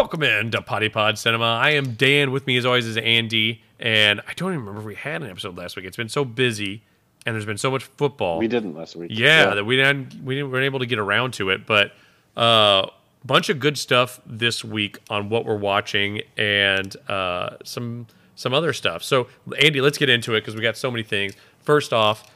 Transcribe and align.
Welcome 0.00 0.22
in 0.22 0.50
to 0.52 0.62
Poddypod 0.62 1.18
Cinema. 1.18 1.44
I 1.44 1.72
am 1.72 1.92
Dan. 1.92 2.30
With 2.30 2.46
me, 2.46 2.56
as 2.56 2.64
always, 2.64 2.86
is 2.86 2.96
Andy. 2.96 3.62
And 3.78 4.22
I 4.26 4.32
don't 4.32 4.52
even 4.52 4.60
remember 4.60 4.80
if 4.80 4.86
we 4.86 4.94
had 4.94 5.22
an 5.22 5.28
episode 5.28 5.58
last 5.58 5.76
week. 5.76 5.84
It's 5.84 5.98
been 5.98 6.08
so 6.08 6.24
busy, 6.24 6.82
and 7.26 7.34
there's 7.34 7.44
been 7.44 7.58
so 7.58 7.70
much 7.70 7.84
football. 7.84 8.38
We 8.38 8.48
didn't 8.48 8.74
last 8.74 8.96
week. 8.96 9.10
Yeah, 9.12 9.48
yeah. 9.48 9.54
that 9.56 9.64
we 9.66 9.76
didn't 9.76 10.24
we 10.24 10.36
didn't 10.36 10.52
weren't 10.52 10.64
able 10.64 10.78
to 10.78 10.86
get 10.86 10.98
around 10.98 11.34
to 11.34 11.50
it. 11.50 11.66
But 11.66 11.92
a 12.34 12.40
uh, 12.40 12.90
bunch 13.26 13.50
of 13.50 13.60
good 13.60 13.76
stuff 13.76 14.22
this 14.24 14.64
week 14.64 14.96
on 15.10 15.28
what 15.28 15.44
we're 15.44 15.58
watching 15.58 16.22
and 16.38 16.96
uh, 17.06 17.58
some 17.62 18.06
some 18.36 18.54
other 18.54 18.72
stuff. 18.72 19.04
So, 19.04 19.28
Andy, 19.60 19.82
let's 19.82 19.98
get 19.98 20.08
into 20.08 20.34
it 20.34 20.40
because 20.40 20.56
we 20.56 20.62
got 20.62 20.78
so 20.78 20.90
many 20.90 21.02
things. 21.02 21.34
First 21.58 21.92
off, 21.92 22.26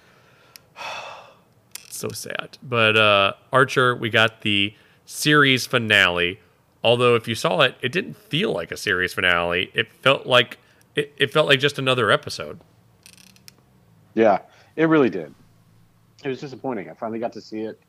so 1.88 2.10
sad, 2.10 2.58
but 2.62 2.94
uh, 2.94 3.32
Archer, 3.54 3.96
we 3.96 4.10
got 4.10 4.42
the 4.42 4.74
series 5.06 5.66
finale 5.66 6.40
Although 6.84 7.14
if 7.14 7.26
you 7.26 7.34
saw 7.34 7.62
it, 7.62 7.76
it 7.80 7.92
didn't 7.92 8.14
feel 8.14 8.52
like 8.52 8.70
a 8.70 8.76
series 8.76 9.14
finale. 9.14 9.70
It 9.72 9.90
felt 9.90 10.26
like 10.26 10.58
it, 10.94 11.14
it 11.16 11.32
felt 11.32 11.48
like 11.48 11.58
just 11.58 11.78
another 11.78 12.10
episode. 12.10 12.60
Yeah, 14.12 14.40
it 14.76 14.84
really 14.84 15.08
did. 15.08 15.34
It 16.22 16.28
was 16.28 16.40
disappointing. 16.40 16.90
I 16.90 16.94
finally 16.94 17.18
got 17.18 17.32
to 17.32 17.40
see 17.40 17.62
it. 17.62 17.80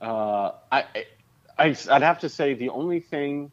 Uh, 0.00 0.52
I, 0.72 0.84
I, 1.58 1.76
I'd 1.90 2.02
have 2.02 2.18
to 2.20 2.30
say 2.30 2.54
the 2.54 2.70
only 2.70 2.98
thing 2.98 3.50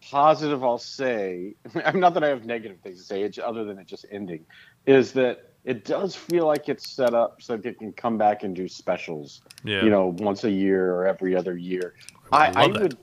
positive 0.00 0.64
I'll 0.64 0.78
say, 0.78 1.54
I'm 1.84 2.00
not 2.00 2.14
that 2.14 2.24
I 2.24 2.28
have 2.28 2.46
negative 2.46 2.78
things 2.80 2.98
to 2.98 3.04
say, 3.04 3.30
other 3.44 3.64
than 3.64 3.78
it 3.78 3.86
just 3.86 4.06
ending, 4.10 4.46
is 4.86 5.12
that 5.12 5.52
it 5.64 5.84
does 5.84 6.16
feel 6.16 6.46
like 6.46 6.70
it's 6.70 6.88
set 6.88 7.12
up 7.12 7.42
so 7.42 7.58
that 7.58 7.66
it 7.66 7.78
can 7.78 7.92
come 7.92 8.16
back 8.16 8.42
and 8.42 8.56
do 8.56 8.68
specials. 8.68 9.42
Yeah. 9.64 9.84
You 9.84 9.90
know, 9.90 10.16
once 10.18 10.44
a 10.44 10.50
year 10.50 10.94
or 10.94 11.06
every 11.06 11.36
other 11.36 11.58
year. 11.58 11.94
I, 12.32 12.46
I, 12.46 12.64
I 12.64 12.66
would 12.68 12.98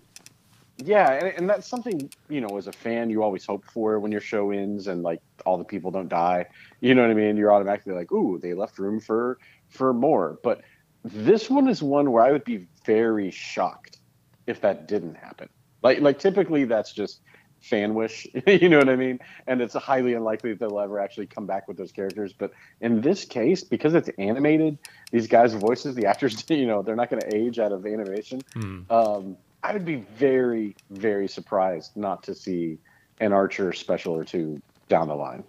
yeah, 0.78 1.14
and, 1.14 1.28
and 1.38 1.50
that's 1.50 1.68
something 1.68 2.10
you 2.30 2.42
know 2.42 2.58
as 2.58 2.68
a 2.68 2.72
fan 2.72 3.10
you 3.10 3.24
always 3.24 3.46
hope 3.46 3.66
for 3.66 4.00
when 4.00 4.12
your 4.12 4.22
show 4.22 4.52
ends 4.52 4.88
and 4.88 5.04
like 5.04 5.22
all 5.46 5.58
the 5.58 5.64
people 5.64 5.92
don't 5.92 6.10
die. 6.10 6.48
You 6.82 6.96
know 6.96 7.02
what 7.02 7.12
I 7.12 7.14
mean? 7.14 7.38
You're 7.38 7.54
automatically 7.54 7.94
like, 7.94 8.12
ooh, 8.12 8.40
they 8.40 8.54
left 8.54 8.78
room 8.80 9.00
for 9.00 9.40
for 9.70 9.94
more. 9.94 10.40
But 10.44 10.62
this 11.04 11.50
one 11.50 11.68
is 11.68 11.82
one 11.82 12.12
where 12.12 12.24
I 12.24 12.32
would 12.32 12.44
be 12.44 12.68
very 12.86 13.32
shocked 13.32 14.00
if 14.48 14.62
that 14.62 14.88
didn't 14.88 15.16
happen. 15.16 15.50
Like 15.82 16.02
like 16.02 16.20
typically 16.20 16.66
that's 16.66 16.92
just 16.92 17.22
fan 17.66 17.96
wish, 17.96 18.28
you 18.48 18.70
know 18.70 18.78
what 18.78 18.90
I 18.90 18.96
mean? 18.96 19.20
And 19.48 19.62
it's 19.62 19.74
highly 19.74 20.14
unlikely 20.14 20.52
that 20.52 20.60
they'll 20.60 20.80
ever 20.80 21.00
actually 21.00 21.26
come 21.26 21.46
back 21.46 21.68
with 21.68 21.78
those 21.78 21.92
characters. 21.92 22.34
But 22.34 22.52
in 22.82 23.02
this 23.02 23.26
case, 23.26 23.64
because 23.64 23.94
it's 23.94 24.10
animated, 24.18 24.78
these 25.12 25.28
guys' 25.28 25.54
voices, 25.54 25.96
the 25.96 26.06
actors, 26.06 26.44
you 26.50 26.68
know, 26.68 26.82
they're 26.82 26.96
not 26.96 27.10
going 27.10 27.22
to 27.22 27.36
age 27.36 27.60
out 27.60 27.72
of 27.72 27.86
animation. 27.86 28.42
Mm. 28.56 28.92
Um, 28.92 29.38
I 29.66 29.74
would 29.74 29.84
be 29.84 30.06
very, 30.16 30.76
very 30.92 31.28
surprised 31.28 31.98
not 31.98 32.22
to 32.24 32.36
see 32.36 32.78
an 33.20 33.34
Archer 33.34 33.74
special 33.74 34.14
or 34.14 34.24
two 34.24 34.62
down 34.90 35.08
the 35.08 35.16
line. 35.16 35.44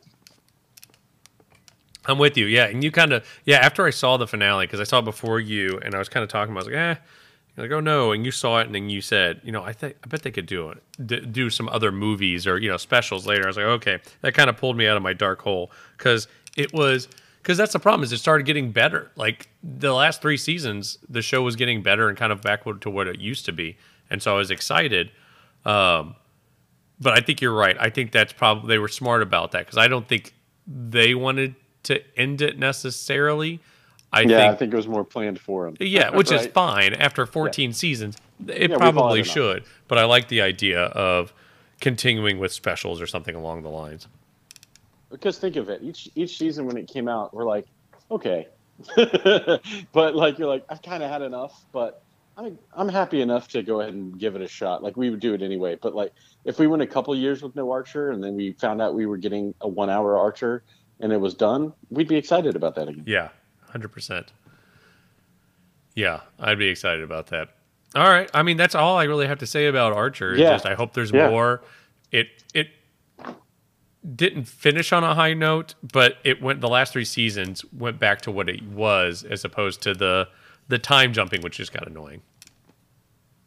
I'm 2.07 2.19
with 2.19 2.39
you, 2.39 2.47
yeah. 2.47 2.65
And 2.65 2.83
you 2.83 2.91
kind 2.91 3.13
of, 3.13 3.27
yeah. 3.45 3.59
After 3.59 3.85
I 3.85 3.91
saw 3.91 4.17
the 4.17 4.27
finale, 4.27 4.67
because 4.67 4.81
I 4.81 4.85
saw 4.85 5.01
it 5.01 5.05
before 5.05 5.39
you, 5.39 5.79
and 5.85 5.95
I 5.95 5.99
was 5.99 6.09
kind 6.09 6.25
of 6.25 6.31
talking, 6.31 6.53
about, 6.53 6.65
I 6.65 6.67
was 6.67 6.75
like, 6.75 6.77
eh. 6.77 7.01
You're 7.57 7.67
like, 7.67 7.77
oh 7.77 7.81
no, 7.81 8.13
and 8.13 8.25
you 8.25 8.31
saw 8.31 8.61
it, 8.61 8.67
and 8.67 8.75
then 8.75 8.89
you 8.89 9.03
said, 9.03 9.41
you 9.45 9.53
know, 9.53 9.63
I 9.63 9.75
think 9.75 9.97
I 10.03 10.07
bet 10.07 10.23
they 10.23 10.31
could 10.31 10.47
do 10.47 10.71
it, 10.71 11.33
do 11.33 11.51
some 11.51 11.69
other 11.69 11.93
movies 11.93 12.47
or 12.47 12.59
you 12.59 12.69
know 12.69 12.77
specials 12.77 13.27
later. 13.27 13.45
I 13.45 13.47
was 13.47 13.57
like, 13.57 13.67
okay, 13.67 13.99
that 14.21 14.35
kind 14.35 14.51
of 14.51 14.59
pulled 14.59 14.77
me 14.77 14.87
out 14.87 14.97
of 14.97 15.03
my 15.03 15.15
dark 15.15 15.41
hole 15.41 15.71
because 15.97 16.29
it 16.55 16.75
was 16.75 17.09
because 17.43 17.57
that's 17.57 17.73
the 17.73 17.79
problem 17.79 18.03
is 18.03 18.13
it 18.13 18.19
started 18.19 18.45
getting 18.45 18.73
better. 18.73 19.11
Like 19.17 19.49
the 19.63 19.95
last 19.95 20.21
three 20.21 20.37
seasons, 20.37 20.99
the 21.09 21.23
show 21.23 21.43
was 21.43 21.57
getting 21.57 21.83
better 21.83 22.11
and 22.11 22.19
kind 22.19 22.31
of 22.31 22.43
back 22.43 22.65
to 22.65 22.91
what 22.91 23.07
it 23.07 23.21
used 23.21 23.47
to 23.47 23.53
be 23.53 23.79
and 24.11 24.23
so 24.23 24.35
I 24.35 24.39
was 24.39 24.51
excited. 24.51 25.11
Um, 25.65 26.17
but 27.01 27.13
I 27.13 27.21
think 27.21 27.41
you're 27.41 27.55
right. 27.55 27.77
I 27.79 27.91
think 27.91 28.13
that's 28.13 28.33
probably 28.33 28.69
they 28.69 28.79
were 28.79 28.89
smart 28.89 29.23
about 29.23 29.53
that 29.53 29.67
because 29.67 29.79
I 29.79 29.89
don't 29.89 30.09
think 30.09 30.35
they 30.67 31.15
wanted 31.15 31.55
to 31.85 32.03
end 32.19 32.43
it 32.43 32.59
necessarily. 32.59 33.61
I 34.13 34.21
yeah, 34.21 34.29
think, 34.29 34.41
I 34.41 34.55
think 34.57 34.73
it 34.73 34.77
was 34.77 34.89
more 34.89 35.05
planned 35.05 35.41
for 35.41 35.67
them. 35.67 35.77
Yeah, 35.81 36.11
which 36.17 36.31
right? 36.31 36.41
is 36.41 36.47
fine. 36.47 36.95
After 36.95 37.27
14 37.27 37.71
yeah. 37.71 37.75
seasons, 37.75 38.17
it 38.47 38.71
yeah, 38.71 38.77
probably 38.77 39.23
should. 39.25 39.65
But 39.89 39.99
I 39.99 40.05
like 40.05 40.29
the 40.29 40.41
idea 40.41 40.85
of 40.85 41.33
continuing 41.81 42.39
with 42.39 42.53
specials 42.53 43.01
or 43.01 43.07
something 43.07 43.35
along 43.35 43.63
the 43.63 43.69
lines. 43.69 44.09
Because 45.11 45.39
think 45.39 45.57
of 45.57 45.69
it, 45.69 45.83
each 45.83 46.09
each 46.15 46.39
season 46.39 46.67
when 46.67 46.77
it 46.77 46.89
came 46.89 47.09
out, 47.09 47.33
we're 47.33 47.45
like, 47.45 47.67
okay, 48.11 48.49
but 49.93 50.17
like 50.17 50.39
you're 50.39 50.49
like, 50.49 50.65
I've 50.69 50.83
kind 50.83 51.03
of 51.03 51.11
had 51.11 51.23
enough. 51.23 51.65
But 51.73 52.03
I'm 52.37 52.59
I'm 52.75 52.89
happy 52.89 53.23
enough 53.23 53.49
to 53.49 53.63
go 53.63 53.81
ahead 53.81 53.95
and 53.95 54.19
give 54.19 54.37
it 54.37 54.43
a 54.43 54.49
shot. 54.49 54.83
Like 54.83 54.97
we 54.97 55.11
would 55.11 55.21
do 55.21 55.35
it 55.35 55.43
anyway. 55.43 55.77
But 55.81 55.95
like 55.95 56.13
if 56.45 56.59
we 56.59 56.67
went 56.67 56.83
a 56.83 56.87
couple 56.87 57.15
years 57.17 57.43
with 57.43 57.57
no 57.57 57.71
Archer 57.71 58.11
and 58.11 58.23
then 58.23 58.37
we 58.37 58.53
found 58.53 58.83
out 58.83 58.95
we 58.95 59.07
were 59.07 59.17
getting 59.17 59.55
a 59.61 59.69
one 59.69 59.89
hour 59.89 60.19
Archer 60.19 60.63
and 61.01 61.13
it 61.13 61.21
was 61.21 61.35
done, 61.35 61.73
we'd 61.91 62.09
be 62.09 62.17
excited 62.17 62.55
about 62.55 62.75
that 62.75 62.89
again. 62.89 63.05
Yeah, 63.07 63.29
hundred 63.71 63.89
percent. 63.89 64.33
Yeah, 65.95 66.21
I'd 66.39 66.59
be 66.59 66.69
excited 66.69 67.03
about 67.03 67.29
that. 67.29 67.57
All 67.95 68.11
right. 68.11 68.31
I 68.35 68.43
mean, 68.43 68.59
that's 68.59 68.75
all 68.75 68.99
I 68.99 69.05
really 69.05 69.27
have 69.27 69.39
to 69.39 69.47
say 69.47 69.67
about 69.67 69.95
Archer. 69.95 70.37
Yeah. 70.37 70.51
Just 70.51 70.67
I 70.67 70.75
hope 70.75 70.93
there's 70.93 71.13
yeah. 71.13 71.31
more. 71.31 71.63
It 72.13 72.29
it 72.53 72.69
didn't 74.15 74.45
finish 74.45 74.93
on 74.93 75.03
a 75.03 75.15
high 75.15 75.33
note, 75.33 75.75
but 75.83 76.19
it 76.23 76.43
went 76.43 76.61
the 76.61 76.69
last 76.69 76.93
three 76.93 77.07
seasons 77.07 77.65
went 77.73 77.99
back 77.99 78.21
to 78.23 78.31
what 78.31 78.51
it 78.51 78.63
was 78.63 79.25
as 79.25 79.45
opposed 79.45 79.81
to 79.83 79.95
the 79.95 80.29
the 80.69 80.79
time 80.79 81.13
jumping, 81.13 81.43
which 81.43 81.57
just 81.57 81.73
got 81.73 81.87
annoying. 81.87 82.23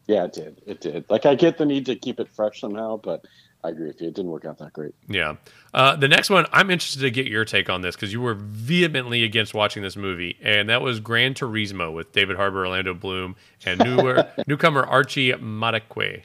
Yeah, 0.06 0.24
it 0.24 0.32
did. 0.32 0.62
It 0.66 0.80
did. 0.80 1.04
Like 1.08 1.26
I 1.26 1.34
get 1.34 1.58
the 1.58 1.64
need 1.64 1.86
to 1.86 1.94
keep 1.94 2.18
it 2.18 2.28
fresh 2.28 2.60
somehow, 2.60 2.96
but 2.96 3.24
I 3.62 3.68
agree 3.68 3.88
with 3.88 4.00
you. 4.00 4.08
It 4.08 4.14
didn't 4.14 4.30
work 4.30 4.44
out 4.44 4.58
that 4.58 4.72
great. 4.72 4.94
Yeah. 5.08 5.36
Uh, 5.74 5.94
the 5.96 6.08
next 6.08 6.30
one, 6.30 6.46
I'm 6.52 6.70
interested 6.70 7.00
to 7.02 7.10
get 7.10 7.26
your 7.26 7.44
take 7.44 7.68
on 7.68 7.82
this 7.82 7.94
because 7.94 8.12
you 8.12 8.20
were 8.20 8.34
vehemently 8.34 9.22
against 9.22 9.54
watching 9.54 9.82
this 9.82 9.96
movie, 9.96 10.36
and 10.42 10.68
that 10.68 10.80
was 10.82 10.98
Gran 10.98 11.34
Turismo 11.34 11.92
with 11.94 12.12
David 12.12 12.36
Harbour, 12.36 12.60
Orlando 12.60 12.94
Bloom, 12.94 13.36
and 13.64 13.78
newer, 13.84 14.28
newcomer 14.46 14.84
Archie 14.84 15.32
Madekwe. 15.32 16.22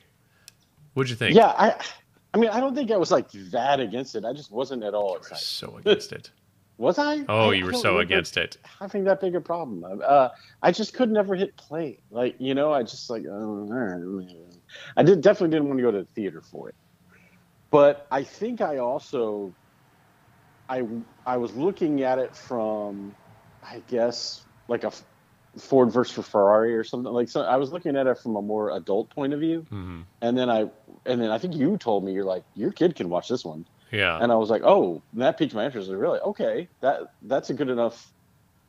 What'd 0.93 1.09
you 1.09 1.15
think? 1.15 1.35
Yeah, 1.35 1.47
I, 1.47 1.75
I 2.33 2.37
mean, 2.37 2.49
I 2.49 2.59
don't 2.59 2.73
think 2.73 2.89
I 2.89 2.97
was 2.97 3.11
like 3.11 3.29
that 3.31 3.79
against 3.79 4.15
it. 4.15 4.23
I 4.23 4.31
just 4.33 4.51
wasn't 4.51 4.83
at 4.83 4.93
all 4.93 5.17
excited. 5.17 5.43
So 5.43 5.77
against 5.77 6.11
it. 6.11 6.31
Was 6.77 6.99
I? 6.99 7.23
Oh, 7.29 7.51
I, 7.51 7.53
you 7.53 7.65
were 7.65 7.73
so 7.73 7.99
against 7.99 8.35
it. 8.35 8.57
Having 8.79 9.05
that 9.05 9.21
big 9.21 9.35
a 9.35 9.41
problem. 9.41 10.01
Uh, 10.03 10.29
I 10.61 10.71
just 10.71 10.93
could 10.93 11.09
never 11.09 11.35
hit 11.35 11.55
play. 11.55 11.99
Like 12.11 12.35
you 12.37 12.53
know, 12.53 12.73
I 12.73 12.83
just 12.83 13.09
like 13.09 13.23
uh, 13.25 13.65
I 14.97 15.03
did 15.03 15.21
definitely 15.21 15.55
didn't 15.55 15.67
want 15.67 15.79
to 15.79 15.83
go 15.83 15.91
to 15.91 15.99
the 15.99 16.07
theater 16.15 16.41
for 16.41 16.69
it. 16.69 16.75
But 17.71 18.07
I 18.11 18.23
think 18.23 18.61
I 18.61 18.77
also 18.77 19.53
I 20.67 20.85
I 21.25 21.37
was 21.37 21.55
looking 21.55 22.03
at 22.03 22.19
it 22.19 22.35
from 22.35 23.15
I 23.63 23.81
guess 23.87 24.45
like 24.67 24.83
a 24.83 24.91
Ford 25.57 25.91
versus 25.91 26.27
Ferrari 26.27 26.75
or 26.75 26.83
something 26.83 27.11
like 27.11 27.29
so 27.29 27.41
I 27.41 27.55
was 27.55 27.71
looking 27.71 27.95
at 27.95 28.07
it 28.07 28.17
from 28.17 28.35
a 28.35 28.41
more 28.41 28.75
adult 28.75 29.09
point 29.09 29.33
of 29.33 29.39
view. 29.39 29.61
Mm-hmm. 29.61 30.01
And 30.21 30.37
then 30.37 30.49
I 30.49 30.69
and 31.05 31.21
then 31.21 31.31
I 31.31 31.37
think 31.37 31.55
you 31.55 31.77
told 31.77 32.03
me 32.03 32.11
you're 32.11 32.25
like 32.25 32.43
your 32.53 32.71
kid 32.71 32.95
can 32.95 33.09
watch 33.09 33.29
this 33.29 33.45
one. 33.45 33.65
Yeah. 33.95 34.19
And 34.21 34.31
I 34.31 34.35
was 34.35 34.49
like, 34.49 34.61
oh, 34.63 35.01
that 35.13 35.37
piqued 35.37 35.53
my 35.53 35.65
interest. 35.65 35.89
Like, 35.89 35.99
really? 35.99 36.19
Okay, 36.19 36.67
that 36.81 37.13
that's 37.23 37.49
a 37.49 37.53
good 37.53 37.69
enough. 37.69 38.11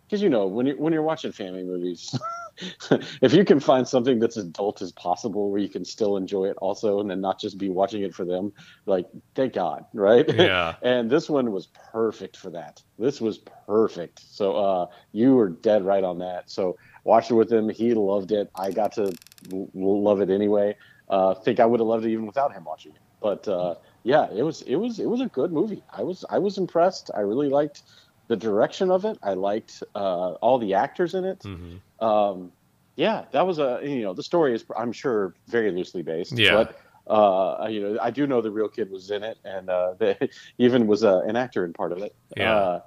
Because 0.07 0.23
you 0.23 0.29
know, 0.29 0.47
when 0.47 0.67
you 0.67 0.75
when 0.79 0.93
you're 0.93 1.03
watching 1.03 1.33
family 1.33 1.65
movies, 1.65 2.17
if 3.23 3.33
you 3.35 3.45
can 3.45 3.61
find 3.61 3.87
something 3.87 4.19
that's 4.19 4.37
as 4.37 4.45
adult 4.45 4.81
as 4.81 4.93
possible, 4.93 5.51
where 5.51 5.61
you 5.61 5.69
can 5.69 5.85
still 5.85 6.17
enjoy 6.17 6.45
it 6.47 6.57
also, 6.59 7.01
and 7.01 7.11
then 7.11 7.21
not 7.21 7.41
just 7.41 7.59
be 7.59 7.69
watching 7.69 8.03
it 8.03 8.15
for 8.15 8.25
them, 8.25 8.53
like 8.87 9.07
thank 9.35 9.53
God, 9.55 9.85
right? 9.93 10.25
Yeah. 10.35 10.77
and 10.83 11.11
this 11.11 11.29
one 11.29 11.51
was 11.51 11.69
perfect 11.93 12.37
for 12.37 12.51
that. 12.51 12.83
This 12.99 13.21
was 13.21 13.39
perfect. 13.67 14.23
So 14.31 14.57
uh, 14.57 14.87
you 15.13 15.35
were 15.35 15.49
dead 15.49 15.85
right 15.85 16.05
on 16.05 16.19
that. 16.21 16.51
So 16.51 16.77
watched 17.05 17.31
it 17.31 17.35
with 17.35 17.53
him. 17.53 17.69
He 17.69 17.95
loved 17.95 18.33
it. 18.33 18.51
I 18.55 18.71
got 18.71 18.93
to 18.93 19.13
love 19.51 20.21
it 20.21 20.31
anyway. 20.31 20.77
Uh, 21.09 21.35
think 21.35 21.61
I 21.61 21.67
would 21.67 21.81
have 21.81 21.87
loved 21.87 22.05
it 22.05 22.11
even 22.11 22.27
without 22.27 22.53
him 22.53 22.65
watching 22.65 22.93
it. 22.93 23.01
But 23.21 23.49
uh, 23.49 23.77
yeah, 24.07 24.29
it 24.33 24.45
was 24.45 24.63
it 24.63 24.77
was 24.77 25.01
it 25.01 25.09
was 25.09 25.21
a 25.21 25.27
good 25.27 25.53
movie. 25.53 25.83
I 25.93 26.05
was 26.05 26.25
I 26.31 26.39
was 26.39 26.59
impressed. 26.59 27.11
I 27.13 27.21
really 27.21 27.49
liked 27.49 27.83
the 28.29 28.37
direction 28.37 28.89
of 28.89 29.05
it. 29.05 29.19
I 29.21 29.35
liked 29.35 29.83
uh, 29.97 30.35
all 30.35 30.59
the 30.59 30.75
actors 30.75 31.15
in 31.15 31.25
it. 31.25 31.41
Mm-hmm. 31.41 32.05
Um, 32.05 32.53
yeah, 32.95 33.25
that 33.33 33.45
was 33.45 33.59
a 33.59 33.81
you 33.83 34.03
know 34.03 34.15
the 34.15 34.23
story 34.23 34.55
is 34.55 34.65
I'm 34.79 34.93
sure 34.93 35.35
very 35.49 35.73
loosely 35.73 36.03
based. 36.03 36.39
Yeah. 36.39 36.55
But 36.55 36.81
uh, 37.13 37.67
you 37.67 37.81
know 37.81 37.99
I 38.01 38.13
do 38.13 38.29
know 38.29 38.41
the 38.41 38.53
real 38.53 38.69
kid 38.69 38.93
was 38.93 39.11
in 39.11 39.25
it 39.25 39.39
and 39.45 39.69
uh, 39.69 39.95
they, 39.99 40.17
even 40.59 40.87
was 40.87 41.03
uh, 41.03 41.23
an 41.23 41.35
actor 41.35 41.65
in 41.65 41.73
part 41.73 41.91
of 41.91 41.99
it. 41.99 42.15
Yeah. 42.37 42.55
Uh, 42.55 42.81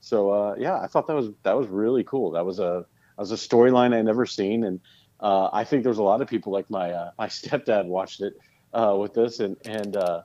so 0.00 0.30
uh, 0.30 0.56
yeah, 0.58 0.80
I 0.80 0.88
thought 0.88 1.06
that 1.06 1.14
was 1.14 1.30
that 1.44 1.56
was 1.56 1.68
really 1.68 2.02
cool. 2.02 2.32
That 2.32 2.44
was 2.44 2.58
a 2.58 2.84
that 3.16 3.22
was 3.22 3.30
a 3.30 3.36
storyline 3.36 3.94
I 3.94 4.02
never 4.02 4.26
seen, 4.26 4.64
and 4.64 4.80
uh, 5.20 5.50
I 5.52 5.62
think 5.62 5.84
there's 5.84 5.98
a 5.98 6.02
lot 6.02 6.20
of 6.20 6.26
people 6.26 6.52
like 6.52 6.68
my 6.68 6.90
uh, 6.90 7.10
my 7.16 7.28
stepdad 7.38 7.86
watched 7.86 8.22
it 8.22 8.34
uh, 8.72 8.96
with 8.98 9.14
this, 9.14 9.38
and 9.38 9.56
and 9.64 9.96
uh, 9.96 10.22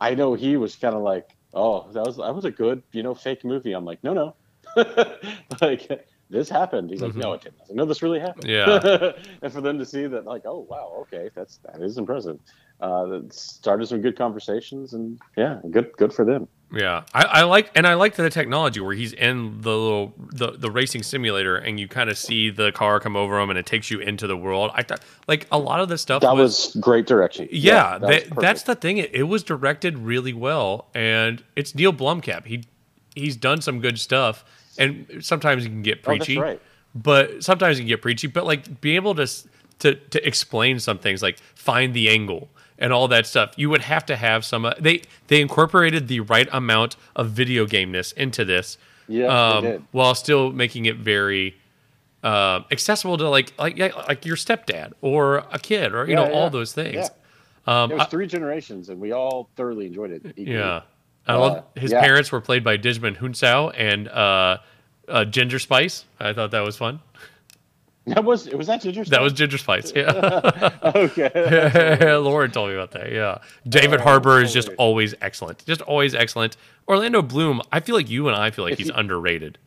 I 0.00 0.14
know 0.14 0.34
he 0.34 0.56
was 0.56 0.76
kind 0.76 0.94
of 0.94 1.02
like, 1.02 1.26
oh, 1.54 1.90
that 1.92 2.04
was 2.04 2.16
that 2.16 2.34
was 2.34 2.44
a 2.44 2.50
good, 2.50 2.82
you 2.92 3.02
know, 3.02 3.14
fake 3.14 3.44
movie. 3.44 3.72
I'm 3.72 3.84
like, 3.84 4.02
no, 4.04 4.12
no, 4.12 4.36
like 5.60 5.88
this 6.28 6.48
happened. 6.48 6.90
He's 6.90 7.00
like, 7.02 7.12
Mhm. 7.12 7.18
no, 7.18 7.32
it 7.34 7.42
didn't. 7.42 7.60
I 7.60 7.64
like, 7.68 7.76
no, 7.76 7.84
this 7.84 8.02
really 8.02 8.20
happened. 8.20 8.48
Yeah. 8.48 9.12
and 9.42 9.52
for 9.52 9.60
them 9.60 9.78
to 9.78 9.86
see 9.86 10.06
that, 10.06 10.24
like, 10.24 10.42
oh 10.44 10.66
wow, 10.68 10.92
okay, 11.02 11.30
that's 11.34 11.58
that 11.64 11.80
is 11.82 11.98
impressive. 11.98 12.38
Uh, 12.80 13.06
that 13.06 13.32
started 13.32 13.86
some 13.86 14.02
good 14.02 14.18
conversations, 14.18 14.92
and 14.92 15.18
yeah, 15.36 15.60
good 15.70 15.90
good 15.96 16.12
for 16.12 16.24
them. 16.24 16.48
Yeah, 16.72 17.04
I, 17.14 17.22
I 17.24 17.42
like 17.44 17.70
and 17.76 17.86
I 17.86 17.94
like 17.94 18.16
the 18.16 18.28
technology 18.28 18.80
where 18.80 18.94
he's 18.94 19.12
in 19.12 19.60
the 19.60 19.70
little 19.70 20.14
the, 20.18 20.50
the 20.50 20.68
racing 20.70 21.04
simulator 21.04 21.56
and 21.56 21.78
you 21.78 21.86
kind 21.86 22.10
of 22.10 22.18
see 22.18 22.50
the 22.50 22.72
car 22.72 22.98
come 22.98 23.14
over 23.14 23.38
him 23.38 23.50
and 23.50 23.58
it 23.58 23.66
takes 23.66 23.88
you 23.88 24.00
into 24.00 24.26
the 24.26 24.36
world. 24.36 24.72
I 24.74 24.82
thought 24.82 25.00
like 25.28 25.46
a 25.52 25.58
lot 25.58 25.78
of 25.78 25.88
the 25.88 25.96
stuff 25.96 26.22
That 26.22 26.34
was, 26.34 26.74
was 26.74 26.82
great 26.82 27.06
direction. 27.06 27.48
yeah, 27.52 27.98
that 27.98 28.08
was 28.08 28.24
that, 28.24 28.40
that's 28.40 28.62
the 28.64 28.74
thing. 28.74 28.98
It, 28.98 29.14
it 29.14 29.22
was 29.24 29.44
directed 29.44 29.96
really 29.98 30.32
well, 30.32 30.88
and 30.92 31.42
it's 31.54 31.72
Neil 31.74 31.92
Blomkamp. 31.92 32.46
He 32.46 32.64
he's 33.14 33.36
done 33.36 33.60
some 33.60 33.80
good 33.80 33.98
stuff, 34.00 34.44
and 34.76 35.06
sometimes 35.20 35.62
he 35.62 35.68
can 35.68 35.82
get 35.82 35.98
Oh, 36.04 36.12
that's 36.14 36.26
preachy. 36.26 36.38
right. 36.38 36.60
But 36.96 37.44
sometimes 37.44 37.76
he 37.76 37.84
can 37.84 37.88
get 37.88 38.02
preachy. 38.02 38.26
But 38.26 38.44
like 38.44 38.80
being 38.80 38.96
able 38.96 39.14
to 39.14 39.28
to 39.78 39.94
to 39.94 40.26
explain 40.26 40.80
some 40.80 40.98
things, 40.98 41.22
like 41.22 41.38
find 41.54 41.94
the 41.94 42.08
angle 42.08 42.48
and 42.78 42.92
all 42.92 43.08
that 43.08 43.26
stuff, 43.26 43.52
you 43.56 43.70
would 43.70 43.82
have 43.82 44.04
to 44.06 44.16
have 44.16 44.44
some. 44.44 44.64
Uh, 44.64 44.74
they 44.78 45.02
they 45.28 45.40
incorporated 45.40 46.08
the 46.08 46.20
right 46.20 46.48
amount 46.52 46.96
of 47.14 47.30
video 47.30 47.66
gameness 47.66 48.12
into 48.12 48.44
this, 48.44 48.78
Yeah, 49.08 49.26
um, 49.26 49.86
while 49.92 50.14
still 50.14 50.52
making 50.52 50.86
it 50.86 50.96
very. 50.96 51.56
Uh, 52.22 52.62
accessible 52.72 53.16
to 53.18 53.28
like 53.28 53.52
like 53.56 53.76
yeah, 53.76 53.92
like 54.08 54.26
your 54.26 54.34
stepdad 54.36 54.92
or 55.00 55.44
a 55.52 55.58
kid 55.60 55.94
or 55.94 56.06
you 56.06 56.10
Yeah, 56.18 56.24
know 56.24 56.32
all 56.32 56.50
those 56.50 56.72
things. 56.72 56.94
Yeah. 57.66 57.82
Um, 57.82 57.92
It 57.92 57.94
was 57.94 58.02
I- 58.04 58.06
three 58.06 58.26
generations, 58.26 58.88
and 58.88 58.98
we 59.00 59.12
all 59.12 59.48
thoroughly 59.54 59.86
enjoyed 59.86 60.10
it. 60.10 60.22
equally. 60.36 60.52
yeah. 60.56 60.80
I 61.28 61.34
Uh, 61.34 61.38
love 61.40 61.64
his 61.76 61.92
yeah. 61.92 62.00
parents 62.00 62.32
were 62.32 62.40
played 62.40 62.64
by 62.64 62.78
Djimon 62.78 63.16
Hounsou 63.18 63.72
and 63.76 64.08
uh, 64.08 64.56
uh, 65.08 65.24
Ginger 65.24 65.60
Spice. 65.60 66.04
I 66.18 66.32
thought 66.32 66.50
that 66.50 66.64
was 66.64 66.76
fun. 66.76 66.98
That 68.06 68.24
was 68.24 68.48
was 68.50 68.66
that 68.68 68.82
Ginger. 68.82 69.04
That 69.04 69.20
was 69.22 69.32
Ginger 69.32 69.58
Spice. 69.58 69.92
Yeah. 69.94 70.70
okay. 70.94 72.16
Lauren 72.16 72.50
told 72.50 72.68
me 72.70 72.74
about 72.74 72.92
that. 72.92 73.12
Yeah. 73.12 73.38
David 73.68 74.00
Oh, 74.00 74.04
Harbour 74.04 74.40
is 74.40 74.52
just 74.52 74.68
always 74.78 75.14
excellent. 75.20 75.64
Just 75.66 75.80
always 75.82 76.14
excellent. 76.14 76.56
Orlando 76.88 77.22
Bloom, 77.22 77.60
I 77.72 77.80
feel 77.80 77.94
like 77.96 78.08
you 78.08 78.28
and 78.28 78.36
I 78.36 78.50
feel 78.50 78.64
like 78.64 78.78
he's 78.78 78.90
underrated. 78.90 79.58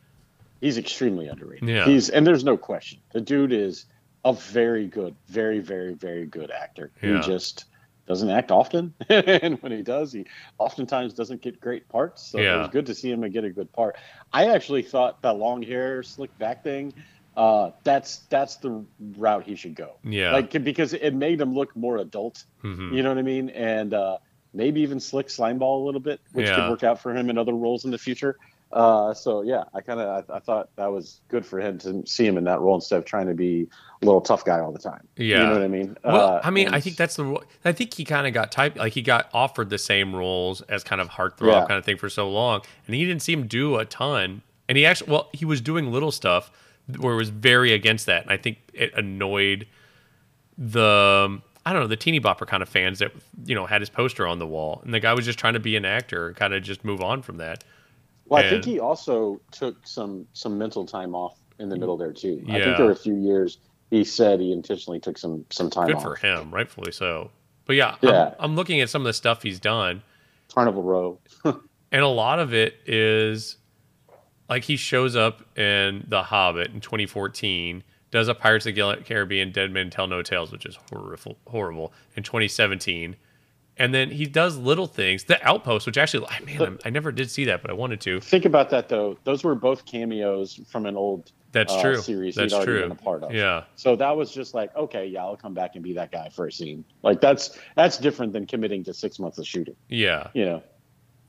He's 0.60 0.78
extremely 0.78 1.28
underrated. 1.28 1.68
Yeah. 1.68 1.84
He's 1.84 2.08
and 2.08 2.26
there's 2.26 2.44
no 2.44 2.56
question. 2.56 2.98
The 3.12 3.20
dude 3.20 3.52
is 3.52 3.86
a 4.24 4.32
very 4.32 4.86
good, 4.86 5.14
very, 5.28 5.60
very, 5.60 5.94
very 5.94 6.26
good 6.26 6.50
actor. 6.50 6.90
Yeah. 7.02 7.16
He 7.16 7.26
just 7.26 7.64
doesn't 8.06 8.28
act 8.28 8.50
often, 8.50 8.92
and 9.08 9.62
when 9.62 9.70
he 9.70 9.82
does, 9.82 10.12
he 10.12 10.26
oftentimes 10.58 11.14
doesn't 11.14 11.42
get 11.42 11.60
great 11.60 11.88
parts. 11.88 12.22
So 12.26 12.40
Yeah. 12.40 12.56
it 12.56 12.58
was 12.58 12.68
good 12.68 12.86
to 12.86 12.94
see 12.94 13.10
him 13.10 13.22
and 13.22 13.32
get 13.32 13.44
a 13.44 13.50
good 13.50 13.72
part. 13.72 13.96
I 14.32 14.46
actually 14.48 14.82
thought 14.82 15.22
that 15.22 15.36
long 15.36 15.62
hair, 15.62 16.02
slick 16.02 16.36
back 16.38 16.64
thing. 16.64 16.92
Uh, 17.40 17.70
that's 17.84 18.18
that's 18.28 18.56
the 18.56 18.84
route 19.16 19.44
he 19.44 19.54
should 19.56 19.74
go. 19.74 19.92
Yeah. 20.04 20.32
like 20.32 20.50
because 20.62 20.92
it 20.92 21.14
made 21.14 21.40
him 21.40 21.54
look 21.54 21.74
more 21.74 21.96
adult. 21.98 22.44
Mhm. 22.62 22.92
You 22.94 23.02
know 23.02 23.08
what 23.08 23.18
I 23.18 23.22
mean? 23.22 23.48
And 23.50 23.94
uh, 23.94 24.18
maybe 24.52 24.80
even 24.82 25.00
slick 25.00 25.28
slimeball 25.28 25.80
a 25.82 25.84
little 25.86 26.00
bit, 26.10 26.20
which 26.32 26.46
Yeah. 26.46 26.56
could 26.56 26.68
work 26.70 26.82
out 26.84 27.00
for 27.00 27.14
him 27.16 27.30
in 27.30 27.38
other 27.38 27.54
roles 27.54 27.84
in 27.86 27.90
the 27.90 27.98
future. 27.98 28.36
Uh, 28.72 29.12
so 29.14 29.40
yeah, 29.42 29.64
I 29.74 29.80
kind 29.80 30.00
of 30.00 30.06
I, 30.30 30.36
I 30.36 30.38
thought 30.38 30.68
that 30.76 30.92
was 30.92 31.20
good 31.28 31.44
for 31.46 31.58
him 31.60 31.78
to 31.78 32.06
see 32.06 32.26
him 32.26 32.36
in 32.36 32.44
that 32.44 32.60
role 32.60 32.74
instead 32.76 32.98
of 32.98 33.04
trying 33.06 33.26
to 33.26 33.34
be 33.34 33.66
a 34.02 34.04
little 34.04 34.20
tough 34.20 34.44
guy 34.44 34.60
all 34.60 34.70
the 34.70 34.78
time. 34.78 35.08
Yeah. 35.16 35.38
you 35.40 35.46
know 35.46 35.52
what 35.54 35.62
I 35.62 35.68
mean. 35.68 35.96
Well, 36.04 36.28
Uh, 36.36 36.40
I 36.44 36.50
mean, 36.50 36.68
I 36.68 36.78
think 36.80 36.96
that's 36.96 37.16
the. 37.16 37.24
I 37.64 37.72
think 37.72 37.94
he 37.94 38.04
kind 38.04 38.26
of 38.28 38.32
got 38.34 38.52
typed, 38.52 38.76
like 38.76 38.92
he 38.92 39.02
got 39.02 39.28
offered 39.32 39.70
the 39.70 39.78
same 39.78 40.14
roles 40.14 40.60
as 40.62 40.84
kind 40.84 41.00
of 41.00 41.08
heartthrob 41.08 41.52
Yeah. 41.52 41.66
kind 41.66 41.78
of 41.78 41.84
thing 41.86 41.96
for 41.96 42.08
so 42.10 42.28
long, 42.30 42.60
and 42.86 42.94
he 42.94 43.04
didn't 43.06 43.22
seem 43.22 43.42
to 43.42 43.48
do 43.48 43.76
a 43.76 43.84
ton. 43.86 44.42
And 44.68 44.76
he 44.78 44.84
actually, 44.86 45.10
well, 45.10 45.30
he 45.32 45.44
was 45.46 45.60
doing 45.62 45.90
little 45.90 46.12
stuff 46.12 46.52
where 46.98 47.14
it 47.14 47.16
was 47.16 47.30
very 47.30 47.72
against 47.72 48.06
that, 48.06 48.22
and 48.22 48.30
I 48.30 48.36
think 48.36 48.58
it 48.72 48.92
annoyed 48.94 49.66
the. 50.56 51.40
I 51.66 51.72
don't 51.74 51.82
know 51.82 51.88
the 51.88 51.96
teeny 51.96 52.20
bopper 52.20 52.46
kind 52.46 52.62
of 52.62 52.68
fans 52.70 53.00
that 53.00 53.12
you 53.44 53.54
know 53.54 53.66
had 53.66 53.80
his 53.82 53.90
poster 53.90 54.26
on 54.26 54.38
the 54.38 54.46
wall, 54.46 54.80
and 54.84 54.94
the 54.94 55.00
guy 55.00 55.12
was 55.12 55.24
just 55.24 55.38
trying 55.38 55.54
to 55.54 55.60
be 55.60 55.76
an 55.76 55.84
actor 55.84 56.28
and 56.28 56.36
kind 56.36 56.54
of 56.54 56.62
just 56.62 56.84
move 56.84 57.00
on 57.00 57.22
from 57.22 57.36
that. 57.36 57.64
Well, 58.26 58.44
I 58.44 58.48
think 58.48 58.64
he 58.64 58.78
also 58.80 59.40
took 59.50 59.86
some 59.86 60.26
some 60.32 60.56
mental 60.56 60.86
time 60.86 61.14
off 61.14 61.38
in 61.58 61.68
the 61.68 61.76
middle 61.76 61.96
there 61.96 62.12
too. 62.12 62.42
Yeah. 62.46 62.56
I 62.56 62.62
think 62.62 62.76
there 62.76 62.86
were 62.86 62.92
a 62.92 62.96
few 62.96 63.16
years 63.16 63.58
he 63.90 64.04
said 64.04 64.40
he 64.40 64.52
intentionally 64.52 65.00
took 65.00 65.18
some 65.18 65.44
some 65.50 65.68
time 65.68 65.88
Good 65.88 65.96
off. 65.96 66.02
for 66.02 66.14
him, 66.14 66.50
rightfully 66.52 66.92
so. 66.92 67.30
But 67.66 67.76
yeah, 67.76 67.96
Yeah. 68.00 68.34
I'm, 68.38 68.50
I'm 68.50 68.56
looking 68.56 68.80
at 68.80 68.88
some 68.88 69.02
of 69.02 69.06
the 69.06 69.12
stuff 69.12 69.42
he's 69.42 69.60
done. 69.60 70.02
Carnival 70.52 70.82
Row. 70.82 71.18
and 71.44 72.02
a 72.02 72.08
lot 72.08 72.38
of 72.38 72.54
it 72.54 72.76
is 72.86 73.56
like 74.50 74.64
he 74.64 74.76
shows 74.76 75.16
up 75.16 75.56
in 75.56 76.04
The 76.08 76.22
Hobbit 76.24 76.72
in 76.72 76.80
2014, 76.80 77.82
does 78.10 78.26
a 78.28 78.34
Pirates 78.34 78.66
of 78.66 78.74
the 78.74 79.02
Caribbean 79.06 79.52
Dead 79.52 79.70
Men 79.70 79.88
Tell 79.88 80.08
No 80.08 80.20
Tales, 80.20 80.50
which 80.52 80.66
is 80.66 80.76
horrible, 80.90 81.38
horrible 81.46 81.92
in 82.16 82.24
2017. 82.24 83.16
And 83.76 83.94
then 83.94 84.10
he 84.10 84.26
does 84.26 84.58
little 84.58 84.88
things. 84.88 85.24
The 85.24 85.42
Outpost, 85.48 85.86
which 85.86 85.96
actually, 85.96 86.26
I- 86.26 86.40
man, 86.40 86.78
I 86.84 86.90
never 86.90 87.12
did 87.12 87.30
see 87.30 87.44
that, 87.46 87.62
but 87.62 87.70
I 87.70 87.74
wanted 87.74 88.00
to. 88.02 88.20
Think 88.20 88.44
about 88.44 88.68
that 88.70 88.88
though; 88.90 89.16
those 89.24 89.42
were 89.42 89.54
both 89.54 89.86
cameos 89.86 90.60
from 90.68 90.84
an 90.84 90.96
old 90.96 91.30
That's 91.52 91.72
uh, 91.72 91.80
true. 91.80 91.96
series 91.96 92.34
That's 92.34 92.52
he'd 92.52 92.56
already 92.56 92.72
true. 92.72 92.82
been 92.82 92.90
a 92.92 92.94
part 92.96 93.22
of. 93.22 93.32
Yeah, 93.32 93.62
So 93.76 93.96
that 93.96 94.14
was 94.14 94.32
just 94.32 94.52
like, 94.52 94.74
okay, 94.76 95.06
yeah, 95.06 95.20
I'll 95.24 95.36
come 95.36 95.54
back 95.54 95.76
and 95.76 95.84
be 95.84 95.94
that 95.94 96.10
guy 96.12 96.28
for 96.28 96.48
a 96.48 96.52
scene. 96.52 96.84
Like 97.02 97.20
that's 97.22 97.58
that's 97.74 97.96
different 97.96 98.32
than 98.34 98.44
committing 98.46 98.84
to 98.84 98.92
six 98.92 99.18
months 99.18 99.38
of 99.38 99.46
shooting. 99.46 99.76
yeah, 99.88 100.26
You 100.34 100.44
know, 100.44 100.62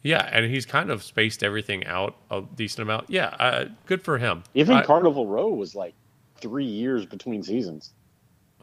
yeah. 0.04 0.28
And 0.32 0.46
he's 0.52 0.66
kind 0.66 0.90
of 0.90 1.04
spaced 1.04 1.44
everything 1.44 1.86
out 1.86 2.16
a 2.30 2.42
decent 2.56 2.82
amount. 2.84 3.10
Yeah, 3.10 3.28
uh, 3.40 3.66
good 3.86 4.02
for 4.04 4.18
him. 4.18 4.44
even 4.54 4.78
I- 4.78 4.84
Carnival 4.84 5.28
Row 5.28 5.50
was 5.50 5.76
like 5.76 5.94
three 6.38 6.66
years 6.66 7.06
between 7.06 7.44
seasons, 7.44 7.92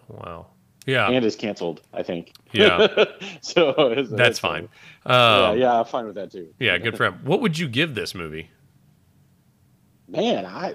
wow. 0.09 0.47
Yeah, 0.87 1.09
and 1.11 1.23
is 1.25 1.37
canceled. 1.37 1.83
I 1.93 2.03
think. 2.03 2.33
Yeah. 2.53 2.87
so 3.43 3.71
it's- 3.93 4.09
that's 4.09 4.39
it's- 4.39 4.39
fine. 4.39 4.69
yeah, 5.07 5.49
Um, 5.51 5.59
yeah, 5.59 5.79
I'm 5.81 5.85
fine 5.85 6.07
with 6.07 6.15
that 6.17 6.33
too. 6.33 6.49
yeah, 6.59 6.79
good 6.79 6.97
for 6.97 7.05
him. 7.05 7.21
What 7.25 7.41
would 7.43 7.59
you 7.59 7.69
give 7.69 7.95
this 7.95 8.15
movie? 8.15 8.51
Man, 10.09 10.47
I. 10.47 10.75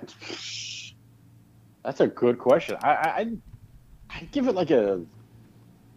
That's 1.83 2.00
a 2.00 2.07
good 2.07 2.38
question. 2.39 2.77
I 2.81 2.89
I 2.94 3.13
I'd, 3.18 3.42
I'd 4.12 4.31
give 4.31 4.48
it 4.48 4.54
like 4.54 4.69
a 4.71 5.01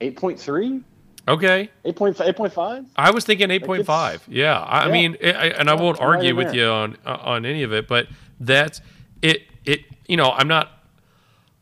8.3, 0.00 0.82
Okay. 1.28 1.70
8.5, 1.84 2.34
8.5. 2.34 2.86
I 2.96 3.10
was 3.10 3.24
thinking 3.24 3.50
eight 3.50 3.64
point 3.64 3.84
five. 3.84 4.24
Yeah, 4.28 4.60
I, 4.60 4.82
I 4.82 4.86
Yeah. 4.86 4.92
mean, 4.92 5.16
it, 5.20 5.34
I, 5.34 5.46
and 5.48 5.68
I 5.68 5.74
won't 5.74 5.98
right 5.98 6.06
argue 6.06 6.36
with 6.36 6.48
there. 6.48 6.56
you 6.56 6.66
on 6.68 6.96
uh, 7.04 7.18
on 7.20 7.44
any 7.44 7.62
of 7.64 7.72
it, 7.72 7.88
but 7.88 8.06
that's 8.38 8.80
it. 9.22 9.42
It 9.64 9.80
you 10.06 10.16
know, 10.16 10.30
I'm 10.30 10.46
not 10.46 10.70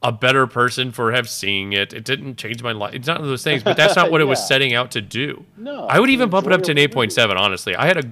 a 0.02 0.12
better 0.12 0.46
person 0.46 0.92
for 0.92 1.12
have 1.12 1.30
seeing 1.30 1.72
it. 1.72 1.94
It 1.94 2.04
didn't 2.04 2.36
change 2.36 2.62
my 2.62 2.72
life. 2.72 2.92
It's 2.92 3.06
not 3.06 3.16
one 3.20 3.24
of 3.24 3.30
those 3.30 3.42
things, 3.42 3.62
but 3.62 3.74
that's 3.78 3.96
not 3.96 4.10
what 4.10 4.20
it 4.20 4.24
was 4.24 4.46
setting 4.46 4.74
out 4.74 4.90
to 4.90 5.00
do. 5.00 5.44
No, 5.56 5.86
I 5.86 5.98
would 5.98 6.10
even 6.10 6.28
bump 6.28 6.46
it 6.46 6.52
up 6.52 6.60
to 6.64 6.70
an 6.72 6.76
eight 6.78 6.92
point 6.92 7.12
seven. 7.12 7.38
Honestly, 7.38 7.74
I 7.74 7.86
had 7.86 7.96
a 8.04 8.10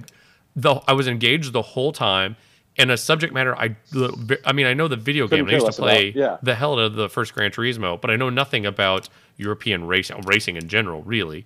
the 0.55 0.81
I 0.87 0.93
was 0.93 1.07
engaged 1.07 1.53
the 1.53 1.61
whole 1.61 1.91
time. 1.91 2.35
And 2.77 2.89
a 2.89 2.97
subject 2.97 3.33
matter 3.33 3.55
I, 3.55 3.75
I 4.45 4.51
mean, 4.53 4.65
I 4.65 4.73
know 4.73 4.87
the 4.87 4.95
video 4.95 5.27
Couldn't 5.27 5.45
game. 5.45 5.55
I 5.55 5.63
used 5.63 5.75
to 5.75 5.81
play 5.81 6.09
about, 6.09 6.19
yeah. 6.19 6.37
the 6.41 6.55
hell 6.55 6.73
out 6.73 6.79
of 6.79 6.95
the 6.95 7.07
first 7.07 7.33
Gran 7.33 7.51
Turismo, 7.51 7.99
but 8.01 8.09
I 8.09 8.15
know 8.15 8.29
nothing 8.29 8.65
about 8.65 9.09
European 9.37 9.85
racing, 9.85 10.21
racing 10.21 10.55
in 10.55 10.67
general, 10.67 11.03
really. 11.03 11.45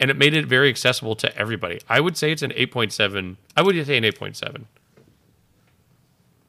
And 0.00 0.10
it 0.10 0.16
made 0.16 0.34
it 0.34 0.46
very 0.46 0.68
accessible 0.68 1.16
to 1.16 1.36
everybody. 1.36 1.80
I 1.88 2.00
would 2.00 2.16
say 2.16 2.30
it's 2.30 2.42
an 2.42 2.52
8.7. 2.52 3.36
I 3.56 3.62
would 3.62 3.86
say 3.86 3.96
an 3.96 4.04
8.7. 4.04 4.64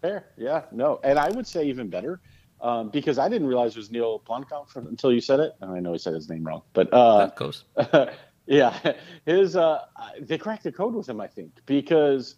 Fair, 0.01 0.25
yeah, 0.37 0.61
no, 0.71 0.99
and 1.03 1.19
I 1.19 1.29
would 1.29 1.45
say 1.45 1.65
even 1.65 1.89
better, 1.89 2.21
um, 2.61 2.89
because 2.89 3.17
I 3.17 3.27
didn't 3.27 3.47
realize 3.47 3.71
it 3.71 3.79
was 3.79 3.91
Neil 3.91 4.21
Blomkamp 4.25 4.69
from, 4.69 4.87
until 4.87 5.11
you 5.11 5.19
said 5.19 5.39
it. 5.41 5.55
And 5.61 5.71
I 5.71 5.79
know 5.79 5.91
he 5.91 5.99
said 5.99 6.13
his 6.13 6.29
name 6.29 6.45
wrong, 6.45 6.61
but 6.73 6.87
uh, 6.93 7.25
That 7.25 7.35
goes. 7.35 7.65
yeah, 8.45 8.93
his 9.25 9.57
uh, 9.57 9.79
they 10.21 10.37
cracked 10.37 10.63
the 10.63 10.71
code 10.71 10.93
with 10.93 11.09
him, 11.09 11.19
I 11.19 11.27
think, 11.27 11.51
because 11.65 12.35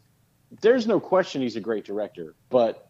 there's 0.61 0.85
no 0.87 0.99
question 0.99 1.41
he's 1.41 1.55
a 1.55 1.61
great 1.61 1.85
director, 1.85 2.35
but 2.49 2.87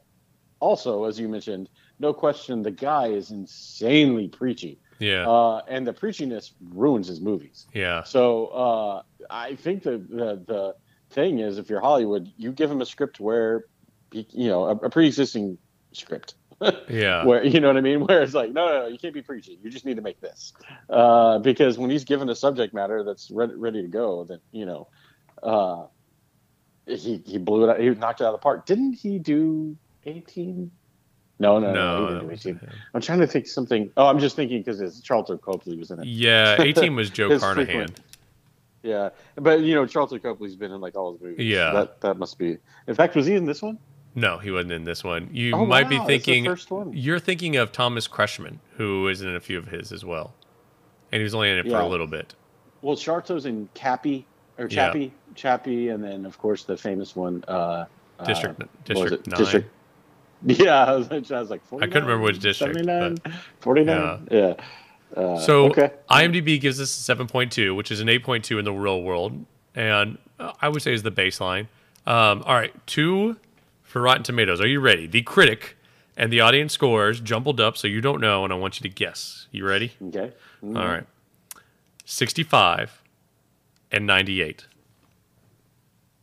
also, 0.59 1.05
as 1.05 1.19
you 1.19 1.27
mentioned, 1.27 1.69
no 1.99 2.13
question 2.13 2.61
the 2.61 2.71
guy 2.71 3.07
is 3.07 3.31
insanely 3.31 4.27
preachy, 4.27 4.79
Yeah. 4.99 5.27
uh, 5.27 5.61
and 5.67 5.85
the 5.85 5.93
preachiness 5.93 6.51
ruins 6.61 7.07
his 7.07 7.19
movies. 7.21 7.65
yeah. 7.73 8.03
So 8.03 8.47
uh, 8.47 9.01
I 9.29 9.55
think 9.55 9.83
the, 9.83 9.97
the 9.97 10.43
the 10.47 10.75
thing 11.11 11.39
is, 11.39 11.57
if 11.57 11.69
you're 11.69 11.81
Hollywood, 11.81 12.27
you 12.37 12.51
give 12.51 12.71
him 12.71 12.81
a 12.81 12.85
script 12.85 13.19
where, 13.19 13.65
he- 14.11 14.27
you 14.31 14.47
know, 14.47 14.65
a, 14.65 14.75
a 14.75 14.89
pre-existing 14.89 15.57
script. 15.93 16.35
Yeah. 16.89 17.25
Where 17.25 17.43
you 17.43 17.59
know 17.59 17.67
what 17.69 17.77
I 17.77 17.81
mean? 17.81 18.01
Where 18.05 18.21
it's 18.21 18.35
like, 18.35 18.51
no, 18.53 18.67
no, 18.67 18.79
no, 18.81 18.87
you 18.87 18.99
can't 18.99 19.15
be 19.15 19.23
preachy. 19.23 19.57
You 19.63 19.71
just 19.71 19.83
need 19.83 19.95
to 19.95 20.03
make 20.03 20.19
this, 20.21 20.53
uh, 20.89 21.39
because 21.39 21.79
when 21.79 21.89
he's 21.89 22.03
given 22.03 22.29
a 22.29 22.35
subject 22.35 22.71
matter 22.71 23.03
that's 23.03 23.31
ready, 23.31 23.55
ready 23.55 23.81
to 23.81 23.87
go, 23.87 24.25
then 24.25 24.39
you 24.51 24.67
know, 24.67 24.87
uh, 25.41 25.85
he 27.00 27.21
he 27.25 27.38
blew 27.38 27.63
it. 27.63 27.69
out. 27.69 27.79
He 27.79 27.89
knocked 27.91 28.21
it 28.21 28.24
out 28.25 28.33
of 28.33 28.39
the 28.39 28.43
park. 28.43 28.65
Didn't 28.65 28.93
he 28.93 29.19
do 29.19 29.75
A-Team? 30.05 30.71
No, 31.39 31.57
no, 31.60 31.74
no, 31.74 31.74
No. 31.74 31.95
he 31.95 32.01
that 32.01 32.07
didn't 32.07 32.19
do 32.21 32.27
wasn't 32.31 32.57
A-Team. 32.62 32.69
him. 32.69 32.75
I'm 32.93 33.01
trying 33.01 33.19
to 33.19 33.27
think 33.27 33.48
something. 33.48 33.91
Oh, 33.98 34.05
I'm 34.07 34.19
just 34.19 34.36
thinking 34.36 34.60
because 34.62 34.79
it's 34.81 35.01
Sharlto 35.01 35.39
Copley 35.41 35.75
was 35.77 35.89
in 35.91 36.00
it. 36.00 36.05
Yeah. 36.05 36.55
A-Team 36.62 36.95
was 36.95 37.10
Joe 37.10 37.38
Carnahan. 37.39 37.65
frequent- 37.65 38.00
Yeah, 38.83 39.10
but 39.36 39.62
you 39.62 39.75
know 39.75 39.83
Sharlto 39.86 40.21
Copley's 40.21 40.55
been 40.55 40.71
in 40.71 40.81
like 40.81 40.95
all 40.95 41.13
his 41.13 41.21
movies. 41.21 41.45
Yeah. 41.48 41.71
that 41.74 42.01
that 42.01 42.17
must 42.17 42.38
be. 42.38 42.57
In 42.88 42.95
fact, 42.95 43.15
was 43.15 43.25
he 43.25 43.36
in 43.36 43.45
this 43.45 43.62
one? 43.62 43.77
No, 44.13 44.38
he 44.39 44.51
wasn't 44.51 44.74
in 44.74 44.83
this 44.83 45.03
one. 45.05 45.29
You 45.31 45.53
Oh, 45.55 45.65
might 45.65 45.83
wow, 45.89 45.89
be 46.05 46.05
thinking 46.05 46.43
first 46.45 46.69
one. 46.69 46.91
you're 46.93 47.19
thinking 47.19 47.55
of 47.55 47.71
Thomas 47.71 48.07
Kretschmann, 48.10 48.57
who 48.75 49.07
is 49.07 49.21
in 49.21 49.33
a 49.36 49.39
few 49.39 49.57
of 49.57 49.67
his 49.67 49.91
as 49.93 50.03
well, 50.03 50.33
and 51.13 51.19
he 51.21 51.24
was 51.24 51.33
only 51.33 51.50
in 51.50 51.57
it 51.60 51.69
for 51.69 51.77
a 51.79 51.88
little 51.88 52.07
bit. 52.07 52.36
Well, 52.81 52.95
Sharlto's 52.98 53.45
in 53.45 53.69
Cappy 53.74 54.25
or 54.58 54.65
Yeah. 54.65 54.88
Chappie, 54.88 55.12
Chappie, 55.36 55.89
and 55.89 56.03
then 56.03 56.25
of 56.25 56.38
course 56.38 56.63
the 56.63 56.77
famous 56.77 57.15
one, 57.15 57.43
uh, 57.48 57.86
District- 58.25 58.62
uh, 58.62 58.65
District? 58.86 59.27
Nine. 59.27 59.38
District. 59.39 59.70
Yeah, 60.43 60.86
I 60.86 60.93
was, 60.96 61.12
I 61.12 61.39
was 61.39 61.51
like, 61.51 61.62
I 61.72 61.86
couldn't 61.86 62.05
remember 62.05 62.24
which 62.24 62.39
district, 62.39 62.74
79, 62.75 63.17
49. 63.60 64.27
Yeah. 64.31 64.53
Uh, 65.15 65.38
So 65.38 65.65
okay. 65.67 65.91
IMDb 66.10 66.60
gives 66.60 66.81
us 66.81 67.10
a 67.10 67.15
7.2, 67.15 67.75
which 67.75 67.91
is 67.91 68.00
an 68.00 68.08
8.2 68.08 68.58
in 68.58 68.65
the 68.65 68.72
real 68.74 69.03
world, 69.03 69.46
and 69.75 70.17
I 70.39 70.67
would 70.67 70.81
say 70.81 70.93
is 70.93 71.03
the 71.03 71.12
baseline. 71.12 71.67
Um, 72.08 72.41
all 72.41 72.55
right, 72.55 72.74
two 72.88 73.38
for 73.84 74.01
Rotten 74.01 74.24
Tomatoes. 74.24 74.60
Are 74.60 74.65
you 74.67 74.79
ready? 74.79 75.05
The 75.05 75.22
critic 75.22 75.77
and 76.17 76.34
the 76.34 76.39
audience 76.41 76.74
scores 76.74 77.20
jumbled 77.20 77.60
up, 77.62 77.77
so 77.77 77.88
you 77.88 78.01
don't 78.01 78.20
know, 78.20 78.43
and 78.43 78.51
I 78.51 78.55
want 78.55 78.79
you 78.79 78.89
to 78.89 78.93
guess. 78.96 79.46
You 79.51 79.67
ready? 79.67 79.91
Okay. 80.08 80.31
Mm. 80.63 80.75
All 80.75 80.88
right, 80.88 81.03
65 82.05 83.00
and 83.91 84.05
98. 84.07 84.65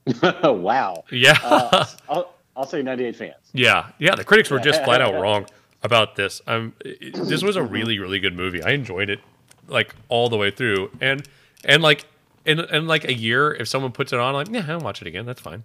wow. 0.43 1.05
Yeah, 1.11 1.37
Uh, 1.43 1.85
I'll, 2.09 2.35
I'll 2.57 2.67
say 2.67 2.83
98 2.83 3.17
fans. 3.17 3.35
yeah, 3.53 3.91
yeah. 3.99 4.15
The 4.15 4.25
critics 4.25 4.51
were 4.51 4.59
just 4.59 4.83
flat 4.85 5.01
out 5.01 5.15
wrong 5.21 5.47
about 5.83 6.17
this. 6.17 6.41
Um, 6.47 6.75
it- 6.85 7.15
this 7.15 7.43
was 7.43 7.57
a 7.57 7.63
really, 7.63 7.99
really 7.99 8.19
good 8.19 8.35
movie. 8.35 8.63
I 8.63 8.71
enjoyed 8.71 9.11
it 9.11 9.21
like 9.69 9.95
all 10.09 10.29
the 10.31 10.37
way 10.39 10.51
through, 10.51 10.91
and 11.01 11.29
and 11.65 11.83
like 11.83 12.07
in 12.47 12.59
in 12.61 12.87
like 12.87 13.05
a 13.05 13.13
year, 13.13 13.53
if 13.53 13.69
someone 13.69 13.93
puts 13.93 14.13
it 14.15 14.19
on, 14.19 14.29
I'm 14.29 14.35
like, 14.35 14.49
yeah, 14.49 14.65
I'll 14.73 14.81
watch 14.81 15.03
it 15.03 15.09
again. 15.09 15.27
That's 15.27 15.41
fine. 15.43 15.65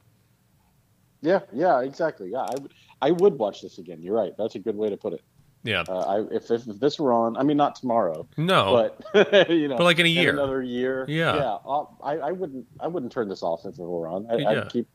Yeah, 1.22 1.40
yeah, 1.54 1.80
exactly. 1.82 2.30
Yeah, 2.32 2.40
I, 2.42 2.54
would- 2.60 2.74
I 3.02 3.12
would 3.12 3.40
watch 3.40 3.62
this 3.62 3.78
again. 3.78 4.02
You're 4.02 4.16
right. 4.16 4.34
That's 4.38 4.56
a 4.56 4.60
good 4.60 4.76
way 4.76 4.90
to 4.90 4.98
put 4.98 5.14
it. 5.14 5.22
Yeah. 5.64 5.84
Uh, 5.88 6.00
I, 6.00 6.36
if, 6.36 6.52
if, 6.52 6.68
if 6.68 6.80
this 6.80 7.00
were 7.00 7.14
on, 7.14 7.38
I 7.38 7.44
mean, 7.44 7.58
not 7.58 7.76
tomorrow, 7.76 8.28
No. 8.38 8.90
but 9.14 9.50
you 9.50 9.68
know, 9.70 9.78
But 9.78 9.86
like 9.86 10.00
in 10.00 10.06
a 10.06 10.10
year. 10.10 10.32
another 10.32 10.62
year. 10.62 11.06
Yeah. 11.08 11.36
yeah. 11.36 11.58
I'll- 11.66 11.98
I, 12.04 12.18
I 12.18 12.32
wouldn't, 12.32 12.66
I 12.80 12.88
wouldn't 12.88 13.12
turn 13.12 13.30
this 13.30 13.44
off 13.44 13.62
if 13.66 13.76
it 13.80 13.82
were 13.82 14.08
on. 14.08 14.28
I, 14.30 14.36
Yeah. 14.38 14.50
I'd 14.50 14.70
keep, 14.70 14.88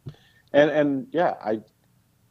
and 0.53 0.71
and 0.71 1.07
yeah, 1.11 1.35
I, 1.43 1.61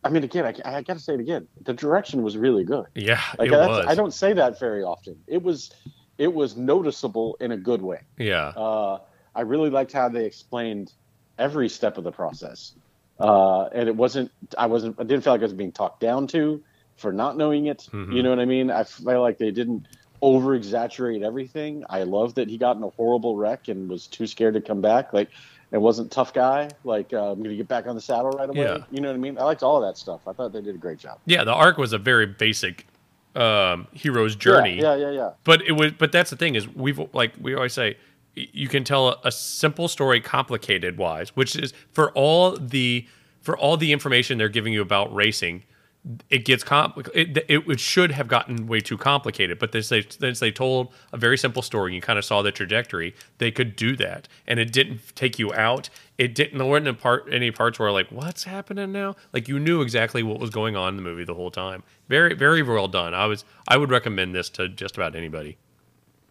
I 0.03 0.10
mean, 0.10 0.24
again, 0.24 0.46
I, 0.46 0.53
I 0.77 0.82
got 0.84 0.94
to 0.94 1.00
say 1.00 1.15
it 1.15 1.20
again. 1.20 1.48
The 1.63 1.74
direction 1.74 2.22
was 2.22 2.38
really 2.38 2.63
good. 2.63 2.86
yeah, 2.96 3.22
Like 3.39 3.50
it 3.50 3.51
was. 3.53 3.86
I 3.88 3.96
don't 3.96 4.13
say 4.13 4.34
that 4.34 4.60
very 4.60 4.84
often. 4.84 5.17
It 5.27 5.41
was, 5.41 5.72
it 6.20 6.32
was 6.34 6.56
noticeable 6.56 7.38
in 7.41 7.51
a 7.51 7.58
good 7.58 7.82
way. 7.82 8.01
Yeah. 8.17 8.50
Uh, 8.50 9.00
I 9.36 9.41
really 9.41 9.70
liked 9.72 9.91
how 9.94 10.10
they 10.10 10.25
explained 10.25 10.94
every 11.39 11.70
step 11.70 11.98
of 11.98 12.03
the 12.03 12.12
process, 12.12 12.74
uh, 13.20 13.63
and 13.74 13.89
it 13.89 13.96
wasn't. 13.96 14.32
I 14.58 14.67
wasn't. 14.67 14.96
I 15.00 15.03
didn't 15.03 15.24
feel 15.24 15.34
like 15.34 15.41
I 15.41 15.46
was 15.46 15.53
being 15.53 15.72
talked 15.72 16.00
down 16.00 16.27
to 16.27 16.63
for 16.97 17.13
not 17.13 17.37
knowing 17.37 17.67
it. 17.67 17.87
Mhm. 17.91 18.13
You 18.13 18.23
know 18.23 18.29
what 18.29 18.39
I 18.39 18.45
mean? 18.45 18.69
I 18.69 18.83
felt 18.83 19.21
like 19.21 19.37
they 19.37 19.51
didn't 19.51 19.87
over 20.21 20.55
exaggerate 20.55 21.21
everything. 21.21 21.83
I 21.89 22.03
love 22.03 22.33
that 22.35 22.49
he 22.49 22.57
got 22.57 22.75
in 22.75 22.83
a 22.83 22.89
horrible 22.89 23.35
wreck 23.35 23.67
and 23.67 23.87
was 23.87 24.07
too 24.07 24.27
scared 24.27 24.55
to 24.55 24.61
come 24.61 24.81
back. 24.81 25.13
Like, 25.13 25.29
and 25.71 25.81
wasn't 25.81 26.11
tough 26.11 26.33
guy. 26.33 26.69
Like, 26.83 27.13
uh, 27.13 27.31
I'm 27.31 27.43
gonna 27.43 27.55
get 27.55 27.67
back 27.67 27.87
on 27.87 27.95
the 27.95 28.01
saddle 28.01 28.31
right 28.31 28.49
away. 28.49 28.59
Yeah. 28.59 28.77
You 28.89 29.01
know 29.01 29.09
what 29.09 29.15
I 29.15 29.19
mean? 29.19 29.37
I 29.37 29.43
liked 29.43 29.63
all 29.63 29.81
of 29.81 29.87
that 29.87 29.97
stuff. 29.97 30.21
I 30.27 30.33
thought 30.33 30.53
they 30.53 30.61
did 30.61 30.75
a 30.75 30.77
great 30.77 30.99
job. 30.99 31.19
Yeah, 31.25 31.43
the 31.43 31.53
arc 31.53 31.77
was 31.77 31.93
a 31.93 31.97
very 31.97 32.25
basic 32.25 32.87
um, 33.35 33.87
hero's 33.91 34.35
journey. 34.35 34.79
Yeah, 34.79 34.95
yeah, 34.95 35.09
yeah. 35.09 35.11
yeah. 35.11 35.29
But 35.43 35.61
it 35.63 35.73
was. 35.73 35.91
But 35.91 36.11
that's 36.11 36.29
the 36.29 36.35
thing 36.37 36.55
is 36.55 36.67
we've 36.67 36.99
like 37.13 37.33
we 37.39 37.53
always 37.53 37.73
say, 37.73 37.97
you 38.35 38.67
can 38.67 38.83
tell 38.83 39.09
a, 39.09 39.17
a 39.25 39.31
simple 39.31 39.87
story 39.87 40.21
complicated 40.21 40.97
wise, 40.97 41.35
which 41.35 41.55
is 41.55 41.73
for 41.91 42.11
all 42.11 42.57
the 42.57 43.05
for 43.41 43.57
all 43.57 43.77
the 43.77 43.91
information 43.91 44.37
they're 44.37 44.49
giving 44.49 44.73
you 44.73 44.81
about 44.81 45.13
racing. 45.13 45.63
It 46.29 46.45
gets 46.45 46.63
complicated. 46.63 47.43
It, 47.49 47.67
it 47.67 47.79
should 47.79 48.11
have 48.11 48.27
gotten 48.27 48.67
way 48.67 48.79
too 48.79 48.97
complicated, 48.97 49.59
but 49.59 49.71
this 49.71 49.89
they 49.89 50.03
since 50.07 50.39
they 50.39 50.51
told 50.51 50.93
a 51.11 51.17
very 51.17 51.37
simple 51.37 51.61
story, 51.61 51.93
you 51.93 52.01
kind 52.01 52.17
of 52.17 52.23
saw 52.23 52.41
the 52.41 52.51
trajectory. 52.51 53.13
They 53.39 53.51
could 53.51 53.75
do 53.75 53.95
that, 53.97 54.27
and 54.47 54.59
it 54.59 54.71
didn't 54.71 55.15
take 55.15 55.37
you 55.37 55.53
out. 55.53 55.89
It 56.17 56.33
didn't. 56.33 56.57
There 56.57 56.67
weren't 56.67 56.99
part, 56.99 57.27
any 57.31 57.51
parts 57.51 57.77
where 57.77 57.91
like, 57.91 58.09
what's 58.09 58.45
happening 58.45 58.91
now? 58.91 59.15
Like 59.33 59.47
you 59.47 59.59
knew 59.59 59.81
exactly 59.81 60.23
what 60.23 60.39
was 60.39 60.49
going 60.49 60.75
on 60.75 60.89
in 60.89 60.95
the 60.95 61.01
movie 61.03 61.25
the 61.25 61.35
whole 61.35 61.51
time. 61.51 61.83
Very, 62.07 62.33
very 62.35 62.63
well 62.63 62.87
done. 62.87 63.13
I 63.13 63.25
was. 63.25 63.43
I 63.67 63.77
would 63.77 63.89
recommend 63.89 64.33
this 64.33 64.49
to 64.51 64.69
just 64.69 64.95
about 64.95 65.15
anybody. 65.15 65.57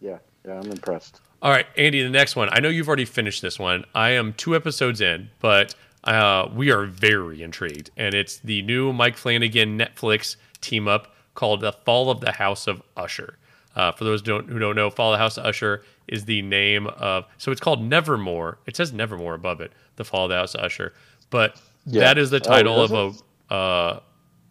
Yeah, 0.01 0.17
yeah, 0.45 0.59
I'm 0.59 0.71
impressed. 0.71 1.21
All 1.41 1.51
right, 1.51 1.67
Andy, 1.77 2.01
the 2.01 2.09
next 2.09 2.35
one. 2.35 2.49
I 2.51 2.59
know 2.59 2.69
you've 2.69 2.87
already 2.87 3.05
finished 3.05 3.43
this 3.43 3.59
one. 3.59 3.85
I 3.93 4.09
am 4.11 4.33
two 4.33 4.55
episodes 4.55 5.01
in, 5.01 5.29
but 5.39 5.75
uh, 6.07 6.49
we 6.55 6.71
are 6.71 6.85
very 6.85 7.43
intrigued. 7.43 7.91
And 7.97 8.15
it's 8.15 8.37
the 8.37 8.61
new 8.63 8.93
Mike 8.93 9.17
Flanagan 9.17 9.77
Netflix 9.77 10.37
team 10.61 10.87
up 10.87 11.13
called 11.35 11.61
The 11.61 11.73
Fall 11.73 12.09
of 12.09 12.21
the 12.21 12.31
House 12.31 12.65
of 12.67 12.81
Usher. 12.95 13.37
Uh, 13.75 13.91
for 13.91 14.05
those 14.05 14.21
who 14.21 14.25
don't, 14.25 14.49
who 14.49 14.57
don't 14.57 14.75
know, 14.75 14.89
Fall 14.89 15.13
of 15.13 15.17
the 15.17 15.21
House 15.23 15.37
of 15.37 15.45
Usher 15.45 15.83
is 16.07 16.25
the 16.25 16.41
name 16.41 16.87
of. 16.87 17.25
So 17.37 17.51
it's 17.51 17.61
called 17.61 17.83
Nevermore. 17.83 18.57
It 18.65 18.75
says 18.75 18.91
Nevermore 18.91 19.35
above 19.35 19.61
it, 19.61 19.71
The 19.97 20.03
Fall 20.03 20.25
of 20.25 20.29
the 20.29 20.35
House 20.37 20.55
of 20.55 20.61
Usher. 20.61 20.93
But 21.29 21.61
Yeah. 21.85 22.01
that 22.05 22.17
is 22.17 22.31
the 22.31 22.37
Oh, 22.37 22.39
title 22.39 22.83
is 22.83 22.91
of 22.91 23.21
a 23.51 23.53
uh, 23.53 23.99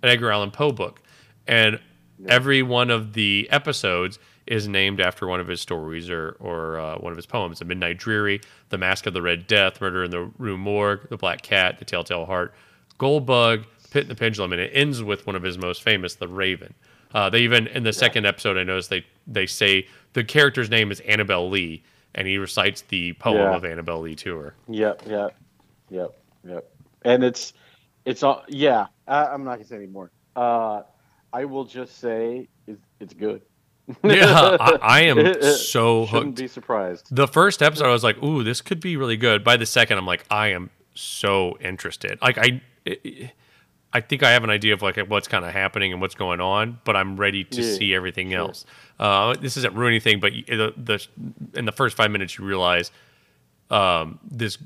an 0.02 0.10
Edgar 0.10 0.30
Allan 0.30 0.50
Poe 0.52 0.70
book. 0.72 1.00
And 1.48 1.80
every 2.28 2.62
one 2.62 2.90
of 2.90 3.12
the 3.14 3.48
episodes 3.50 4.18
is 4.46 4.68
named 4.68 5.00
after 5.00 5.26
one 5.26 5.40
of 5.40 5.48
his 5.48 5.60
stories 5.60 6.08
or, 6.10 6.36
or 6.40 6.78
uh, 6.78 6.96
one 6.98 7.12
of 7.12 7.16
his 7.16 7.26
poems. 7.26 7.58
The 7.58 7.64
Midnight 7.64 7.98
Dreary, 7.98 8.40
The 8.68 8.78
Mask 8.78 9.06
of 9.06 9.14
the 9.14 9.22
Red 9.22 9.46
Death, 9.46 9.80
Murder 9.80 10.04
in 10.04 10.10
the 10.10 10.30
Rue 10.38 10.56
Morgue, 10.56 11.08
The 11.08 11.16
Black 11.16 11.42
Cat, 11.42 11.78
The 11.78 11.84
Telltale 11.84 12.24
Heart, 12.26 12.54
Goldbug, 12.98 13.64
Pit 13.90 14.02
and 14.02 14.10
the 14.10 14.14
Pendulum, 14.14 14.52
and 14.52 14.60
it 14.60 14.70
ends 14.74 15.02
with 15.02 15.26
one 15.26 15.36
of 15.36 15.42
his 15.42 15.58
most 15.58 15.82
famous, 15.82 16.14
The 16.14 16.28
Raven. 16.28 16.74
Uh, 17.14 17.30
they 17.30 17.40
even 17.40 17.66
in 17.68 17.82
the 17.82 17.92
second 17.92 18.26
episode, 18.26 18.56
I 18.56 18.62
noticed 18.64 18.90
they 18.90 19.04
they 19.26 19.46
say 19.46 19.86
the 20.12 20.24
character's 20.24 20.68
name 20.68 20.90
is 20.90 21.00
Annabelle 21.00 21.48
Lee, 21.48 21.82
and 22.14 22.26
he 22.26 22.36
recites 22.36 22.82
the 22.82 23.12
poem 23.14 23.36
Yeah. 23.36 23.54
of 23.56 23.64
Annabelle 23.64 24.00
Lee 24.00 24.14
to 24.16 24.36
her. 24.36 24.54
Yep, 24.68 25.02
yep, 25.06 25.36
yep, 25.88 26.10
yep. 26.44 26.68
And 27.02 27.22
it's 27.24 27.52
it's 28.04 28.22
all 28.22 28.42
yeah. 28.48 28.86
I, 29.06 29.26
I'm 29.26 29.44
not 29.44 29.54
gonna 29.56 29.64
say 29.64 29.76
anymore. 29.76 30.10
Uh, 30.34 30.82
I 31.32 31.44
will 31.44 31.64
just 31.64 31.98
say 31.98 32.48
it's, 32.66 32.82
it's 33.00 33.14
good. 33.14 33.42
Yeah, 34.02 34.56
I, 34.60 34.78
I 34.82 35.00
am 35.02 35.42
so 35.42 36.06
Shouldn't 36.06 36.24
hooked. 36.26 36.38
be 36.38 36.48
surprised. 36.48 37.08
The 37.14 37.28
first 37.28 37.62
episode, 37.62 37.86
I 37.86 37.92
was 37.92 38.02
like, 38.04 38.20
"Ooh, 38.22 38.42
this 38.42 38.60
could 38.60 38.80
be 38.80 38.96
really 38.96 39.16
good." 39.16 39.44
By 39.44 39.56
the 39.56 39.66
second, 39.66 39.98
I'm 39.98 40.06
like, 40.06 40.24
"I 40.30 40.48
am 40.48 40.70
so 40.94 41.56
interested." 41.60 42.18
Like, 42.20 42.36
I, 42.38 42.60
I 43.92 44.00
think 44.00 44.22
I 44.22 44.32
have 44.32 44.42
an 44.44 44.50
idea 44.50 44.74
of 44.74 44.82
like 44.82 44.96
what's 45.08 45.28
kind 45.28 45.44
of 45.44 45.52
happening 45.52 45.92
and 45.92 46.00
what's 46.00 46.14
going 46.16 46.40
on, 46.40 46.80
but 46.84 46.96
I'm 46.96 47.16
ready 47.16 47.44
to 47.44 47.62
Yeah, 47.62 47.74
see 47.76 47.94
everything 47.94 48.30
sure. 48.30 48.40
else. 48.40 48.66
Uh, 48.98 49.34
this 49.40 49.56
isn't 49.56 49.74
ruining 49.74 49.94
anything, 49.94 50.20
but 50.20 50.32
the, 50.32 50.74
the 50.76 51.06
in 51.54 51.64
the 51.64 51.72
first 51.72 51.96
five 51.96 52.10
minutes, 52.10 52.38
you 52.38 52.44
realize 52.44 52.90
um, 53.70 54.18
this 54.28 54.58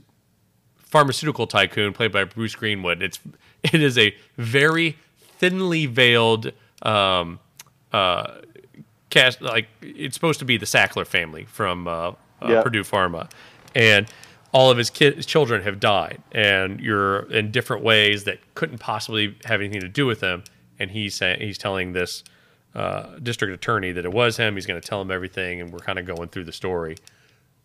pharmaceutical 0.78 1.46
tycoon 1.46 1.92
played 1.92 2.12
by 2.12 2.24
Bruce 2.24 2.54
Greenwood. 2.54 3.02
It's 3.02 3.18
it 3.62 3.82
is 3.82 3.98
a 3.98 4.14
very 4.36 4.96
thinly 5.38 5.86
veiled 5.86 6.52
um, 6.82 7.38
uh, 7.92 8.38
cast. 9.10 9.42
Like 9.42 9.68
it's 9.82 10.14
supposed 10.14 10.38
to 10.38 10.44
be 10.44 10.56
the 10.56 10.66
Sackler 10.66 11.06
family 11.06 11.44
from 11.44 11.86
uh, 11.86 11.90
uh, 11.92 12.14
Yeah. 12.48 12.62
Purdue 12.62 12.84
Pharma, 12.84 13.30
and 13.74 14.06
all 14.52 14.70
of 14.70 14.78
his 14.78 14.90
kids, 14.90 15.26
children 15.26 15.62
have 15.62 15.78
died, 15.78 16.20
and 16.32 16.80
you're 16.80 17.30
in 17.30 17.50
different 17.52 17.84
ways 17.84 18.24
that 18.24 18.38
couldn't 18.54 18.78
possibly 18.78 19.36
have 19.44 19.60
anything 19.60 19.80
to 19.80 19.88
do 19.88 20.06
with 20.06 20.20
them. 20.20 20.42
And 20.78 20.90
he's 20.90 21.14
saying 21.14 21.40
he's 21.40 21.58
telling 21.58 21.92
this 21.92 22.24
uh, 22.74 23.18
district 23.22 23.52
attorney 23.52 23.92
that 23.92 24.04
it 24.04 24.12
was 24.12 24.36
him. 24.38 24.54
He's 24.54 24.66
going 24.66 24.80
to 24.80 24.86
tell 24.86 25.00
him 25.02 25.10
everything, 25.10 25.60
and 25.60 25.72
we're 25.72 25.80
kind 25.80 25.98
of 25.98 26.06
going 26.06 26.28
through 26.28 26.44
the 26.44 26.52
story. 26.52 26.96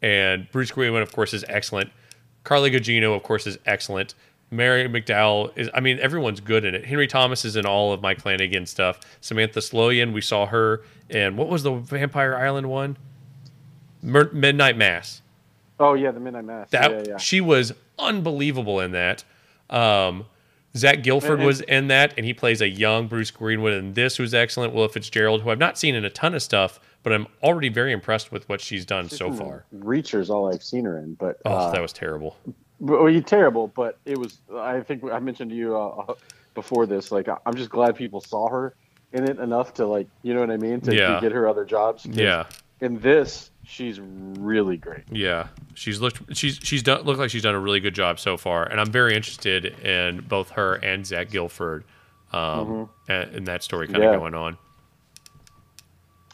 And 0.02 0.48
Bruce 0.52 0.72
Greenwood, 0.72 1.02
of 1.02 1.12
course, 1.14 1.34
is 1.34 1.46
excellent. 1.48 1.90
Carla 2.44 2.70
Gugino, 2.70 3.16
of 3.16 3.24
course, 3.24 3.48
is 3.48 3.58
excellent. 3.66 4.14
Mary 4.56 4.88
McDonnell 4.88 5.52
is, 5.58 5.70
I 5.74 5.80
mean, 5.80 6.00
everyone's 6.00 6.40
good 6.40 6.66
in 6.66 6.76
it. 6.76 6.86
Henry 6.86 7.08
Thomas 7.08 7.46
is 7.46 7.56
in 7.56 7.66
all 7.66 7.94
of 7.94 8.02
Mike 8.02 8.20
Flanagan 8.20 8.66
stuff. 8.66 9.00
Samantha 9.22 9.60
Sloyan, 9.60 10.14
we 10.14 10.22
saw 10.22 10.46
her 10.48 10.84
And 11.10 11.38
what 11.38 11.50
was 11.50 11.64
the 11.64 11.72
Vampire 11.74 12.36
Island 12.36 12.70
one? 12.70 12.98
Mer- 14.02 14.32
Midnight 14.34 14.78
Mass. 14.78 15.22
Oh 15.80 15.94
yeah, 15.94 16.12
the 16.12 16.20
Midnight 16.20 16.46
Mass. 16.46 16.70
That 16.70 16.92
yeah, 16.92 17.04
yeah. 17.10 17.18
she 17.18 17.42
was 17.42 17.74
unbelievable 18.00 18.80
in 18.80 18.92
that. 18.92 19.24
Um, 19.70 20.26
Zach 20.76 21.06
and- 21.08 21.44
was 21.44 21.62
in 21.62 21.88
that, 21.88 22.14
and 22.18 22.26
he 22.26 22.34
plays 22.34 22.62
a 22.62 22.68
young 22.68 23.08
Bruce 23.08 23.32
Greenwood 23.32 23.74
in 23.74 23.94
this, 23.94 24.18
who's 24.18 24.34
excellent. 24.34 24.74
Willa 24.74 24.90
Fitzgerald, 24.90 25.42
who 25.42 25.50
I've 25.50 25.60
not 25.60 25.78
seen 25.78 25.96
in 25.96 26.04
a 26.04 26.10
ton 26.10 26.34
of 26.34 26.42
stuff, 26.44 26.80
but 27.02 27.14
I'm 27.14 27.28
already 27.44 27.70
very 27.70 27.92
impressed 27.92 28.32
with 28.32 28.48
what 28.50 28.60
she's 28.62 28.86
done 28.86 29.10
so 29.10 29.32
far. 29.32 29.66
Reacher's 29.72 30.30
all 30.30 30.54
I've 30.54 30.64
seen 30.64 30.86
her 30.86 30.98
in, 30.98 31.14
but 31.14 31.38
Oh, 31.46 31.52
uh, 31.54 31.72
that 31.72 31.82
was 31.82 31.94
terrible. 31.94 32.36
Well, 32.80 33.10
you 33.10 33.22
terrible, 33.22 33.68
but 33.68 33.98
it 34.06 34.18
was. 34.18 34.38
I 34.54 34.82
think 34.82 35.04
I 35.06 35.20
mentioned 35.20 35.52
to 35.52 35.56
you 35.56 35.78
uh, 35.78 36.14
before 36.54 36.86
this. 36.86 37.12
Like, 37.12 37.28
I'm 37.46 37.56
just 37.56 37.70
glad 37.70 37.96
people 37.96 38.22
saw 38.22 38.50
her 38.50 38.76
in 39.14 39.24
it 39.30 39.40
enough 39.40 39.74
to 39.76 39.86
like, 39.86 40.08
you 40.24 40.34
know 40.34 40.42
what 40.42 40.52
I 40.52 40.58
mean, 40.58 40.82
to, 40.82 40.92
to 40.92 41.20
get 41.22 41.32
her 41.32 41.48
other 41.48 41.64
jobs. 41.64 42.06
Yeah, 42.06 42.46
In 42.82 43.00
this, 43.00 43.50
she's 43.64 44.00
really 44.02 44.76
great. 44.76 45.04
Yeah, 45.10 45.48
she's 45.74 46.02
looked 46.02 46.36
she's 46.36 46.60
she's 46.62 46.84
done 46.84 47.04
looked 47.04 47.20
like 47.20 47.30
she's 47.30 47.44
done 47.44 47.56
a 47.56 47.60
really 47.60 47.80
good 47.80 47.96
job 47.96 48.20
so 48.20 48.36
far, 48.36 48.66
and 48.66 48.80
I'm 48.82 48.92
very 48.92 49.16
interested 49.16 49.66
in 49.66 50.20
both 50.22 50.50
her 50.52 50.74
and 50.76 51.06
Zach 51.06 51.30
Gilford, 51.30 51.86
um, 52.34 52.90
and, 53.08 53.36
and 53.36 53.48
that 53.48 53.64
story 53.64 53.88
kind 53.88 53.98
of 53.98 54.04
Yeah. 54.04 54.18
going 54.18 54.34
on. 54.34 54.58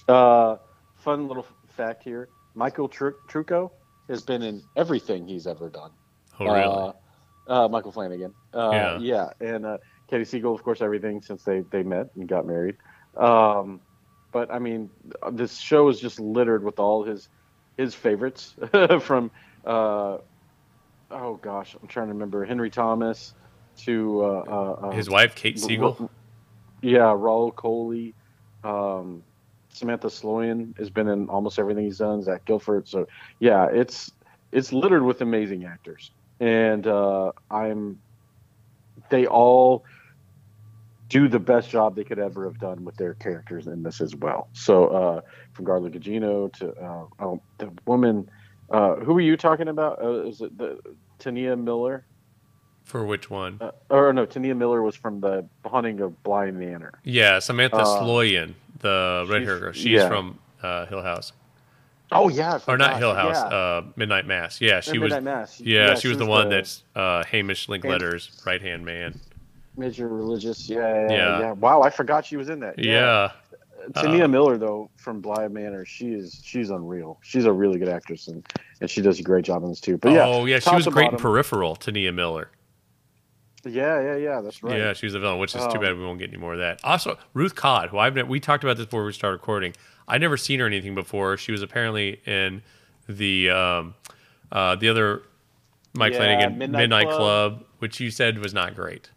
Uh, 0.07 0.57
fun 0.97 1.27
little 1.27 1.45
fact 1.77 2.03
here: 2.03 2.29
Michael 2.55 2.89
Tru- 2.89 3.15
Trucco 3.27 3.69
has 4.09 4.23
been 4.23 4.41
in 4.41 4.63
everything 4.75 5.27
he's 5.27 5.45
ever 5.45 5.69
done. 5.69 5.91
Oh, 6.47 6.53
really? 6.53 6.93
Uh, 7.47 7.65
uh, 7.65 7.67
Michael 7.67 7.91
Flanagan. 7.91 8.33
Uh, 8.53 8.69
Yeah. 8.73 8.97
yeah. 8.99 9.29
and 9.55 9.65
uh, 9.65 9.77
Katie 10.09 10.25
Siegel, 10.25 10.53
of 10.53 10.63
course, 10.63 10.81
everything 10.81 11.21
since 11.21 11.43
they, 11.43 11.61
they 11.71 11.83
met 11.83 12.09
and 12.15 12.27
got 12.27 12.45
married. 12.45 12.77
Um, 13.17 13.81
but 14.31 14.51
I 14.51 14.59
mean, 14.59 14.89
this 15.31 15.57
show 15.59 15.89
is 15.89 15.99
just 15.99 16.19
littered 16.19 16.63
with 16.63 16.79
all 16.79 17.03
his 17.03 17.29
his 17.77 17.93
favorites 17.95 18.55
from 19.01 19.31
uh, 19.65 20.17
oh 21.09 21.35
gosh, 21.41 21.75
I'm 21.81 21.87
trying 21.87 22.07
to 22.07 22.13
remember 22.13 22.45
Henry 22.45 22.69
Thomas 22.69 23.33
to 23.79 24.23
uh, 24.23 24.27
uh, 24.47 24.87
uh, 24.87 24.91
His 24.91 25.09
wife, 25.09 25.35
Kate 25.35 25.59
Siegel. 25.59 26.09
yeah, 26.81 26.99
Rahul 26.99 27.53
Kohli, 27.53 28.13
um, 28.63 29.23
Samantha 29.69 30.07
Sloyan 30.07 30.77
has 30.77 30.89
been 30.89 31.07
in 31.07 31.27
almost 31.29 31.59
everything 31.59 31.85
he's 31.85 31.97
done. 31.97 32.21
Zach 32.21 32.45
Gilford. 32.45 32.87
So 32.87 33.07
yeah, 33.39 33.65
it's 33.65 34.11
it's 34.51 34.71
littered 34.73 35.03
with 35.03 35.21
amazing 35.21 35.65
actors, 35.65 36.11
and 36.41 36.87
uh, 36.87 37.31
I'm 37.49 38.01
they 39.09 39.27
all 39.27 39.85
do 41.07 41.27
the 41.27 41.39
best 41.39 41.69
job 41.69 41.95
they 41.95 42.03
could 42.03 42.19
ever 42.19 42.45
have 42.45 42.57
done 42.59 42.83
with 42.83 42.95
their 42.95 43.13
characters 43.13 43.67
in 43.67 43.83
this 43.83 44.01
as 44.01 44.15
well. 44.15 44.47
So 44.53 44.87
uh, 44.87 45.21
from 45.53 45.65
Carla 45.65 45.89
Gugino 45.89 46.51
to 46.53 46.71
uh, 46.71 47.05
oh, 47.19 47.41
the 47.59 47.71
woman, 47.85 48.29
uh, 48.69 48.95
who 48.95 49.13
were 49.13 49.21
you 49.21 49.37
talking 49.37 49.67
about? 49.67 50.01
Uh, 50.01 50.23
is 50.23 50.41
it 50.41 50.57
the 50.57 50.79
T'Nia 51.19 51.61
Miller? 51.61 52.05
For 52.85 53.05
which 53.05 53.29
one? 53.29 53.57
Uh, 53.61 53.71
or 53.89 54.11
no, 54.13 54.25
T'Nia 54.25 54.57
Miller 54.57 54.81
was 54.81 54.95
from 54.95 55.19
the 55.19 55.45
Haunting 55.65 55.99
of 55.99 56.23
Bly 56.23 56.49
Manor. 56.51 56.93
Yeah, 57.03 57.39
Samantha 57.39 57.77
uh, 57.77 58.01
Sloyan, 58.01 58.53
the 58.79 59.27
red 59.29 59.43
hair 59.43 59.59
girl. 59.59 59.73
She's 59.73 59.91
yeah. 59.91 60.07
from 60.07 60.39
uh, 60.63 60.85
Hill 60.87 61.03
House, 61.03 61.33
Oh 62.11 62.29
yeah, 62.29 62.59
or 62.67 62.77
not. 62.77 62.97
Hill 62.97 63.13
House, 63.15 63.35
Yeah. 63.35 63.57
uh, 63.57 63.81
Midnight 63.95 64.25
Mass. 64.27 64.59
Yeah, 64.59 64.79
she 64.81 64.97
Or 64.97 65.01
was. 65.01 65.13
Midnight 65.13 65.23
Mass. 65.23 65.59
Yeah, 65.61 65.95
she 65.95 66.07
was 66.07 66.17
the 66.17 66.25
one 66.25 66.49
the 66.49 66.55
that's 66.55 66.83
uh, 66.95 67.23
Hamish 67.23 67.69
Linklater's 67.69 68.41
right 68.45 68.61
hand 68.61 68.83
man. 68.85 69.19
major 69.77 70.07
religious. 70.07 70.69
Yeah 70.69 70.79
yeah, 70.79 71.01
yeah, 71.01 71.09
Yeah. 71.15 71.39
yeah. 71.39 71.51
Wow, 71.53 71.81
I 71.81 71.89
forgot 71.89 72.25
she 72.25 72.35
was 72.37 72.49
in 72.49 72.59
that. 72.59 72.77
Yeah, 72.77 73.31
T'Nia 73.93 74.25
Uh, 74.25 74.27
Miller 74.27 74.57
though 74.57 74.89
from 74.97 75.21
Bly 75.21 75.47
Manor, 75.47 75.85
she 75.85 76.09
is 76.13 76.41
she's 76.43 76.69
unreal. 76.69 77.17
She's 77.23 77.45
a 77.45 77.51
really 77.51 77.79
good 77.79 77.89
actress 77.89 78.27
and 78.27 78.45
and 78.81 78.89
she 78.89 79.01
does 79.01 79.19
a 79.19 79.23
great 79.23 79.45
job 79.45 79.63
in 79.63 79.69
this 79.69 79.79
too. 79.79 79.97
But 79.97 80.11
yeah, 80.11 80.25
oh 80.27 80.45
yeah, 80.45 80.59
she 80.59 80.75
was 80.75 80.87
great 80.87 81.11
in 81.11 81.17
Peripheral. 81.17 81.75
T'Nia 81.77 82.13
Miller. 82.13 82.49
Yeah 83.65 84.01
yeah 84.01 84.15
yeah, 84.15 84.41
that's 84.41 84.63
right. 84.63 84.77
Yeah, 84.77 84.93
she 84.93 85.05
was 85.05 85.13
the 85.13 85.19
villain, 85.19 85.39
which 85.39 85.55
is 85.55 85.61
too 85.67 85.75
Um, 85.77 85.81
bad 85.81 85.97
we 85.97 86.03
won't 86.03 86.19
get 86.19 86.29
any 86.29 86.37
more 86.37 86.53
of 86.53 86.59
that. 86.59 86.79
Also, 86.83 87.17
Ruth 87.33 87.55
Codd, 87.55 87.89
who 87.89 87.97
I've 87.97 88.15
we 88.27 88.39
talked 88.39 88.63
about 88.63 88.77
this 88.77 88.85
before 88.85 89.05
we 89.05 89.13
started 89.13 89.35
recording. 89.37 89.73
I'd 90.07 90.21
never 90.21 90.37
seen 90.37 90.59
her 90.59 90.65
anything 90.65 90.95
before. 90.95 91.37
She 91.37 91.51
was 91.51 91.61
apparently 91.61 92.19
in 92.25 92.61
the 93.07 93.49
um, 93.49 93.93
uh, 94.51 94.75
the 94.75 94.89
other 94.89 95.23
Mike 95.93 96.13
Yeah, 96.13 96.17
Flanagan 96.19 96.57
Midnight 96.57 96.79
Midnight, 96.81 97.07
Club. 97.07 97.17
Club. 97.57 97.65
which 97.79 97.99
you 97.99 98.09
said 98.11 98.39
was 98.39 98.53
not 98.53 98.75
great. 98.75 99.09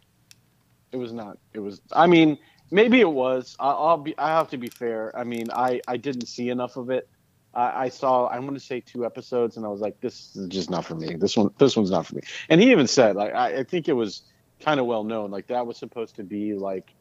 It 0.91 0.97
was 0.97 1.11
not. 1.11 1.37
It 1.53 1.59
was. 1.59 1.81
I 1.91 2.07
mean, 2.07 2.37
maybe 2.71 3.01
it 3.01 3.09
was. 3.11 3.55
I, 3.59 3.69
I'll 3.71 3.97
be. 3.97 4.17
I 4.17 4.29
have 4.29 4.49
to 4.51 4.57
be 4.57 4.67
fair. 4.67 5.11
I 5.17 5.23
mean, 5.23 5.47
I 5.51 5.81
I 5.87 5.97
didn't 5.97 6.27
see 6.27 6.49
enough 6.49 6.77
of 6.77 6.89
it. 6.89 7.09
I, 7.53 7.85
I 7.85 7.89
saw. 7.89 8.27
I'm 8.29 8.41
going 8.41 8.53
to 8.53 8.59
say 8.59 8.79
two 8.79 9.05
episodes, 9.05 9.57
and 9.57 9.65
I 9.65 9.69
was 9.69 9.81
like, 9.81 9.99
this 10.01 10.35
is 10.35 10.47
just 10.47 10.69
not 10.69 10.85
for 10.85 10.95
me. 10.95 11.15
This 11.15 11.35
one. 11.35 11.49
This 11.57 11.75
one's 11.75 11.91
not 11.91 12.05
for 12.05 12.15
me. 12.15 12.21
And 12.49 12.61
he 12.61 12.71
even 12.71 12.87
said, 12.87 13.15
like, 13.15 13.33
I, 13.33 13.59
I 13.59 13.63
think 13.63 13.89
it 13.89 13.93
was 13.93 14.21
kind 14.61 14.79
of 14.79 14.85
well 14.85 15.03
known. 15.03 15.31
Like 15.31 15.47
that 15.47 15.67
was 15.67 15.77
supposed 15.79 16.15
to 16.17 16.23
be 16.23 16.53
like, 16.53 16.93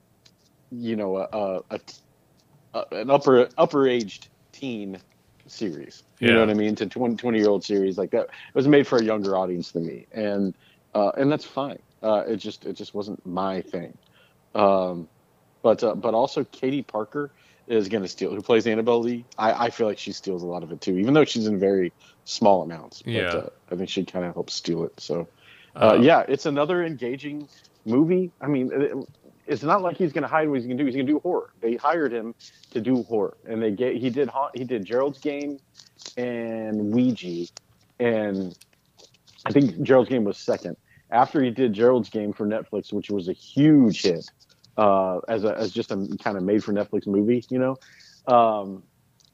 you 0.70 0.96
know, 0.96 1.16
a, 1.18 1.62
a, 1.70 1.80
a, 2.74 2.84
an 2.92 3.10
upper 3.10 3.48
upper 3.56 3.88
aged 3.88 4.28
teen 4.52 5.00
series. 5.48 6.02
You 6.20 6.28
Yeah. 6.28 6.34
know 6.34 6.40
what 6.40 6.50
I 6.50 6.54
mean? 6.54 6.74
A 6.80 6.86
20, 6.86 7.16
20 7.16 7.38
year 7.38 7.48
old 7.48 7.64
series 7.64 7.98
like 7.98 8.10
that. 8.12 8.24
It 8.24 8.54
was 8.54 8.68
made 8.68 8.86
for 8.86 8.98
a 8.98 9.04
younger 9.04 9.36
audience 9.36 9.72
than 9.72 9.86
me, 9.86 10.06
and 10.12 10.54
uh, 10.94 11.12
and 11.16 11.30
that's 11.30 11.44
fine. 11.44 11.78
Uh, 12.02 12.24
it 12.26 12.36
just 12.36 12.64
it 12.66 12.74
just 12.74 12.94
wasn't 12.94 13.24
my 13.26 13.62
thing. 13.62 13.98
Um, 14.54 15.08
but 15.62 15.82
uh, 15.82 15.94
but 15.94 16.14
also 16.14 16.44
Katie 16.44 16.82
Parker 16.82 17.32
is 17.66 17.88
going 17.88 18.02
to 18.02 18.08
steal. 18.08 18.34
Who 18.34 18.42
plays 18.42 18.66
Annabelle 18.66 19.00
Lee? 19.00 19.26
I, 19.38 19.66
I 19.66 19.70
feel 19.70 19.86
like 19.86 19.98
she 19.98 20.12
steals 20.12 20.42
a 20.42 20.46
lot 20.46 20.62
of 20.62 20.72
it 20.72 20.80
too, 20.80 20.98
even 20.98 21.14
though 21.14 21.24
she's 21.24 21.46
in 21.46 21.58
very 21.58 21.94
small 22.24 22.62
amounts. 22.62 23.02
But, 23.02 23.34
Yeah. 23.34 23.34
uh, 23.34 23.46
I 23.72 23.76
think 23.76 23.88
she 23.88 24.04
kind 24.04 24.26
of 24.26 24.34
helps 24.34 24.54
steal 24.54 24.84
it. 24.84 24.92
So 25.00 25.28
uh, 25.74 25.94
Uh, 25.94 25.98
yeah, 26.00 26.24
it's 26.28 26.46
another 26.46 26.84
engaging 26.84 27.48
movie. 27.84 28.30
I 28.40 28.46
mean, 28.46 28.70
it, 28.72 28.92
it's 29.46 29.62
not 29.62 29.82
like 29.82 29.96
he's 29.96 30.12
going 30.12 30.22
to 30.22 30.28
hide 30.28 30.48
what 30.48 30.56
he's 30.56 30.66
going 30.66 30.78
to 30.78 30.82
do. 30.82 30.86
He's 30.86 30.96
going 30.96 31.06
to 31.06 31.12
do 31.12 31.18
horror. 31.20 31.50
They 31.60 31.76
hired 31.76 32.12
him 32.12 32.34
to 32.70 32.80
do 32.80 33.02
horror, 33.04 33.36
and 33.46 33.62
they 33.62 33.70
get 33.70 33.96
he 33.96 34.10
did 34.10 34.30
he 34.54 34.64
did 34.64 34.84
Gerald's 34.84 35.18
Game 35.18 35.58
and 36.16 36.92
Ouija, 36.92 37.46
and 37.98 38.56
I 39.44 39.52
think 39.52 39.82
Gerald's 39.82 40.08
Game 40.08 40.24
was 40.24 40.38
second. 40.38 40.76
After 41.10 41.42
he 41.42 41.50
did 41.50 41.72
Gerald's 41.72 42.08
Game 42.08 42.32
for 42.32 42.46
Netflix, 42.46 42.92
which 42.92 43.10
was 43.10 43.28
a 43.28 43.32
huge 43.32 44.02
hit, 44.02 44.30
uh, 44.76 45.18
as 45.28 45.44
a 45.44 45.56
as 45.56 45.72
just 45.72 45.90
a 45.90 46.08
kind 46.22 46.36
of 46.36 46.42
made 46.42 46.64
for 46.64 46.72
Netflix 46.72 47.06
movie, 47.06 47.44
you 47.50 47.58
know, 47.58 47.76
um, 48.32 48.82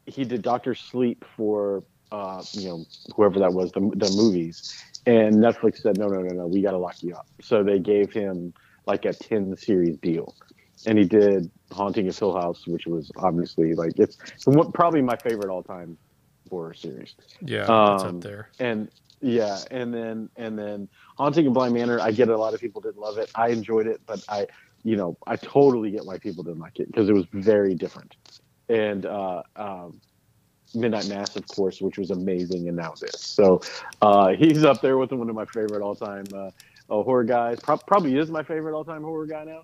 he 0.06 0.24
did 0.24 0.42
Doctor 0.42 0.74
Sleep 0.74 1.24
for 1.36 1.84
uh, 2.10 2.42
you 2.52 2.68
know 2.68 2.84
whoever 3.14 3.38
that 3.40 3.52
was 3.52 3.70
the 3.72 3.80
the 3.94 4.12
movies, 4.16 4.82
and 5.06 5.36
Netflix 5.36 5.78
said 5.78 5.98
no 5.98 6.08
no 6.08 6.20
no 6.20 6.32
no 6.34 6.46
we 6.46 6.62
got 6.62 6.72
to 6.72 6.78
lock 6.78 6.96
you 7.02 7.14
up. 7.14 7.26
So 7.40 7.62
they 7.62 7.78
gave 7.78 8.12
him 8.12 8.52
like 8.86 9.04
a 9.04 9.12
ten 9.12 9.56
series 9.56 9.96
deal, 9.98 10.34
and 10.86 10.98
he 10.98 11.04
did 11.04 11.50
Haunting 11.72 12.08
of 12.08 12.18
Hill 12.18 12.34
House, 12.34 12.66
which 12.66 12.86
was 12.86 13.10
obviously 13.16 13.74
like 13.74 13.92
it's 13.98 14.16
one- 14.46 14.72
probably 14.72 15.02
my 15.02 15.16
favorite 15.16 15.50
all 15.50 15.62
time 15.62 15.98
horror 16.48 16.74
series 16.74 17.14
yeah, 17.42 17.64
um, 17.64 18.16
up 18.16 18.20
there. 18.20 18.48
and 18.58 18.90
yeah 19.20 19.58
and 19.70 19.92
then 19.92 20.28
and 20.36 20.58
then 20.58 20.88
haunting 21.16 21.46
of 21.46 21.52
Bly 21.52 21.68
Manor 21.68 22.00
i 22.00 22.10
get 22.10 22.28
a 22.28 22.36
lot 22.36 22.54
of 22.54 22.60
people 22.60 22.80
didn't 22.80 22.98
love 22.98 23.18
it 23.18 23.30
i 23.34 23.48
enjoyed 23.48 23.86
it 23.86 24.00
but 24.06 24.24
i 24.28 24.46
you 24.82 24.96
know 24.96 25.16
i 25.26 25.36
totally 25.36 25.90
get 25.90 26.04
why 26.06 26.18
people 26.18 26.42
didn't 26.42 26.60
like 26.60 26.78
it 26.80 26.86
because 26.86 27.08
it 27.08 27.12
was 27.12 27.26
very 27.32 27.74
different 27.74 28.16
and 28.68 29.04
uh 29.04 29.42
um 29.56 30.00
midnight 30.74 31.08
mass 31.08 31.36
of 31.36 31.46
course 31.48 31.80
which 31.80 31.98
was 31.98 32.10
amazing 32.10 32.68
and 32.68 32.76
now 32.76 32.92
this 33.00 33.20
so 33.20 33.60
uh 34.02 34.28
he's 34.30 34.64
up 34.64 34.80
there 34.80 34.98
with 34.98 35.12
one 35.12 35.28
of 35.28 35.34
my 35.34 35.44
favorite 35.46 35.82
all-time 35.82 36.24
uh, 36.34 36.50
uh 36.90 37.02
horror 37.02 37.24
guys. 37.24 37.58
Pro- 37.60 37.76
probably 37.78 38.16
is 38.16 38.30
my 38.30 38.42
favorite 38.42 38.74
all-time 38.76 39.02
horror 39.02 39.26
guy 39.26 39.44
now. 39.44 39.62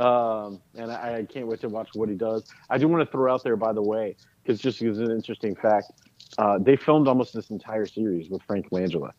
Um 0.00 0.60
and 0.74 0.90
I, 0.90 1.18
I 1.18 1.24
can't 1.24 1.46
wait 1.46 1.60
to 1.60 1.68
watch 1.68 1.90
what 1.94 2.08
he 2.08 2.14
does. 2.16 2.44
I 2.70 2.78
do 2.78 2.88
want 2.88 3.04
to 3.04 3.10
throw 3.10 3.32
out 3.32 3.42
there 3.44 3.56
by 3.56 3.72
the 3.72 3.82
way 3.82 4.16
because 4.42 4.60
just 4.60 4.82
as 4.82 4.98
an 4.98 5.10
interesting 5.10 5.54
fact 5.54 5.92
uh, 6.38 6.58
they 6.58 6.76
filmed 6.76 7.06
almost 7.06 7.32
this 7.32 7.50
entire 7.50 7.86
series 7.86 8.28
with 8.28 8.42
Frank 8.42 8.70
Langella 8.70 9.12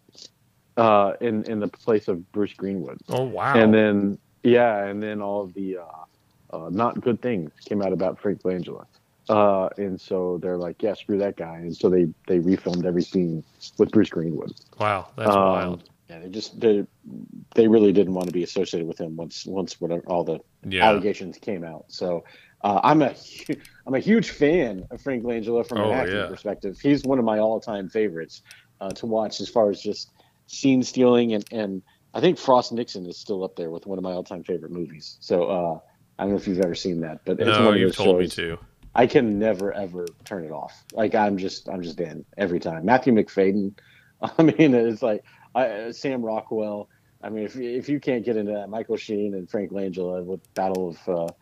uh, 0.77 1.13
in 1.21 1.43
in 1.43 1.59
the 1.59 1.67
place 1.67 2.07
of 2.09 2.29
Bruce 2.33 2.53
Greenwood, 2.53 2.97
Oh 3.09 3.23
wow. 3.23 3.55
and 3.55 3.73
then 3.73 4.17
yeah, 4.43 4.85
and 4.85 5.01
then 5.01 5.21
all 5.21 5.41
of 5.41 5.53
the 5.53 5.77
uh, 5.77 6.55
uh, 6.55 6.69
not 6.69 6.99
good 7.01 7.21
things 7.21 7.51
came 7.65 7.81
out 7.81 7.93
about 7.93 8.19
Frank 8.19 8.41
Langella, 8.43 8.85
uh, 9.29 9.69
and 9.77 9.99
so 9.99 10.39
they're 10.41 10.57
like, 10.57 10.81
yeah, 10.81 10.93
screw 10.93 11.17
that 11.19 11.37
guy, 11.37 11.57
and 11.57 11.75
so 11.75 11.89
they 11.89 12.07
they 12.27 12.39
refilmed 12.39 12.85
every 12.85 13.01
scene 13.03 13.43
with 13.77 13.91
Bruce 13.91 14.09
Greenwood. 14.09 14.51
wow, 14.79 15.07
that's 15.15 15.35
Um, 15.35 15.43
wild. 15.51 15.89
Yeah, 16.09 16.19
they 16.19 16.29
just 16.29 16.59
they 16.59 16.85
they 17.55 17.67
really 17.67 17.91
didn't 17.91 18.13
want 18.13 18.27
to 18.27 18.33
be 18.33 18.43
associated 18.43 18.87
with 18.87 18.99
him 18.99 19.15
once 19.15 19.45
once 19.45 19.79
whatever 19.81 20.03
all 20.07 20.23
the 20.23 20.39
Yeah. 20.69 20.85
allegations 20.89 21.37
came 21.39 21.63
out. 21.63 21.85
So 21.89 22.23
uh, 22.63 22.79
I'm 22.83 23.01
a 23.01 23.09
hu- 23.47 23.55
I'm 23.87 23.95
a 23.95 23.99
huge 23.99 24.29
fan 24.31 24.83
of 24.91 25.01
Frank 25.01 25.23
Langella 25.23 25.67
from 25.67 25.79
Oh, 25.79 25.91
an 25.91 25.99
acting 25.99 26.17
yeah. 26.17 26.27
perspective. 26.27 26.77
He's 26.81 27.03
one 27.03 27.19
of 27.19 27.25
my 27.25 27.39
all 27.39 27.59
time 27.59 27.89
favorites 27.89 28.41
uh, 28.81 28.89
to 28.89 29.05
watch 29.07 29.41
as 29.41 29.49
far 29.49 29.69
as 29.69 29.81
just 29.81 30.11
scene 30.47 30.83
stealing 30.83 31.33
and 31.33 31.43
and 31.51 31.81
I 32.13 32.21
think 32.21 32.37
Frost 32.37 32.71
Nixon 32.71 33.05
is 33.07 33.19
still 33.19 33.43
up 33.43 33.55
there 33.57 33.69
with 33.71 33.85
one 33.87 33.97
of 33.97 34.03
my 34.03 34.13
all 34.13 34.23
time 34.23 34.43
favorite 34.43 34.71
movies. 34.71 35.17
So 35.21 35.43
uh, 35.45 35.79
I 36.17 36.23
don't 36.23 36.31
know 36.31 36.37
if 36.37 36.47
you've 36.47 36.61
ever 36.61 36.75
seen 36.75 37.01
that, 37.01 37.19
but 37.25 37.39
it's 37.39 37.57
No, 37.57 37.65
one 37.65 37.73
of 37.73 37.79
you've 37.79 37.95
told 37.95 38.19
me 38.19 38.27
to. 38.29 38.57
I 38.95 39.07
can 39.07 39.37
never 39.37 39.73
ever 39.73 40.05
turn 40.23 40.45
it 40.45 40.51
off. 40.51 40.83
Like 40.93 41.13
I'm 41.13 41.37
just 41.37 41.67
I'm 41.67 41.81
just 41.81 41.99
in 41.99 42.25
every 42.37 42.59
time. 42.59 42.85
Matthew 42.85 43.13
Macfadyen. 43.13 43.73
I 44.21 44.43
mean, 44.43 44.73
it's 44.73 45.01
like 45.01 45.23
I, 45.53 45.91
Sam 45.91 46.23
Rockwell. 46.23 46.89
I 47.21 47.29
mean, 47.29 47.43
if 47.43 47.57
if 47.57 47.89
you 47.89 47.99
can't 47.99 48.23
get 48.23 48.37
into 48.37 48.53
that, 48.53 48.69
Michael 48.69 48.97
Sheen 48.97 49.33
and 49.33 49.49
Frank 49.49 49.71
Langella 49.71 50.23
with 50.23 50.53
Battle 50.53 50.89
of 50.89 51.09
uh, 51.09 51.33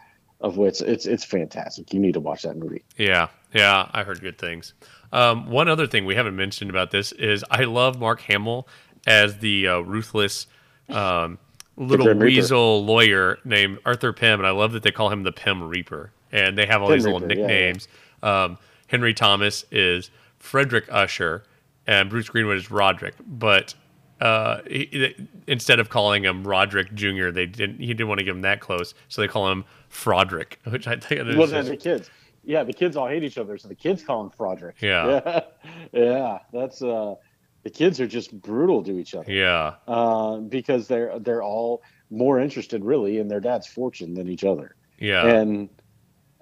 of 0.41 0.57
Wits, 0.57 0.81
it's 0.81 1.05
it's 1.05 1.23
fantastic. 1.23 1.93
You 1.93 1.99
need 1.99 2.13
to 2.13 2.19
watch 2.19 2.43
that 2.43 2.57
movie. 2.57 2.83
Yeah, 2.97 3.27
yeah, 3.53 3.89
I 3.91 4.03
heard 4.03 4.21
good 4.21 4.37
things. 4.37 4.73
Um, 5.11 5.49
one 5.49 5.67
other 5.67 5.85
thing 5.85 6.05
we 6.05 6.15
haven't 6.15 6.35
mentioned 6.35 6.71
about 6.71 6.91
this 6.91 7.11
is 7.11 7.45
I 7.51 7.65
love 7.65 7.99
Mark 7.99 8.21
Hamill 8.21 8.67
as 9.05 9.37
the 9.37 9.67
uh, 9.67 9.79
ruthless 9.79 10.47
um, 10.89 11.37
little 11.77 12.13
weasel 12.15 12.83
lawyer 12.83 13.37
named 13.43 13.79
Arthur 13.85 14.13
Pym, 14.13 14.39
and 14.39 14.47
I 14.47 14.51
love 14.51 14.71
that 14.73 14.83
they 14.83 14.91
call 14.91 15.09
him 15.09 15.23
the 15.23 15.31
Pym 15.31 15.63
Reaper, 15.63 16.11
and 16.33 16.57
they 16.57 16.65
have 16.65 16.81
all 16.81 16.89
Pym 16.89 16.97
these 16.97 17.05
little 17.05 17.21
Reaper, 17.21 17.33
yeah, 17.35 17.39
yeah. 17.41 17.47
nicknames. 17.47 17.87
Um, 18.21 18.57
Henry 18.87 19.13
Thomas 19.13 19.63
is 19.71 20.11
Frederick 20.39 20.85
Usher, 20.91 21.43
and 21.87 22.09
Bruce 22.09 22.27
Greenwood 22.27 22.57
is 22.57 22.69
Roderick. 22.69 23.15
But 23.25 23.73
uh, 24.19 24.59
he, 24.67 24.87
he- 24.91 25.27
instead 25.47 25.79
of 25.79 25.89
calling 25.89 26.23
him 26.23 26.45
Roderick 26.45 26.93
Jr., 26.93 27.29
they 27.31 27.45
didn't. 27.45 27.79
He 27.79 27.87
didn't 27.87 28.07
want 28.07 28.19
to 28.19 28.25
give 28.25 28.35
him 28.35 28.41
that 28.41 28.59
close, 28.59 28.93
so 29.07 29.21
they 29.21 29.27
call 29.27 29.49
him 29.49 29.63
Froderick, 29.89 30.57
which 30.69 30.87
I 30.87 30.97
think 30.97 31.21
is 31.27 31.35
Well, 31.37 31.47
then 31.47 31.65
the 31.65 31.77
kids. 31.77 32.09
Yeah, 32.45 32.63
the 32.65 32.73
kids 32.73 32.97
all 32.97 33.07
hate 33.07 33.23
each 33.23 33.37
other, 33.37 33.57
so 33.57 33.69
the 33.69 33.75
kids 33.75 34.03
call 34.03 34.21
him 34.21 34.29
Froderick. 34.29 34.73
Yeah. 34.81 35.21
yeah, 35.25 35.39
yeah. 35.93 36.39
That's 36.51 36.81
uh, 36.81 37.15
the 37.63 37.69
kids 37.69 38.01
are 38.01 38.07
just 38.07 38.33
brutal 38.41 38.83
to 38.83 38.99
each 38.99 39.15
other. 39.15 39.31
yeah, 39.31 39.75
uh, 39.87 40.37
because 40.39 40.87
they're 40.89 41.17
they're 41.19 41.41
all 41.41 41.81
more 42.09 42.39
interested 42.41 42.83
really 42.83 43.17
in 43.17 43.29
their 43.29 43.39
dad's 43.39 43.65
fortune 43.65 44.13
than 44.13 44.27
each 44.29 44.43
other. 44.43 44.75
yeah. 44.99 45.25
And 45.25 45.69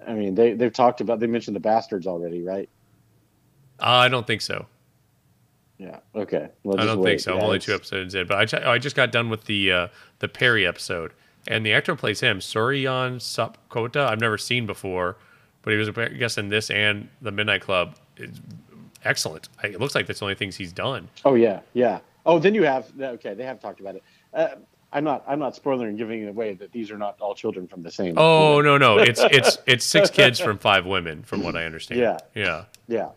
I 0.07 0.13
mean, 0.13 0.35
they 0.35 0.53
they've 0.53 0.73
talked 0.73 1.01
about 1.01 1.19
they 1.19 1.27
mentioned 1.27 1.55
the 1.55 1.59
bastards 1.61 2.07
already, 2.07 2.41
right? 2.43 2.69
Uh, 3.79 3.85
I 3.85 4.07
don't 4.09 4.25
think 4.27 4.41
so. 4.41 4.65
Yeah. 5.77 5.99
Okay. 6.15 6.49
We'll 6.63 6.79
I 6.79 6.85
don't 6.85 6.99
wait. 6.99 7.11
think 7.11 7.21
so. 7.21 7.31
I'm 7.33 7.39
Yeah, 7.39 7.45
only 7.45 7.59
two 7.59 7.73
episodes 7.73 8.13
in, 8.13 8.27
but 8.27 8.37
I, 8.37 8.45
ch- 8.45 8.53
I 8.53 8.77
just 8.77 8.95
got 8.95 9.11
done 9.11 9.29
with 9.29 9.45
the 9.45 9.71
uh, 9.71 9.87
the 10.19 10.27
Perry 10.27 10.67
episode, 10.67 11.13
and 11.47 11.65
the 11.65 11.73
actor 11.73 11.93
who 11.93 11.97
plays 11.97 12.19
him, 12.19 12.39
Sauriyan 12.39 13.15
Sapkota. 13.17 14.05
I've 14.07 14.19
never 14.21 14.37
seen 14.37 14.65
before, 14.67 15.17
but 15.63 15.71
he 15.71 15.77
was, 15.77 15.89
I 15.89 16.09
guess, 16.09 16.37
in 16.37 16.49
this 16.49 16.69
and 16.69 17.09
the 17.21 17.31
Midnight 17.31 17.61
Club. 17.61 17.95
It's 18.17 18.39
excellent. 19.03 19.49
I- 19.63 19.67
It 19.67 19.79
looks 19.79 19.95
like 19.95 20.05
that's 20.05 20.19
the 20.19 20.25
only 20.25 20.35
things 20.35 20.55
he's 20.55 20.71
done. 20.71 21.07
Oh 21.25 21.33
yeah, 21.33 21.61
yeah. 21.73 21.99
Oh, 22.25 22.37
then 22.37 22.53
you 22.53 22.63
have 22.63 22.91
okay. 23.01 23.33
They 23.33 23.45
have 23.45 23.59
talked 23.59 23.79
about 23.79 23.95
it. 23.95 24.03
Uh, 24.33 24.49
I'm 24.93 25.03
not. 25.03 25.23
I'm 25.27 25.39
not 25.39 25.55
spoiling 25.55 25.87
and 25.87 25.97
giving 25.97 26.27
away 26.27 26.53
that 26.55 26.71
these 26.71 26.91
are 26.91 26.97
not 26.97 27.19
all 27.21 27.33
children 27.33 27.67
from 27.67 27.81
the 27.83 27.91
same. 27.91 28.15
Oh 28.17 28.59
no, 28.61 28.77
no, 28.77 28.97
it's 28.99 29.21
it's 29.23 29.57
it's 29.65 29.85
six 29.85 30.09
kids 30.09 30.39
from 30.39 30.57
five 30.57 30.85
women, 30.85 31.23
from 31.23 31.43
what 31.43 31.55
I 31.55 31.63
understand. 31.65 32.01
Yeah. 32.01 32.17
yeah, 32.35 32.63
Yeah. 32.87 33.09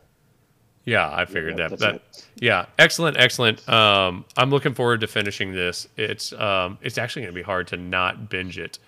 yeah. 0.84 1.10
I 1.12 1.24
figured 1.24 1.58
Yeah, 1.58 1.68
that. 1.68 1.78
That 1.80 1.94
it. 1.96 2.26
yeah, 2.36 2.66
excellent, 2.78 3.16
excellent. 3.16 3.68
Um, 3.68 4.24
I'm 4.36 4.50
looking 4.50 4.74
forward 4.74 5.00
to 5.00 5.06
finishing 5.06 5.52
this. 5.52 5.88
It's 5.96 6.32
um, 6.34 6.78
it's 6.82 6.96
actually 6.98 7.22
going 7.22 7.34
to 7.34 7.38
be 7.40 7.42
hard 7.44 7.66
to 7.68 7.76
not 7.76 8.28
binge 8.30 8.58
it. 8.58 8.78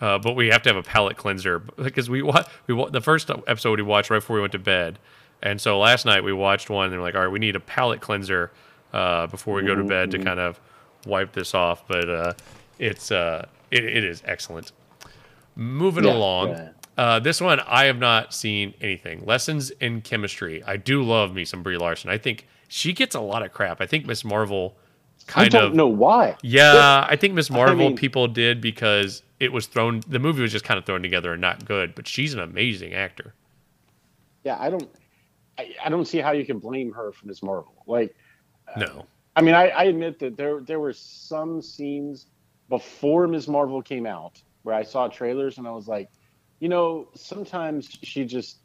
Uh, 0.00 0.18
but 0.18 0.34
we 0.34 0.48
have 0.48 0.62
to 0.62 0.70
have 0.70 0.78
a 0.78 0.82
palate 0.82 1.18
cleanser 1.18 1.58
because 1.58 2.08
we 2.08 2.22
wa- 2.22 2.44
we 2.66 2.72
wa- 2.72 2.88
the 2.88 3.02
first 3.02 3.28
episode 3.30 3.78
we 3.78 3.82
watched 3.82 4.08
right 4.08 4.20
before 4.20 4.36
we 4.36 4.40
went 4.40 4.52
to 4.52 4.58
bed, 4.58 4.98
and 5.42 5.60
so 5.60 5.78
last 5.78 6.06
night 6.06 6.24
we 6.24 6.32
watched 6.32 6.70
one 6.70 6.86
and 6.86 6.94
we're 6.96 7.02
like, 7.02 7.14
all 7.14 7.20
right, 7.20 7.30
we 7.30 7.38
need 7.38 7.54
a 7.54 7.60
palate 7.60 8.00
cleanser 8.00 8.50
uh, 8.94 9.26
before 9.26 9.54
we 9.56 9.62
go 9.62 9.74
to 9.74 9.84
bed 9.84 10.10
to 10.12 10.18
kind 10.18 10.40
of 10.40 10.58
wipe 11.06 11.32
this 11.32 11.54
off. 11.54 11.86
But 11.88 12.08
uh, 12.08 12.32
it's 12.78 13.10
uh, 13.10 13.46
it, 13.70 13.84
it 13.84 14.04
is 14.04 14.22
excellent. 14.24 14.72
Moving 15.56 16.04
Yeah, 16.04 16.12
along, 16.14 16.50
yeah. 16.50 16.70
uh, 16.96 17.18
this 17.20 17.40
one 17.40 17.60
I 17.60 17.84
have 17.84 17.98
not 17.98 18.32
seen 18.32 18.74
anything. 18.80 19.24
Lessons 19.26 19.70
in 19.70 20.00
chemistry. 20.00 20.62
I 20.64 20.76
do 20.76 21.02
love 21.02 21.34
me 21.34 21.44
some 21.44 21.62
Brie 21.62 21.76
Larson. 21.76 22.08
I 22.10 22.18
think 22.18 22.46
she 22.68 22.92
gets 22.92 23.14
a 23.14 23.20
lot 23.20 23.42
of 23.44 23.52
crap. 23.52 23.80
I 23.80 23.86
think 23.86 24.06
Miss 24.06 24.24
Marvel 24.24 24.76
I 25.34 25.48
don't 25.48 25.64
of 25.66 25.74
know 25.74 25.86
why. 25.88 26.36
yeah, 26.42 27.04
I 27.08 27.16
think 27.16 27.34
Miss 27.34 27.50
Marvel 27.50 27.76
mean- 27.88 27.96
people 27.96 28.26
did 28.28 28.60
because 28.60 29.22
it 29.38 29.52
was 29.52 29.66
thrown. 29.66 30.02
The 30.08 30.18
movie 30.18 30.40
was 30.42 30.52
just 30.52 30.64
kind 30.64 30.78
of 30.78 30.84
thrown 30.86 31.02
together 31.02 31.32
and 31.32 31.40
not 31.40 31.64
good. 31.64 31.94
But 31.94 32.06
she's 32.08 32.32
an 32.32 32.40
amazing 32.40 32.94
actor. 32.94 33.34
Yeah, 34.44 34.56
I 34.58 34.70
don't. 34.70 34.88
I, 35.58 35.74
I 35.84 35.88
don't 35.90 36.06
see 36.06 36.18
how 36.18 36.30
you 36.32 36.46
can 36.46 36.58
blame 36.58 36.92
her 36.92 37.12
for 37.12 37.26
Miss 37.26 37.42
Marvel. 37.42 37.74
Like, 37.86 38.14
No, 38.76 39.04
I 39.36 39.42
mean, 39.42 39.54
I, 39.54 39.68
I 39.68 39.84
admit 39.84 40.18
that 40.20 40.36
there 40.36 40.60
there 40.60 40.80
were 40.80 40.92
some 40.92 41.62
scenes 41.62 42.26
before 42.68 43.26
Ms. 43.26 43.48
Marvel 43.48 43.82
came 43.82 44.06
out 44.06 44.42
where 44.62 44.74
I 44.74 44.82
saw 44.82 45.08
trailers 45.08 45.58
and 45.58 45.66
I 45.66 45.72
was 45.72 45.88
like, 45.88 46.08
you 46.60 46.68
know, 46.68 47.08
sometimes 47.14 47.88
she 48.02 48.24
just 48.24 48.58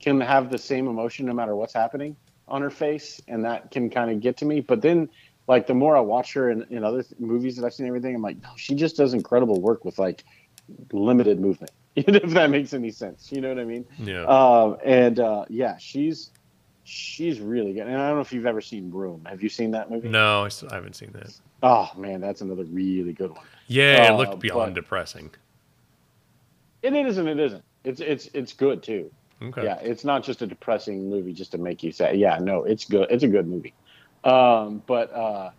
can 0.00 0.20
have 0.20 0.50
the 0.50 0.58
same 0.58 0.88
emotion 0.88 1.26
no 1.26 1.32
matter 1.32 1.54
what's 1.54 1.74
happening 1.74 2.16
on 2.48 2.62
her 2.62 2.70
face, 2.70 3.20
and 3.28 3.44
that 3.44 3.70
can 3.70 3.90
kind 3.90 4.10
of 4.10 4.20
get 4.20 4.38
to 4.38 4.44
me. 4.44 4.60
But 4.60 4.82
then, 4.82 5.08
like, 5.46 5.66
the 5.66 5.74
more 5.74 5.96
I 5.96 6.00
watch 6.00 6.32
her 6.34 6.50
in, 6.50 6.66
in 6.70 6.82
other 6.82 7.02
th- 7.02 7.20
movies 7.20 7.56
that 7.56 7.64
I've 7.64 7.74
seen, 7.74 7.86
everything, 7.86 8.14
I'm 8.14 8.22
like, 8.22 8.42
no, 8.42 8.48
she 8.56 8.74
just 8.74 8.96
does 8.96 9.14
incredible 9.14 9.60
work 9.60 9.84
with 9.84 9.98
like 9.98 10.24
limited 10.92 11.38
movement. 11.40 11.70
if 11.96 12.30
that 12.32 12.50
makes 12.50 12.72
any 12.72 12.90
sense, 12.90 13.30
you 13.30 13.40
know 13.40 13.48
what 13.48 13.58
I 13.58 13.64
mean? 13.64 13.84
yeah, 13.98 14.24
Um, 14.24 14.76
and 14.84 15.20
uh, 15.20 15.44
yeah, 15.48 15.76
she's 15.78 16.30
she's 16.90 17.40
really 17.40 17.72
good. 17.72 17.86
And 17.86 17.96
I 17.96 18.08
don't 18.08 18.16
know 18.16 18.20
if 18.22 18.32
you've 18.32 18.46
ever 18.46 18.60
seen 18.60 18.90
Room. 18.90 19.22
Have 19.26 19.42
you 19.42 19.48
seen 19.48 19.70
that 19.72 19.90
movie? 19.90 20.08
no, 20.08 20.44
I, 20.44 20.48
still, 20.48 20.68
I 20.70 20.74
haven't 20.74 20.96
seen 20.96 21.12
that. 21.12 21.32
Oh 21.62 21.90
man, 21.96 22.20
that's 22.20 22.40
another 22.40 22.64
really 22.64 23.12
good 23.12 23.30
one. 23.30 23.44
Yeah, 23.68 24.04
it 24.06 24.10
Uh, 24.10 24.16
looked 24.16 24.40
beyond 24.40 24.74
but- 24.74 24.82
depressing. 24.82 25.30
And 26.82 26.96
it 26.96 27.06
isn't. 27.06 27.28
It 27.28 27.38
isn't. 27.38 27.62
It's 27.84 28.00
it's 28.00 28.28
it's 28.34 28.52
good 28.52 28.82
too. 28.82 29.10
Okay, 29.42 29.64
Yeah, 29.64 29.76
it's 29.76 30.04
not 30.04 30.22
just 30.24 30.42
a 30.42 30.46
depressing 30.46 31.08
movie 31.08 31.32
just 31.32 31.52
to 31.52 31.58
make 31.58 31.82
you 31.82 31.92
say, 31.92 32.14
yeah, 32.14 32.38
no, 32.38 32.64
it's 32.64 32.84
good. 32.84 33.06
It's 33.10 33.22
a 33.24 33.28
good 33.28 33.46
movie. 33.46 33.72
Um, 34.24 34.82
but 34.86 35.12
uh, 35.14 35.50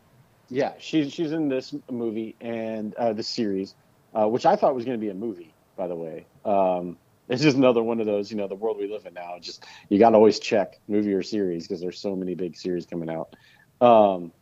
yeah, 0.49 0.73
she's 0.79 1.11
she's 1.13 1.31
in 1.31 1.47
this 1.49 1.73
movie 1.89 2.35
and 2.41 2.93
uh, 2.95 3.13
the 3.13 3.23
series, 3.23 3.73
uh, 4.13 4.27
which 4.27 4.45
I 4.45 4.55
thought 4.55 4.75
was 4.75 4.85
going 4.85 4.97
to 4.99 5.01
be 5.01 5.09
a 5.09 5.13
movie, 5.15 5.53
by 5.77 5.87
the 5.87 5.95
way. 5.95 6.25
Um, 6.45 6.97
it's 7.31 7.41
just 7.41 7.55
another 7.57 7.81
one 7.81 8.01
of 8.01 8.05
those, 8.05 8.29
you 8.29 8.35
know, 8.35 8.47
the 8.47 8.55
world 8.55 8.77
we 8.77 8.91
live 8.91 9.05
in 9.05 9.13
now. 9.13 9.37
Just 9.39 9.65
you 9.89 9.97
got 9.97 10.09
to 10.09 10.17
always 10.17 10.39
check 10.39 10.73
movie 10.87 11.13
or 11.13 11.23
series 11.23 11.65
because 11.65 11.79
there's 11.81 11.99
so 11.99 12.15
many 12.15 12.35
big 12.35 12.57
series 12.57 12.85
coming 12.85 13.09
out. 13.09 13.33
Um, 13.79 14.33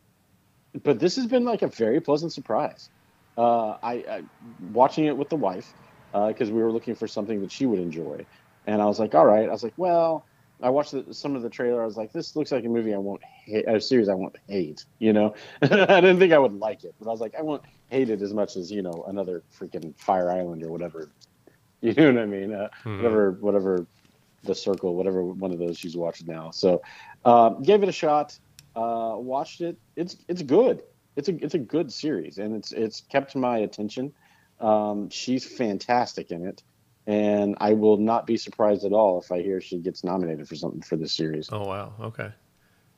but 0.82 0.98
this 0.98 1.16
has 1.16 1.26
been 1.26 1.44
like 1.44 1.62
a 1.62 1.68
very 1.68 2.00
pleasant 2.00 2.32
surprise. 2.32 2.90
Uh, 3.36 3.76
I, 3.82 3.92
I 3.92 4.22
watching 4.58 5.06
it 5.06 5.16
with 5.16 5.28
the 5.28 5.36
wife 5.36 5.72
because 6.12 6.50
we 6.50 6.60
were 6.60 6.72
looking 6.72 6.96
for 6.96 7.06
something 7.06 7.40
that 7.42 7.52
she 7.52 7.64
would 7.64 7.78
enjoy. 7.78 8.26
And 8.66 8.82
I 8.82 8.86
was 8.86 8.98
like, 8.98 9.14
all 9.14 9.24
right. 9.24 9.48
I 9.48 9.52
was 9.52 9.62
like, 9.62 9.74
well, 9.76 10.26
I 10.60 10.70
watched 10.70 10.92
the, 10.92 11.14
some 11.14 11.36
of 11.36 11.42
the 11.42 11.48
trailer. 11.48 11.82
I 11.82 11.86
was 11.86 11.96
like, 11.96 12.12
this 12.12 12.34
looks 12.34 12.52
like 12.52 12.64
a 12.64 12.68
movie 12.68 12.92
I 12.92 12.98
won't 12.98 13.22
hate, 13.46 13.68
a 13.68 13.80
series 13.80 14.08
I 14.08 14.14
won't 14.14 14.36
hate. 14.48 14.84
You 14.98 15.12
know, 15.12 15.34
I 15.62 15.68
didn't 15.68 16.18
think 16.18 16.32
I 16.32 16.38
would 16.38 16.54
like 16.54 16.84
it, 16.84 16.94
but 16.98 17.08
I 17.08 17.12
was 17.12 17.20
like, 17.20 17.34
I 17.38 17.42
won't 17.42 17.62
hate 17.88 18.10
it 18.10 18.20
as 18.20 18.34
much 18.34 18.56
as 18.56 18.70
you 18.70 18.82
know 18.82 19.04
another 19.06 19.44
freaking 19.58 19.98
Fire 19.98 20.30
Island 20.30 20.62
or 20.62 20.70
whatever. 20.70 21.12
You 21.82 21.94
know 21.94 22.12
what 22.12 22.22
I 22.22 22.26
mean? 22.26 22.52
Uh, 22.52 22.68
Mhm. 22.84 22.96
Whatever, 22.98 23.30
whatever, 23.40 23.86
the 24.42 24.54
Circle, 24.54 24.94
whatever 24.94 25.24
one 25.24 25.50
of 25.52 25.58
those 25.58 25.78
she's 25.78 25.96
watching 25.96 26.26
now. 26.26 26.50
So, 26.50 26.82
um, 27.24 27.62
gave 27.62 27.82
it 27.82 27.88
a 27.88 27.92
shot. 27.92 28.38
Uh, 28.76 29.14
watched 29.16 29.60
it. 29.60 29.76
It's 29.96 30.16
it's 30.28 30.42
good. 30.42 30.82
It's 31.16 31.28
a 31.28 31.44
it's 31.44 31.54
a 31.54 31.58
good 31.58 31.92
series, 31.92 32.38
and 32.38 32.54
it's 32.54 32.72
it's 32.72 33.00
kept 33.00 33.34
my 33.34 33.58
attention. 33.58 34.12
Um, 34.60 35.08
she's 35.10 35.44
fantastic 35.44 36.30
in 36.30 36.46
it 36.46 36.62
and 37.06 37.56
I 37.60 37.72
will 37.72 37.96
not 37.96 38.26
be 38.26 38.36
surprised 38.36 38.84
at 38.84 38.92
all 38.92 39.20
if 39.20 39.32
I 39.32 39.42
hear 39.42 39.60
she 39.60 39.78
gets 39.78 40.04
nominated 40.04 40.46
for 40.48 40.54
something 40.54 40.82
for 40.82 40.96
this 40.96 41.12
series. 41.12 41.48
Oh 41.50 41.64
wow. 41.64 41.92
Okay. 42.00 42.30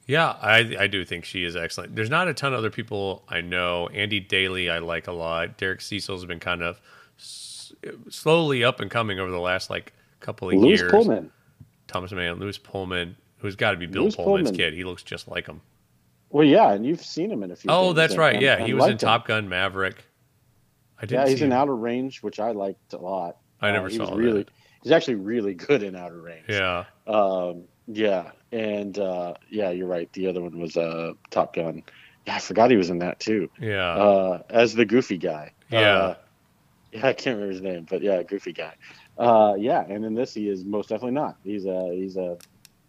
Yeah, 0.06 0.30
I 0.42 0.76
I 0.78 0.86
do 0.88 1.04
think 1.04 1.24
she 1.24 1.44
is 1.44 1.54
excellent. 1.54 1.94
There's 1.94 2.10
not 2.10 2.28
a 2.28 2.34
ton 2.34 2.52
of 2.52 2.58
other 2.58 2.70
people 2.70 3.24
I 3.28 3.40
know. 3.40 3.88
Andy 3.88 4.20
Daly 4.20 4.68
I 4.68 4.80
like 4.80 5.06
a 5.06 5.12
lot. 5.12 5.56
Derek 5.56 5.80
Cecil's 5.80 6.24
been 6.24 6.40
kind 6.40 6.62
of 6.62 6.80
slowly 8.08 8.64
up 8.64 8.80
and 8.80 8.90
coming 8.90 9.18
over 9.18 9.30
the 9.30 9.38
last 9.40 9.70
like 9.70 9.92
couple 10.20 10.48
of 10.48 10.54
Lewis 10.54 10.80
years. 10.80 10.90
Pullman, 10.90 11.30
Thomas 11.88 12.12
Mann, 12.12 12.38
Lewis 12.38 12.58
Pullman, 12.58 13.16
who's 13.38 13.56
got 13.56 13.72
to 13.72 13.76
be 13.76 13.87
Bill 13.87 14.11
Pullman's 14.11 14.50
Pullman. 14.50 14.54
kid. 14.54 14.74
He 14.74 14.85
looks 14.85 15.02
just 15.02 15.28
like 15.28 15.46
him. 15.46 15.61
well, 16.30 16.46
yeah, 16.46 16.72
and 16.72 16.87
you've 16.87 17.02
seen 17.04 17.30
him 17.30 17.42
in 17.42 17.50
a 17.50 17.56
few. 17.56 17.70
Oh, 17.70 17.92
that's 17.92 18.16
right. 18.16 18.35
and- 18.35 18.42
Yeah, 18.42 18.56
and 18.56 18.66
he 18.66 18.74
was 18.74 18.85
in 18.87 18.92
him. 18.92 18.98
Top 18.98 19.26
Gun 19.26 19.48
Maverick. 19.48 20.04
I 20.98 21.02
didn't 21.06 21.24
Yeah, 21.24 21.28
he's 21.30 21.42
in 21.42 21.52
him. 21.52 21.58
Outer 21.58 21.74
Range, 21.76 22.22
which 22.22 22.38
I 22.40 22.52
liked 22.52 22.92
a 22.92 22.98
lot. 22.98 23.37
I 23.61 23.70
Uh, 23.70 23.72
never 23.72 23.88
he 23.88 23.96
saw 23.96 24.06
that. 24.06 24.16
really. 24.16 24.46
He's 24.82 24.92
actually 24.92 25.16
really 25.16 25.54
good 25.68 25.82
in 25.82 25.94
Outer 25.96 26.20
Range. 26.20 26.44
Yeah. 26.48 26.85
Um, 27.06 27.64
yeah, 27.88 28.30
and 28.52 28.96
uh, 28.98 29.35
yeah, 29.50 29.70
you're 29.70 29.88
right. 29.88 30.12
The 30.12 30.28
other 30.28 30.40
one 30.40 30.58
was 30.61 30.76
uh, 30.76 31.12
Top 31.30 31.54
Gun. 31.54 31.82
Yeah, 32.26 32.37
I 32.37 32.38
forgot 32.38 32.70
he 32.70 32.76
was 32.76 32.88
in 32.90 33.00
that 33.00 33.18
too. 33.18 33.50
Yeah. 33.61 33.94
uh, 33.94 34.42
as 34.48 34.74
the 34.74 34.85
goofy 34.85 35.18
guy. 35.18 35.50
Yeah. 35.70 36.14
Yeah, 36.94 37.07
I 37.07 37.14
can't 37.14 37.37
remember 37.37 37.52
his 37.52 37.62
name, 37.62 37.87
but 37.88 38.02
yeah, 38.02 38.22
goofy 38.22 38.52
guy. 38.52 38.74
Uh, 39.16 39.55
yeah, 39.59 39.83
and 39.88 40.05
in 40.05 40.14
this, 40.14 40.35
he 40.35 40.48
is 40.50 40.62
most 40.62 40.90
definitely 40.90 41.12
not. 41.12 41.38
He's 41.42 41.64
a 41.64 41.90
he's 41.94 42.18
a 42.18 42.37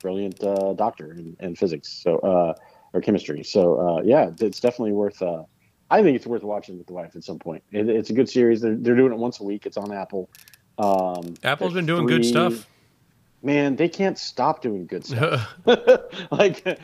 brilliant 0.02 0.44
uh, 0.44 0.74
doctor 0.74 1.13
in, 1.13 1.38
in 1.39 1.56
physics, 1.56 2.02
so 2.04 2.18
uh, 2.18 2.54
or 2.94 3.00
chemistry. 3.00 3.44
So 3.44 3.80
uh, 3.80 4.02
yeah, 4.04 4.32
it's 4.42 4.60
definitely 4.60 4.92
worth. 4.92 5.22
Uh, 5.22 5.44
I 5.89 6.04
think 6.04 6.18
it's 6.18 6.28
worth 6.28 6.44
watching 6.44 6.78
with 6.78 6.88
the 6.88 6.94
wife 6.94 7.16
at 7.16 7.24
some 7.24 7.39
point. 7.39 7.63
It, 7.72 7.88
it's 7.88 8.10
a 8.10 8.13
good 8.13 8.28
series. 8.30 8.60
They're 8.60 8.76
they're 8.76 8.96
doing 8.96 9.13
it 9.13 9.18
once 9.18 9.39
a 9.39 9.44
week. 9.44 9.66
It's 9.66 9.78
on 9.78 9.94
Apple. 9.94 10.30
Um, 10.78 11.36
Apple's 11.44 11.74
been 11.74 11.86
doing 11.86 12.06
good 12.06 12.26
stuff. 12.26 12.68
Man, 13.42 13.76
they 13.76 13.89
can't 13.89 14.18
stop 14.18 14.62
doing 14.62 14.86
good 14.86 15.06
stuff 15.06 15.54
like 16.32 16.80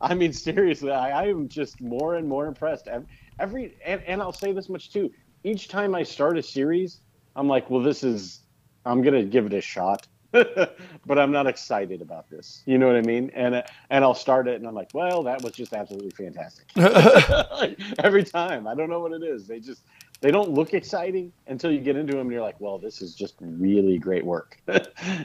i 0.00 0.14
mean 0.14 0.32
seriously 0.32 0.92
I, 0.92 1.24
I 1.24 1.26
am 1.28 1.48
just 1.48 1.80
more 1.80 2.14
and 2.14 2.28
more 2.28 2.46
impressed 2.46 2.86
Ev- 2.86 3.06
every 3.40 3.76
and, 3.84 4.00
and 4.04 4.22
i'll 4.22 4.32
say 4.32 4.52
this 4.52 4.68
much 4.68 4.92
too 4.92 5.10
each 5.44 5.68
time 5.68 5.94
i 5.94 6.02
start 6.02 6.38
a 6.38 6.42
series 6.42 7.00
i'm 7.36 7.48
like 7.48 7.68
well 7.70 7.82
this 7.82 8.02
is 8.02 8.40
i'm 8.84 9.02
gonna 9.02 9.24
give 9.24 9.46
it 9.46 9.52
a 9.52 9.60
shot 9.60 10.06
but 10.32 11.18
i'm 11.18 11.32
not 11.32 11.48
excited 11.48 12.00
about 12.00 12.30
this. 12.30 12.62
You 12.64 12.78
know 12.78 12.86
what 12.86 12.94
i 12.94 13.00
mean? 13.00 13.32
And 13.34 13.64
and 13.90 14.04
i'll 14.04 14.14
start 14.14 14.46
it 14.46 14.54
and 14.54 14.66
i'm 14.66 14.74
like 14.74 14.90
well 14.94 15.24
that 15.24 15.42
was 15.42 15.52
just 15.52 15.72
absolutely 15.72 16.10
fantastic. 16.10 16.66
Like, 16.76 17.80
every 17.98 18.24
time. 18.24 18.66
I 18.66 18.74
don't 18.74 18.88
know 18.88 19.00
what 19.00 19.12
it 19.12 19.22
is. 19.22 19.46
They 19.46 19.58
just 19.60 19.82
they 20.20 20.30
don't 20.30 20.50
look 20.50 20.74
exciting 20.74 21.32
until 21.46 21.72
you 21.72 21.80
get 21.80 21.96
into 21.96 22.12
them 22.12 22.22
and 22.22 22.32
you're 22.32 22.42
like, 22.42 22.60
well, 22.60 22.78
this 22.78 23.00
is 23.00 23.14
just 23.14 23.34
really 23.40 23.98
great 23.98 24.24
work, 24.24 24.60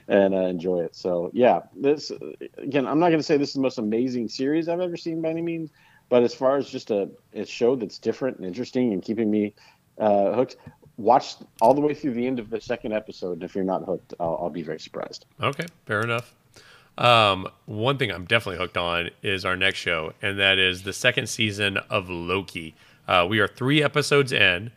and 0.08 0.34
uh, 0.34 0.38
enjoy 0.38 0.80
it. 0.80 0.96
So 0.96 1.30
yeah, 1.34 1.62
this 1.76 2.12
again, 2.58 2.88
I'm 2.88 3.00
not 3.00 3.10
going 3.10 3.20
to 3.20 3.24
say 3.24 3.38
this 3.38 3.50
is 3.50 3.56
the 3.56 3.62
most 3.62 3.78
amazing 3.78 4.30
series 4.30 4.70
I've 4.70 4.80
ever 4.80 4.98
seen 4.98 5.22
by 5.22 5.30
any 5.30 5.42
means, 5.42 5.70
but 6.10 6.24
as 6.24 6.34
far 6.34 6.58
as 6.58 6.70
just 6.70 6.92
a, 6.92 7.10
a 7.34 7.46
show 7.46 7.76
that's 7.76 8.00
different 8.00 8.38
and 8.38 8.46
interesting 8.46 8.94
and 8.94 9.04
keeping 9.04 9.30
me 9.30 9.54
uh, 9.98 10.34
hooked, 10.34 10.58
watch 10.98 11.36
all 11.62 11.74
the 11.74 11.82
way 11.82 11.94
through 11.94 12.14
the 12.14 12.26
end 12.26 12.40
of 12.40 12.50
the 12.50 12.60
second 12.62 12.94
episode. 12.94 13.34
And 13.34 13.44
if 13.44 13.56
you're 13.56 13.64
not 13.64 13.84
hooked, 13.86 14.14
I'll, 14.20 14.38
I'll 14.44 14.50
be 14.50 14.64
very 14.64 14.80
surprised. 14.80 15.26
Okay, 15.42 15.66
fair 15.86 16.02
enough. 16.02 16.36
Um, 16.98 17.48
one 17.66 17.98
thing 17.98 18.12
I'm 18.12 18.26
definitely 18.26 18.58
hooked 18.60 18.78
on 18.78 19.10
is 19.22 19.44
our 19.44 19.58
next 19.58 19.80
show, 19.80 20.14
and 20.22 20.40
that 20.40 20.58
is 20.58 20.84
the 20.84 20.94
second 20.94 21.28
season 21.28 21.78
of 21.90 22.10
Loki. 22.10 22.74
Uh, 23.08 23.26
we 23.30 23.40
are 23.40 23.48
three 23.48 23.84
episodes 23.84 24.32
in. 24.32 24.72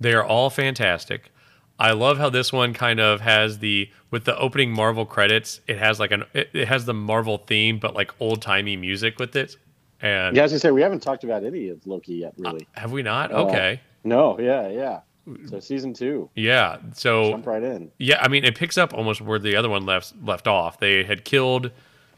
They 0.00 0.14
are 0.14 0.24
all 0.24 0.48
fantastic. 0.48 1.30
I 1.78 1.92
love 1.92 2.18
how 2.18 2.28
this 2.30 2.52
one 2.52 2.72
kind 2.74 2.98
of 2.98 3.20
has 3.20 3.58
the 3.58 3.90
with 4.10 4.24
the 4.24 4.36
opening 4.38 4.72
Marvel 4.72 5.04
credits. 5.06 5.60
It 5.68 5.78
has 5.78 6.00
like 6.00 6.10
an 6.10 6.24
it, 6.32 6.48
it 6.52 6.66
has 6.68 6.86
the 6.86 6.94
Marvel 6.94 7.38
theme, 7.38 7.78
but 7.78 7.94
like 7.94 8.12
old 8.18 8.42
timey 8.42 8.76
music 8.76 9.18
with 9.18 9.36
it. 9.36 9.56
And 10.00 10.36
Yeah, 10.36 10.44
as 10.44 10.54
I 10.54 10.56
say, 10.56 10.70
we 10.70 10.80
haven't 10.82 11.00
talked 11.00 11.22
about 11.22 11.44
any 11.44 11.68
of 11.68 11.86
Loki 11.86 12.14
yet, 12.14 12.34
really. 12.38 12.66
have 12.72 12.90
we 12.92 13.02
not? 13.02 13.30
Uh, 13.32 13.44
Okay, 13.46 13.80
No, 14.08 14.38
yeah, 14.40 14.68
yeah. 14.68 15.00
So 15.46 15.60
season 15.60 15.92
two, 15.92 16.30
yeah. 16.34 16.78
So 16.94 17.30
jump 17.32 17.46
right 17.46 17.62
in. 17.62 17.90
yeah, 17.98 18.18
I 18.22 18.28
mean, 18.28 18.44
it 18.44 18.54
picks 18.56 18.78
up 18.78 18.94
almost 18.94 19.20
where 19.20 19.38
the 19.38 19.56
other 19.56 19.68
one 19.68 19.84
left 19.84 20.14
left 20.24 20.46
off. 20.48 20.80
They 20.80 21.04
had 21.04 21.24
killed 21.26 21.70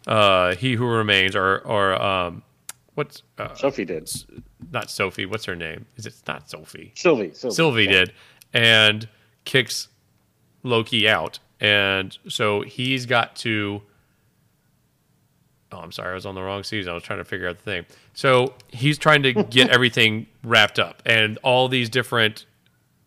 uh, 0.07 0.55
He 0.55 0.75
Who 0.75 0.87
Remains, 0.87 1.35
or 1.35 1.59
or 1.61 2.01
um, 2.01 2.43
what's 2.95 3.23
uh, 3.37 3.55
Sophie 3.55 3.85
did. 3.85 4.09
not 4.71 4.91
Sophie? 4.91 5.27
What's 5.27 5.45
her 5.47 5.57
name? 5.57 5.87
Is 5.97 6.07
it 6.07 6.15
not 6.29 6.49
Sophie? 6.49 6.93
Sylvie. 6.95 7.33
Sylvie, 7.35 7.55
Sylvie 7.55 7.85
yeah. 7.85 7.91
did, 7.91 8.13
and 8.55 9.09
kicks 9.45 9.89
Loki 10.63 11.09
out, 11.09 11.41
and 11.59 12.17
so 12.29 12.63
he's 12.63 13.07
got 13.07 13.35
to. 13.37 13.83
Oh, 15.73 15.79
I'm 15.79 15.93
sorry, 15.93 16.11
I 16.11 16.15
was 16.15 16.27
on 16.27 16.35
the 16.35 16.43
wrong 16.43 16.65
season. 16.65 16.91
I 16.91 16.95
was 16.95 17.03
trying 17.03 17.21
to 17.21 17.25
figure 17.25 17.49
out 17.49 17.57
the 17.59 17.63
thing. 17.63 17.87
So 18.13 18.55
he's 18.69 18.99
trying 18.99 19.23
to 19.23 19.33
get 19.33 19.69
everything 19.71 20.27
wrapped 20.43 20.79
up, 20.79 21.03
and 21.07 21.39
all 21.43 21.69
these 21.69 21.89
different 21.89 22.47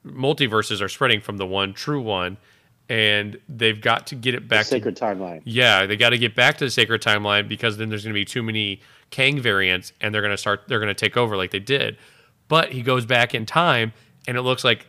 multiverses 0.06 0.82
are 0.82 0.90
spreading 0.90 1.22
from 1.22 1.38
the 1.38 1.46
one 1.46 1.74
true 1.74 2.02
one, 2.02 2.38
and 2.90 3.38
they've 3.50 3.80
got 3.80 4.08
to 4.08 4.16
get 4.16 4.36
it 4.36 4.48
back 4.48 4.66
to 4.66 4.70
the 4.72 4.78
Sacred 4.78 4.98
timeline. 4.98 5.42
yeah, 5.46 5.86
they 5.86 5.98
got 5.98 6.10
to 6.12 6.18
get 6.18 6.36
back 6.36 6.58
to 6.58 6.66
the 6.66 6.72
sacred 6.72 7.02
timeline 7.02 7.48
because 7.48 7.78
then 7.78 7.90
there's 7.90 8.04
going 8.04 8.14
to 8.14 8.20
be 8.20 8.26
too 8.26 8.44
many 8.44 8.82
Kang 9.10 9.40
variants, 9.40 9.94
and 10.02 10.14
they're 10.14 10.22
going 10.22 10.32
to 10.32 10.38
start. 10.38 10.62
They're 10.68 10.80
going 10.80 10.94
to 10.94 10.94
take 10.94 11.18
over 11.18 11.38
like 11.38 11.52
they 11.52 11.60
did. 11.60 11.98
But 12.48 12.72
he 12.72 12.82
goes 12.82 13.06
back 13.06 13.34
in 13.34 13.46
time, 13.46 13.94
and 14.28 14.38
it 14.38 14.42
looks 14.42 14.64
like 14.64 14.86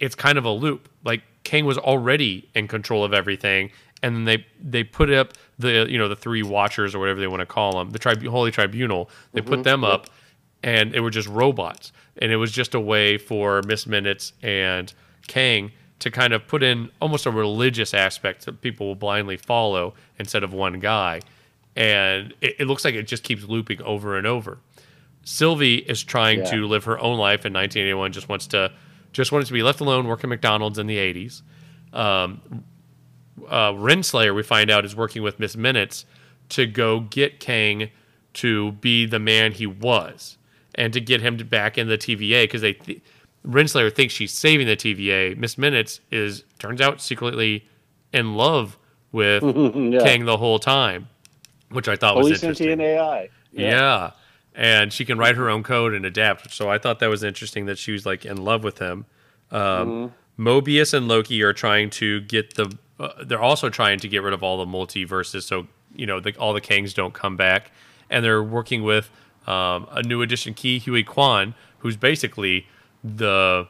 it's 0.00 0.14
kind 0.14 0.38
of 0.38 0.44
a 0.44 0.50
loop. 0.50 0.88
Like 1.04 1.22
Kang 1.44 1.64
was 1.64 1.78
already 1.78 2.48
in 2.54 2.68
control 2.68 3.04
of 3.04 3.12
everything, 3.12 3.70
and 4.02 4.14
then 4.14 4.24
they 4.24 4.46
they 4.62 4.84
put 4.84 5.10
up 5.10 5.34
the 5.58 5.86
you 5.88 5.98
know 5.98 6.08
the 6.08 6.16
three 6.16 6.42
Watchers 6.42 6.94
or 6.94 6.98
whatever 6.98 7.20
they 7.20 7.26
want 7.26 7.40
to 7.40 7.46
call 7.46 7.78
them, 7.78 7.90
the 7.90 7.98
tribu- 7.98 8.30
Holy 8.30 8.50
Tribunal. 8.50 9.10
They 9.32 9.40
put 9.40 9.64
them 9.64 9.84
up, 9.84 10.08
and 10.62 10.94
it 10.94 11.00
were 11.00 11.10
just 11.10 11.28
robots, 11.28 11.92
and 12.16 12.30
it 12.32 12.36
was 12.36 12.52
just 12.52 12.74
a 12.74 12.80
way 12.80 13.18
for 13.18 13.62
Miss 13.62 13.86
Minutes 13.86 14.32
and 14.42 14.92
Kang 15.26 15.72
to 16.00 16.10
kind 16.12 16.32
of 16.32 16.46
put 16.46 16.62
in 16.62 16.90
almost 17.02 17.26
a 17.26 17.30
religious 17.30 17.92
aspect 17.92 18.44
that 18.46 18.60
people 18.60 18.86
will 18.86 18.94
blindly 18.94 19.36
follow 19.36 19.94
instead 20.18 20.44
of 20.44 20.52
one 20.52 20.78
guy. 20.78 21.20
And 21.74 22.34
it, 22.40 22.56
it 22.60 22.64
looks 22.66 22.84
like 22.84 22.94
it 22.94 23.08
just 23.08 23.24
keeps 23.24 23.44
looping 23.44 23.82
over 23.82 24.16
and 24.16 24.24
over. 24.26 24.58
Sylvie 25.24 25.76
is 25.78 26.02
trying 26.04 26.38
Yeah. 26.40 26.50
to 26.52 26.66
live 26.66 26.84
her 26.84 26.98
own 27.00 27.18
life 27.18 27.44
in 27.44 27.52
1981. 27.52 28.12
Just 28.12 28.28
wants 28.28 28.46
to, 28.48 28.70
just 29.12 29.32
wants 29.32 29.48
to 29.48 29.52
be 29.54 29.62
left 29.62 29.80
alone, 29.80 30.06
work 30.06 30.22
at 30.22 30.28
McDonald's 30.30 30.78
in 30.78 30.86
the 30.86 30.96
80s. 30.98 31.42
Um, 31.92 32.64
uh, 33.48 33.72
Renslayer, 33.72 34.34
we 34.34 34.42
find 34.42 34.70
out, 34.70 34.84
is 34.84 34.96
working 34.96 35.22
with 35.22 35.38
Miss 35.38 35.56
Minutes 35.56 36.04
to 36.50 36.66
go 36.66 37.00
get 37.00 37.40
Kang 37.40 37.90
to 38.34 38.72
be 38.72 39.04
the 39.06 39.18
man 39.18 39.52
he 39.52 39.66
was, 39.66 40.36
and 40.74 40.92
to 40.92 41.00
get 41.00 41.20
him 41.20 41.38
to 41.38 41.44
back 41.44 41.76
in 41.78 41.88
the 41.88 41.98
TVA 41.98 42.44
because 42.44 42.60
they, 42.62 42.72
th- 42.74 43.00
Renslayer 43.46 43.92
thinks 43.94 44.14
she's 44.14 44.32
saving 44.32 44.66
the 44.66 44.76
TVA. 44.76 45.36
Miss 45.36 45.58
Minutes 45.58 46.00
is 46.10 46.44
turns 46.58 46.80
out 46.80 47.00
secretly 47.00 47.66
in 48.12 48.34
love 48.34 48.76
with 49.12 49.42
Yeah. 49.44 50.00
Kang 50.02 50.24
the 50.24 50.36
whole 50.36 50.58
time, 50.58 51.08
which 51.70 51.88
I 51.88 51.96
thought 51.96 52.16
was 52.16 52.26
interesting. 52.28 52.54
sentient 52.54 52.80
AI. 52.80 53.28
Yeah. 53.52 54.10
And 54.54 54.92
she 54.92 55.04
can 55.04 55.18
write 55.18 55.36
her 55.36 55.48
own 55.48 55.62
code 55.62 55.94
and 55.94 56.04
adapt. 56.04 56.52
So 56.52 56.68
I 56.68 56.78
thought 56.78 56.98
that 56.98 57.06
was 57.08 57.22
interesting 57.22 57.66
that 57.66 57.78
she 57.78 57.92
was 57.92 58.04
like 58.04 58.24
in 58.26 58.44
love 58.44 58.64
with 58.64 58.78
him. 58.78 59.06
Um, 59.50 60.12
Mobius 60.38 60.94
and 60.94 61.08
Loki 61.08 61.42
are 61.42 61.52
trying 61.52 61.90
to 61.90 62.20
get 62.22 62.54
the. 62.54 62.76
Uh, 63.00 63.24
they're 63.24 63.42
also 63.42 63.68
trying 63.68 63.98
to 64.00 64.08
get 64.08 64.22
rid 64.22 64.32
of 64.32 64.42
all 64.42 64.58
the 64.58 64.70
multiverses, 64.70 65.42
so 65.42 65.66
you 65.94 66.06
know 66.06 66.20
the, 66.20 66.34
all 66.36 66.52
the 66.52 66.60
Kangs 66.60 66.94
don't 66.94 67.14
come 67.14 67.36
back. 67.36 67.70
And 68.10 68.24
they're 68.24 68.42
working 68.42 68.82
with 68.82 69.10
um, 69.46 69.86
a 69.90 70.02
new 70.02 70.22
addition, 70.22 70.54
Ke 70.54 70.82
Huy 70.82 71.02
Quan, 71.02 71.54
who's 71.80 71.96
basically 71.96 72.66
the 73.02 73.68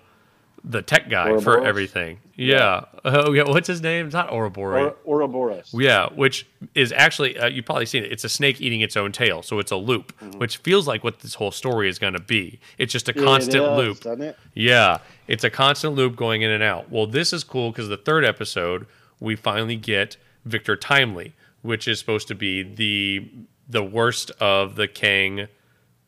the 0.64 0.82
tech 0.82 1.08
guy 1.08 1.38
for 1.40 1.64
everything. 1.64 2.18
Yeah. 2.34 2.84
Oh 3.04 3.32
yeah. 3.32 3.44
What's 3.44 3.68
his 3.68 3.80
name? 3.80 4.06
It's 4.06 4.14
not 4.14 4.30
Ouroboros. 4.32 4.94
Or 5.04 5.14
Ouroboros. 5.14 5.70
Yeah, 5.72 6.08
which 6.14 6.46
is 6.74 6.92
actually 6.92 7.38
uh, 7.38 7.46
you've 7.48 7.64
probably 7.64 7.86
seen 7.86 8.04
it. 8.04 8.12
It's 8.12 8.24
a 8.24 8.28
snake 8.28 8.60
eating 8.60 8.80
its 8.80 8.96
own 8.96 9.12
tail, 9.12 9.42
so 9.42 9.58
it's 9.58 9.70
a 9.72 9.76
loop, 9.76 10.12
which 10.36 10.58
feels 10.58 10.86
like 10.86 11.02
what 11.04 11.20
this 11.20 11.34
whole 11.34 11.50
story 11.50 11.88
is 11.88 11.98
going 11.98 12.12
to 12.14 12.20
be. 12.20 12.60
It's 12.78 12.92
just 12.92 13.08
a 13.08 13.12
Mm-hmm. 13.12 13.24
Constant 13.24 13.64
loop. 13.76 14.04
it? 14.20 14.36
Yeah, 14.54 14.98
it's 15.26 15.44
a 15.44 15.50
constant 15.50 15.94
loop 15.94 16.16
going 16.16 16.42
in 16.42 16.50
and 16.50 16.62
out. 16.62 16.90
Well, 16.90 17.06
this 17.06 17.32
is 17.32 17.44
cool 17.44 17.70
because 17.70 17.88
the 17.88 17.96
third 17.96 18.24
episode 18.24 18.86
we 19.20 19.34
finally 19.36 19.76
get 19.76 20.16
Victor 20.44 20.76
Timely, 20.76 21.34
which 21.62 21.88
is 21.88 21.98
supposed 21.98 22.28
to 22.28 22.34
be 22.34 22.62
the 22.62 23.28
the 23.68 23.82
worst 23.82 24.30
of 24.40 24.76
the 24.76 24.86
Kang 24.88 25.48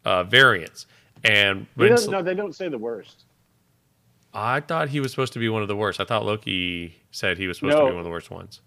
uh, 0.04 0.24
variants. 0.24 0.86
And 1.24 1.66
no, 1.76 2.22
they 2.22 2.34
don't 2.34 2.54
say 2.54 2.68
the 2.68 2.78
worst. 2.78 3.24
I 4.32 4.60
thought 4.60 4.88
he 4.88 5.00
was 5.00 5.10
supposed 5.10 5.32
to 5.34 5.38
be 5.38 5.48
one 5.48 5.62
of 5.62 5.68
the 5.68 5.76
worst. 5.76 6.00
I 6.00 6.04
thought 6.04 6.24
Loki 6.24 6.94
said 7.10 7.36
he 7.38 7.46
was 7.48 7.58
supposed 7.58 7.76
to 7.76 7.84
be 7.84 7.90
one 7.90 7.98
of 7.98 8.04
the 8.04 8.10
worst 8.10 8.30
ones. 8.30 8.60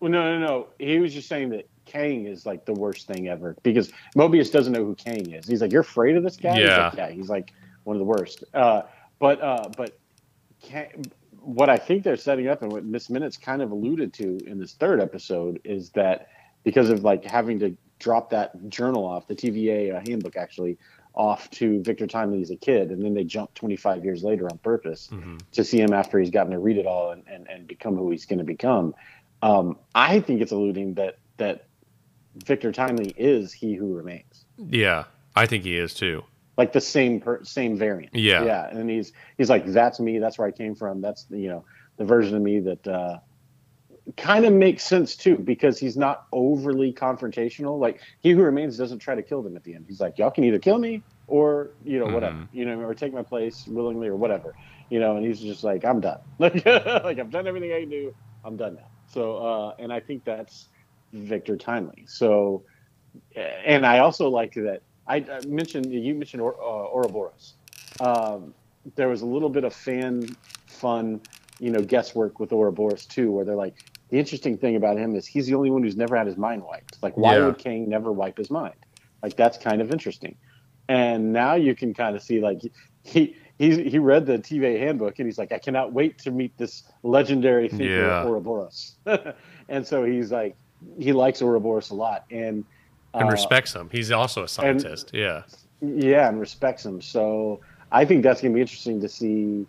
Well, 0.00 0.10
no, 0.12 0.38
no, 0.38 0.46
no. 0.46 0.66
He 0.78 0.98
was 1.00 1.12
just 1.12 1.28
saying 1.28 1.48
that 1.50 1.68
Kang 1.86 2.26
is 2.26 2.46
like 2.46 2.64
the 2.64 2.72
worst 2.74 3.08
thing 3.08 3.28
ever 3.28 3.56
because 3.64 3.90
Mobius 4.16 4.52
doesn't 4.52 4.72
know 4.72 4.84
who 4.84 4.94
Kang 4.94 5.32
is. 5.32 5.48
He's 5.48 5.60
like, 5.60 5.72
"You're 5.72 5.80
afraid 5.80 6.16
of 6.16 6.22
this 6.22 6.36
guy?" 6.36 6.54
He's 6.54 6.66
Yeah. 6.68 6.84
like, 6.88 6.96
yeah. 6.96 7.10
He's 7.10 7.28
like 7.28 7.52
one 7.84 7.96
of 7.96 7.98
the 7.98 8.04
worst. 8.04 8.44
Uh, 8.54 8.82
but 9.18 9.40
uh, 9.42 9.68
but 9.76 9.98
Kang, 10.62 11.04
what 11.40 11.68
I 11.68 11.78
think 11.78 12.04
they're 12.04 12.16
setting 12.16 12.46
up 12.46 12.62
and 12.62 12.70
what 12.70 12.84
Miss 12.84 13.10
Minutes 13.10 13.36
kind 13.36 13.60
of 13.60 13.72
alluded 13.72 14.12
to 14.14 14.38
in 14.46 14.58
this 14.60 14.74
third 14.74 15.00
episode 15.00 15.60
is 15.64 15.90
that 15.90 16.28
because 16.62 16.90
of 16.90 17.02
like 17.02 17.24
having 17.24 17.58
to 17.58 17.76
drop 17.98 18.30
that 18.30 18.68
journal 18.68 19.04
off 19.04 19.26
the 19.26 19.34
TVA 19.34 19.96
uh, 19.96 20.00
handbook 20.06 20.36
actually 20.36 20.78
off 21.18 21.50
to 21.50 21.82
Victor 21.82 22.06
Timely 22.06 22.40
as 22.40 22.50
a 22.50 22.56
kid, 22.56 22.90
and 22.92 23.02
then 23.04 23.12
they 23.12 23.24
jump 23.24 23.52
25 23.54 24.04
years 24.04 24.22
later 24.22 24.46
on 24.48 24.56
purpose 24.58 25.08
Mhm. 25.12 25.40
to 25.52 25.64
see 25.64 25.80
him 25.80 25.92
after 25.92 26.18
he's 26.18 26.30
gotten 26.30 26.52
to 26.52 26.58
read 26.60 26.78
it 26.78 26.86
all 26.86 27.10
and, 27.10 27.24
and, 27.26 27.48
and 27.48 27.66
become 27.66 27.96
who 27.96 28.10
he's 28.10 28.24
going 28.24 28.38
to 28.38 28.44
become. 28.44 28.94
Um, 29.42 29.76
I 29.94 30.20
think 30.20 30.40
it's 30.40 30.52
alluding 30.52 30.94
that 30.94 31.18
that 31.38 31.64
Victor 32.46 32.70
Timely 32.72 33.12
is 33.16 33.52
he 33.52 33.74
who 33.74 33.92
remains, 33.94 34.44
Yeah, 34.56 35.04
I 35.34 35.46
think 35.46 35.64
he 35.64 35.76
is 35.76 35.92
too. 35.92 36.24
like 36.56 36.72
the 36.72 36.80
same 36.80 37.20
per, 37.20 37.42
same 37.44 37.76
variant. 37.76 38.14
Yeah. 38.14 38.44
yeah, 38.44 38.68
and 38.70 38.88
he's 38.88 39.12
he's 39.36 39.50
like 39.50 39.66
that's 39.66 39.98
me. 40.00 40.18
That's 40.20 40.38
where 40.38 40.46
I 40.46 40.52
came 40.52 40.74
from. 40.76 41.00
That's 41.00 41.26
you 41.30 41.48
know 41.48 41.64
the 41.96 42.04
version 42.04 42.36
of 42.36 42.42
me 42.42 42.60
that 42.60 42.86
uh, 42.86 43.18
kind 44.16 44.44
of 44.44 44.52
makes 44.52 44.84
sense 44.84 45.16
too 45.16 45.36
because 45.36 45.78
he's 45.78 45.96
not 45.96 46.22
overly 46.32 46.92
confrontational. 46.92 47.78
Like 47.78 48.00
he 48.20 48.30
who 48.30 48.42
remains 48.42 48.76
doesn't 48.76 48.98
try 49.00 49.14
to 49.14 49.22
kill 49.22 49.42
them 49.42 49.56
at 49.56 49.64
the 49.64 49.74
end. 49.74 49.84
He's 49.86 50.00
like 50.00 50.18
y'all 50.18 50.30
can 50.30 50.44
either 50.44 50.58
kill 50.58 50.78
me 50.78 51.04
or 51.26 51.70
you 51.84 51.98
know 51.98 52.06
whatever 52.08 52.36
Mhm. 52.36 52.48
you 52.50 52.64
know 52.64 52.80
or 52.80 52.94
take 52.94 53.12
my 53.12 53.22
place 53.22 53.64
willingly 53.66 54.08
or 54.08 54.16
whatever 54.16 54.54
you 54.88 54.98
know 54.98 55.16
and 55.16 55.26
he's 55.26 55.40
just 55.40 55.62
like 55.62 55.84
i'm 55.84 56.00
done 56.00 56.18
like 56.38 56.64
like 56.64 57.18
i've 57.18 57.30
done 57.30 57.46
everything 57.46 57.72
i 57.72 57.80
can 57.80 57.90
do 57.90 58.12
i'm 58.44 58.56
done 58.56 58.74
now 58.74 58.88
so 59.06 59.36
uh 59.36 59.72
and 59.78 59.92
i 59.92 60.00
think 60.00 60.24
that's 60.24 60.68
victor 61.12 61.56
timely 61.56 62.06
so 62.06 62.64
and 63.36 63.86
i 63.86 63.98
also 63.98 64.28
like 64.28 64.52
that 64.54 64.80
i, 65.06 65.16
I 65.16 65.40
mentioned 65.42 65.92
you 65.92 66.14
mentioned 66.14 66.42
or, 66.42 66.54
uh, 66.62 66.88
ouroboros 66.94 67.54
um 68.00 68.54
there 68.96 69.08
was 69.08 69.22
a 69.22 69.26
little 69.26 69.50
bit 69.50 69.64
of 69.64 69.74
fan 69.74 70.36
fun 70.66 71.20
you 71.58 71.70
know 71.70 71.82
guesswork 71.82 72.38
with 72.40 72.52
ouroboros 72.52 73.06
too 73.06 73.30
where 73.30 73.44
they're 73.44 73.56
like 73.56 73.74
the 74.10 74.18
interesting 74.18 74.56
thing 74.56 74.76
about 74.76 74.96
him 74.98 75.14
is 75.14 75.26
he's 75.26 75.46
the 75.46 75.54
only 75.54 75.70
one 75.70 75.82
who's 75.82 75.96
never 75.96 76.16
had 76.16 76.26
his 76.26 76.36
mind 76.36 76.62
wiped 76.64 76.96
like 77.02 77.16
why 77.16 77.36
Yeah. 77.36 77.46
would 77.46 77.58
Kang 77.58 77.88
never 77.88 78.10
wipe 78.12 78.38
his 78.38 78.50
mind 78.50 78.74
like 79.22 79.36
that's 79.36 79.58
kind 79.58 79.80
of 79.82 79.90
interesting 79.92 80.34
and 80.88 81.32
now 81.32 81.54
you 81.54 81.74
can 81.74 81.92
kind 81.94 82.16
of 82.16 82.22
see 82.22 82.40
like 82.40 82.60
he 83.02 83.36
he 83.58 83.82
he 83.88 83.98
read 83.98 84.24
the 84.26 84.38
TVA 84.38 84.78
handbook 84.78 85.18
and 85.18 85.26
he's 85.26 85.36
like, 85.36 85.50
I 85.52 85.58
cannot 85.58 85.92
wait 85.92 86.16
to 86.18 86.30
meet 86.30 86.56
this 86.56 86.84
legendary 87.02 87.68
thinker 87.68 87.84
Yeah. 88.06 88.24
Ouroboros. 88.24 88.94
and 89.68 89.84
so 89.84 90.04
he's 90.04 90.30
like, 90.30 90.54
he 90.98 91.12
likes 91.12 91.42
Ouroboros 91.42 91.90
a 91.90 91.94
lot 91.94 92.24
and 92.30 92.64
and 93.14 93.24
uh, 93.28 93.30
respects 93.32 93.74
him. 93.74 93.88
He's 93.90 94.10
also 94.12 94.44
a 94.44 94.48
scientist. 94.48 95.10
yeah. 95.12 95.42
yeah, 95.82 96.28
and 96.28 96.38
respects 96.38 96.86
him. 96.86 97.00
So 97.02 97.60
I 97.90 98.04
think 98.04 98.22
that's 98.22 98.40
gonna 98.40 98.54
be 98.54 98.60
interesting 98.60 99.00
to 99.00 99.08
see 99.08 99.66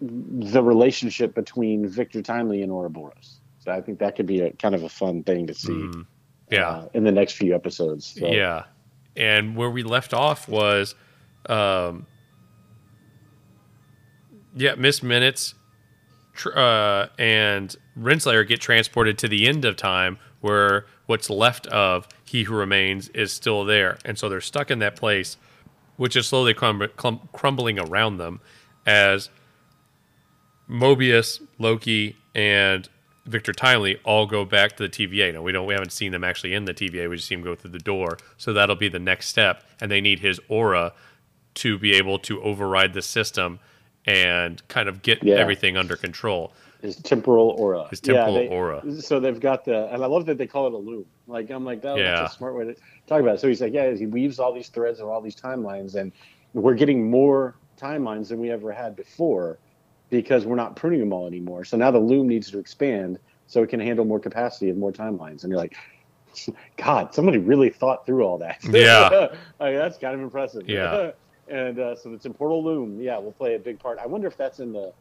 the 0.00 0.62
relationship 0.62 1.34
between 1.34 1.88
Victor 1.88 2.22
Timely 2.22 2.62
and 2.62 2.70
Ouroboros. 2.70 3.37
So 3.68 3.74
I 3.74 3.82
think 3.82 3.98
that 3.98 4.16
could 4.16 4.24
be 4.24 4.40
a 4.40 4.50
kind 4.52 4.74
of 4.74 4.82
a 4.82 4.88
fun 4.88 5.22
thing 5.22 5.46
to 5.46 5.52
see. 5.52 5.72
Mm, 5.72 6.06
yeah. 6.50 6.68
Uh, 6.68 6.88
in 6.94 7.04
the 7.04 7.12
next 7.12 7.34
few 7.34 7.54
episodes. 7.54 8.14
So. 8.18 8.26
Yeah. 8.26 8.64
And 9.14 9.56
where 9.56 9.68
we 9.68 9.82
left 9.82 10.14
off 10.14 10.48
was, 10.48 10.94
um, 11.50 12.06
yeah, 14.56 14.74
Miss 14.76 15.02
Minutes 15.02 15.54
tr- 16.32 16.56
uh, 16.58 17.08
and 17.18 17.76
Renslayer 17.98 18.48
get 18.48 18.58
transported 18.58 19.18
to 19.18 19.28
the 19.28 19.46
end 19.46 19.66
of 19.66 19.76
time 19.76 20.18
where 20.40 20.86
what's 21.04 21.28
left 21.28 21.66
of 21.66 22.08
He 22.24 22.44
Who 22.44 22.54
Remains 22.54 23.10
is 23.10 23.34
still 23.34 23.66
there. 23.66 23.98
And 24.02 24.16
so 24.16 24.30
they're 24.30 24.40
stuck 24.40 24.70
in 24.70 24.78
that 24.78 24.96
place, 24.96 25.36
which 25.98 26.16
is 26.16 26.26
slowly 26.26 26.54
crum- 26.54 26.88
crum- 26.96 27.28
crumbling 27.34 27.78
around 27.78 28.16
them 28.16 28.40
as 28.86 29.28
Mobius, 30.70 31.42
Loki, 31.58 32.16
and 32.34 32.88
Victor 33.28 33.52
Timely 33.52 33.98
all 34.04 34.26
go 34.26 34.44
back 34.44 34.76
to 34.76 34.88
the 34.88 34.88
TVA. 34.88 35.34
Now 35.34 35.42
we 35.42 35.52
don't 35.52 35.66
we 35.66 35.74
haven't 35.74 35.92
seen 35.92 36.12
them 36.12 36.24
actually 36.24 36.54
in 36.54 36.64
the 36.64 36.74
TVA. 36.74 37.08
We 37.08 37.16
just 37.16 37.28
see 37.28 37.34
them 37.34 37.44
go 37.44 37.54
through 37.54 37.70
the 37.72 37.78
door. 37.78 38.18
So 38.38 38.52
that'll 38.52 38.76
be 38.76 38.88
the 38.88 38.98
next 38.98 39.28
step, 39.28 39.64
and 39.80 39.90
they 39.90 40.00
need 40.00 40.18
his 40.20 40.40
aura 40.48 40.92
to 41.54 41.78
be 41.78 41.92
able 41.94 42.18
to 42.20 42.40
override 42.42 42.94
the 42.94 43.02
system 43.02 43.60
and 44.06 44.66
kind 44.68 44.88
of 44.88 45.02
get 45.02 45.22
Yeah. 45.22 45.34
everything 45.36 45.76
under 45.76 45.96
control. 45.96 46.52
His 46.80 46.96
temporal 46.96 47.50
aura. 47.58 47.88
His 47.90 48.00
temporal 48.00 48.34
they- 48.34 48.48
aura. 48.48 48.82
So 49.02 49.18
they've 49.20 49.40
got 49.40 49.64
the, 49.64 49.92
and 49.92 50.02
I 50.02 50.06
love 50.06 50.24
that 50.26 50.38
they 50.38 50.46
call 50.46 50.68
it 50.68 50.72
a 50.72 50.76
loom. 50.76 51.04
Like 51.26 51.50
I'm 51.50 51.64
like, 51.64 51.82
Yeah. 51.82 51.96
that's 51.96 52.34
a 52.34 52.36
smart 52.36 52.54
way 52.54 52.64
to 52.66 52.74
talk 53.08 53.20
about 53.20 53.34
it. 53.34 53.40
So 53.40 53.48
he's 53.48 53.60
like, 53.60 53.72
yeah, 53.74 53.90
he 53.94 54.06
weaves 54.06 54.38
all 54.38 54.52
these 54.54 54.68
threads 54.68 55.00
of 55.00 55.08
all 55.08 55.20
these 55.20 55.34
timelines, 55.36 55.96
and 55.96 56.12
we're 56.54 56.74
getting 56.74 57.10
more 57.10 57.56
timelines 57.76 58.28
than 58.28 58.38
we 58.40 58.50
ever 58.50 58.72
had 58.72 58.94
before 58.96 59.58
because 60.10 60.46
we're 60.46 60.56
not 60.56 60.76
pruning 60.76 61.00
them 61.00 61.12
all 61.12 61.26
anymore. 61.26 61.64
So 61.64 61.76
now 61.76 61.90
the 61.90 61.98
loom 61.98 62.28
needs 62.28 62.50
to 62.50 62.58
expand 62.58 63.18
so 63.46 63.62
it 63.62 63.68
can 63.68 63.80
handle 63.80 64.04
more 64.04 64.20
capacity 64.20 64.70
and 64.70 64.78
more 64.78 64.92
timelines. 64.92 65.42
And 65.42 65.50
you're 65.50 65.58
like, 65.58 65.76
God, 66.76 67.14
somebody 67.14 67.38
really 67.38 67.70
thought 67.70 68.06
through 68.06 68.22
all 68.24 68.38
that. 68.38 68.58
Yeah. 68.64 69.28
like, 69.58 69.76
that's 69.76 69.98
kind 69.98 70.14
of 70.14 70.20
impressive. 70.20 70.68
Yeah. 70.68 71.12
and 71.48 71.78
uh, 71.78 71.96
so 71.96 72.10
the 72.10 72.18
temporal 72.18 72.62
loom, 72.64 73.00
yeah, 73.00 73.18
we'll 73.18 73.32
play 73.32 73.54
a 73.54 73.58
big 73.58 73.78
part. 73.78 73.98
I 73.98 74.06
wonder 74.06 74.26
if 74.26 74.36
that's 74.36 74.60
in 74.60 74.72
the 74.72 74.92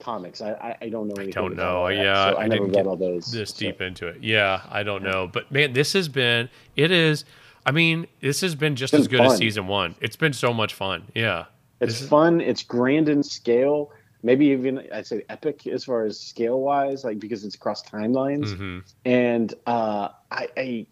comics. 0.00 0.40
I 0.40 0.52
I, 0.52 0.76
I 0.82 0.88
don't 0.88 1.08
know. 1.08 1.14
I 1.22 1.30
don't 1.30 1.56
know. 1.56 1.88
that, 1.88 1.94
Yeah, 1.96 2.30
so 2.30 2.36
I, 2.36 2.44
I 2.44 2.46
never 2.48 2.64
read 2.64 2.72
get 2.74 2.86
all 2.86 2.96
those. 2.96 3.30
This 3.30 3.50
so- 3.50 3.58
deep 3.58 3.80
into 3.80 4.06
it. 4.08 4.22
Yeah, 4.22 4.62
I 4.70 4.82
don't 4.82 5.02
know. 5.02 5.28
But 5.32 5.50
man, 5.50 5.72
this 5.72 5.92
has 5.92 6.08
been 6.08 6.48
it 6.76 6.90
is 6.90 7.24
I 7.64 7.70
mean, 7.70 8.06
this 8.20 8.40
has 8.40 8.54
been 8.54 8.76
just 8.76 8.92
It's 8.92 9.02
as 9.02 9.08
been 9.08 9.20
good 9.20 9.32
as 9.32 9.38
season 9.38 9.66
one. 9.66 9.94
It's 10.00 10.16
been 10.16 10.32
so 10.32 10.52
much 10.52 10.74
fun. 10.74 11.04
Yeah. 11.14 11.44
It's 11.80 12.06
fun. 12.06 12.40
It's 12.40 12.62
grand 12.62 13.08
in 13.08 13.22
scale. 13.22 13.90
Maybe 14.22 14.46
even 14.46 14.88
I'd 14.92 15.06
say 15.06 15.24
epic 15.28 15.66
as 15.66 15.84
far 15.84 16.04
as 16.04 16.20
scale 16.20 16.60
wise, 16.60 17.04
like 17.04 17.18
because 17.18 17.44
it's 17.44 17.56
across 17.56 17.82
timelines. 17.82 18.50
hmm 18.56 18.78
And 19.04 19.52
uh, 19.66 20.08
I, 20.30 20.48
I 20.56 20.86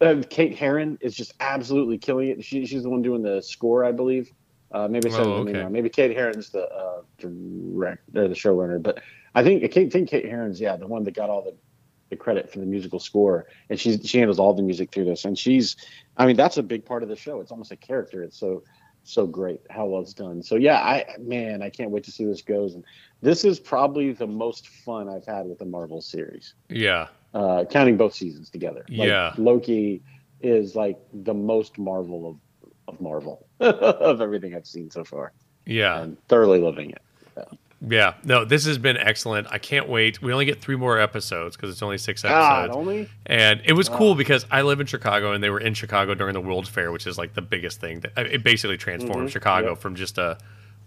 uh, 0.00 0.22
Kate 0.28 0.56
Herron 0.58 0.98
is 1.00 1.14
just 1.14 1.32
absolutely 1.40 1.98
killing 1.98 2.28
it. 2.28 2.44
She, 2.44 2.66
she's 2.66 2.82
the 2.82 2.90
one 2.90 3.02
doing 3.02 3.22
the 3.22 3.40
score, 3.42 3.84
I 3.84 3.92
believe. 3.92 4.30
Uh, 4.72 4.88
maybe 4.88 5.06
I 5.06 5.10
said 5.10 5.26
Oh, 5.26 5.32
okay. 5.38 5.66
Maybe 5.70 5.88
Kate 5.88 6.14
Herron's 6.16 6.50
the 6.50 6.64
uh, 6.68 7.02
director, 7.18 8.02
the 8.12 8.28
showrunner. 8.30 8.82
But 8.82 9.00
I 9.34 9.42
think 9.42 9.64
I 9.64 9.68
think 9.88 10.08
Kate 10.10 10.26
Herron's 10.28 10.60
yeah 10.60 10.76
the 10.76 10.86
one 10.86 11.04
that 11.04 11.14
got 11.14 11.30
all 11.30 11.42
the, 11.44 11.56
the 12.10 12.16
credit 12.16 12.52
for 12.52 12.58
the 12.58 12.66
musical 12.66 12.98
score, 12.98 13.46
and 13.70 13.78
she's 13.78 14.00
she 14.04 14.18
handles 14.18 14.38
all 14.38 14.52
the 14.52 14.62
music 14.62 14.92
through 14.92 15.04
this. 15.04 15.24
And 15.24 15.38
she's, 15.38 15.76
I 16.16 16.26
mean, 16.26 16.36
that's 16.36 16.56
a 16.58 16.62
big 16.62 16.84
part 16.84 17.02
of 17.02 17.08
the 17.08 17.16
show. 17.16 17.40
It's 17.40 17.52
almost 17.52 17.72
a 17.72 17.76
character. 17.76 18.22
It's 18.22 18.38
so 18.38 18.64
so 19.04 19.26
great 19.26 19.60
how 19.70 19.86
well 19.86 20.00
it's 20.02 20.14
done. 20.14 20.42
So 20.42 20.56
yeah, 20.56 20.78
I 20.80 21.04
man, 21.20 21.62
I 21.62 21.70
can't 21.70 21.90
wait 21.90 22.04
to 22.04 22.10
see 22.10 22.24
this 22.24 22.42
goes. 22.42 22.74
And 22.74 22.84
this 23.22 23.44
is 23.44 23.60
probably 23.60 24.12
the 24.12 24.26
most 24.26 24.68
fun 24.68 25.08
I've 25.08 25.26
had 25.26 25.46
with 25.46 25.58
the 25.58 25.64
Marvel 25.64 26.00
series 26.00 26.54
Yeah. 26.68 27.08
uh, 27.34 27.64
counting 27.70 27.96
both 27.96 28.14
seasons 28.14 28.50
together. 28.50 28.84
Like, 28.88 29.08
Yeah. 29.08 29.34
Loki 29.36 30.02
is 30.40 30.74
like 30.74 30.98
the 31.12 31.34
most 31.34 31.78
Marvel 31.78 32.28
of 32.28 32.36
of 32.86 33.00
Marvel 33.00 33.46
of 33.60 34.20
everything 34.20 34.54
I've 34.54 34.66
seen 34.66 34.90
so 34.90 35.04
far. 35.04 35.32
Yeah. 35.66 35.94
I'm 36.00 36.16
thoroughly 36.28 36.58
loving 36.60 36.90
it. 36.90 37.02
Yeah. 37.86 38.14
No, 38.24 38.44
this 38.44 38.64
has 38.66 38.78
been 38.78 38.96
excellent. 38.96 39.46
I 39.50 39.58
can't 39.58 39.88
wait. 39.88 40.22
We 40.22 40.32
only 40.32 40.44
get 40.46 40.60
three 40.60 40.76
more 40.76 40.98
episodes 40.98 41.56
because 41.56 41.70
it's 41.70 41.82
only 41.82 41.98
six 41.98 42.24
episodes. 42.24 42.68
God, 42.68 42.70
only 42.70 43.08
And 43.26 43.60
it 43.64 43.74
was 43.74 43.88
cool 43.88 44.14
because 44.14 44.46
I 44.50 44.62
live 44.62 44.80
in 44.80 44.86
Chicago 44.86 45.32
and 45.32 45.42
they 45.44 45.50
were 45.50 45.60
in 45.60 45.74
Chicago 45.74 46.14
during 46.14 46.32
the 46.34 46.40
World's 46.40 46.68
Fair, 46.68 46.92
which 46.92 47.06
is 47.06 47.18
like 47.18 47.34
the 47.34 47.42
biggest 47.42 47.80
thing. 47.80 48.00
That, 48.00 48.16
it 48.26 48.42
basically 48.42 48.76
transformed 48.78 49.28
Mhm, 49.28 49.32
Chicago 49.32 49.70
yep. 49.70 49.78
from 49.78 49.94
just 49.96 50.16
a 50.18 50.38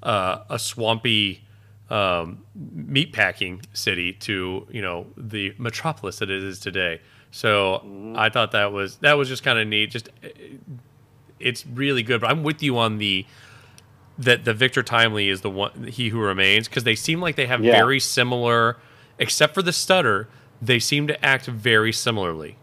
uh, 0.03 0.43
a 0.49 0.57
swampy 0.59 1.43
um, 1.89 2.43
meatpacking 2.77 3.63
city 3.73 4.13
to 4.13 4.67
you 4.71 4.81
know 4.81 5.07
the 5.17 5.53
metropolis 5.57 6.17
that 6.19 6.29
it 6.29 6.43
is 6.43 6.59
today. 6.59 7.01
So 7.31 7.81
Mm-hmm. 7.85 8.15
I 8.17 8.29
thought 8.29 8.51
that 8.53 8.71
was 8.71 8.97
that 8.97 9.13
was 9.13 9.27
just 9.27 9.43
kind 9.43 9.59
of 9.59 9.67
neat. 9.67 9.91
Just 9.91 10.09
it's 11.39 11.65
really 11.67 12.03
good. 12.03 12.21
But 12.21 12.29
I'm 12.31 12.43
with 12.43 12.63
you 12.63 12.77
on 12.77 12.97
the 12.97 13.25
that 14.19 14.45
the 14.45 14.53
Victor 14.53 14.81
Timely 14.83 15.29
is 15.29 15.41
the 15.41 15.49
one 15.49 15.85
he 15.87 16.09
who 16.09 16.19
remains 16.19 16.67
because 16.67 16.83
they 16.83 16.95
seem 16.95 17.21
like 17.21 17.35
they 17.35 17.45
have 17.45 17.63
Yeah. 17.63 17.73
very 17.73 17.99
similar, 17.99 18.77
except 19.19 19.53
for 19.53 19.61
the 19.61 19.73
stutter. 19.73 20.27
They 20.61 20.79
seem 20.79 21.05
to 21.07 21.25
act 21.25 21.45
very 21.45 21.93
similarly, 21.93 22.55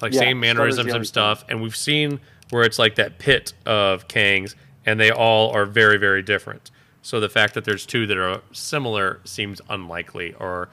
like 0.00 0.12
Yeah, 0.12 0.20
same 0.20 0.40
mannerisms 0.40 0.92
and 0.92 1.06
stuff. 1.06 1.44
And 1.48 1.60
we've 1.60 1.74
seen 1.76 2.20
where 2.50 2.62
it's 2.62 2.78
like 2.78 2.94
that 2.94 3.18
pit 3.18 3.52
of 3.64 4.06
Kangs, 4.06 4.54
and 4.84 5.00
they 5.00 5.10
all 5.10 5.50
are 5.50 5.64
very 5.66 5.98
very 5.98 6.22
different. 6.22 6.70
So 7.02 7.20
the 7.20 7.28
fact 7.28 7.54
that 7.54 7.64
there's 7.64 7.86
two 7.86 8.06
that 8.06 8.16
are 8.16 8.40
similar 8.52 9.20
seems 9.24 9.60
unlikely 9.68 10.34
or 10.34 10.68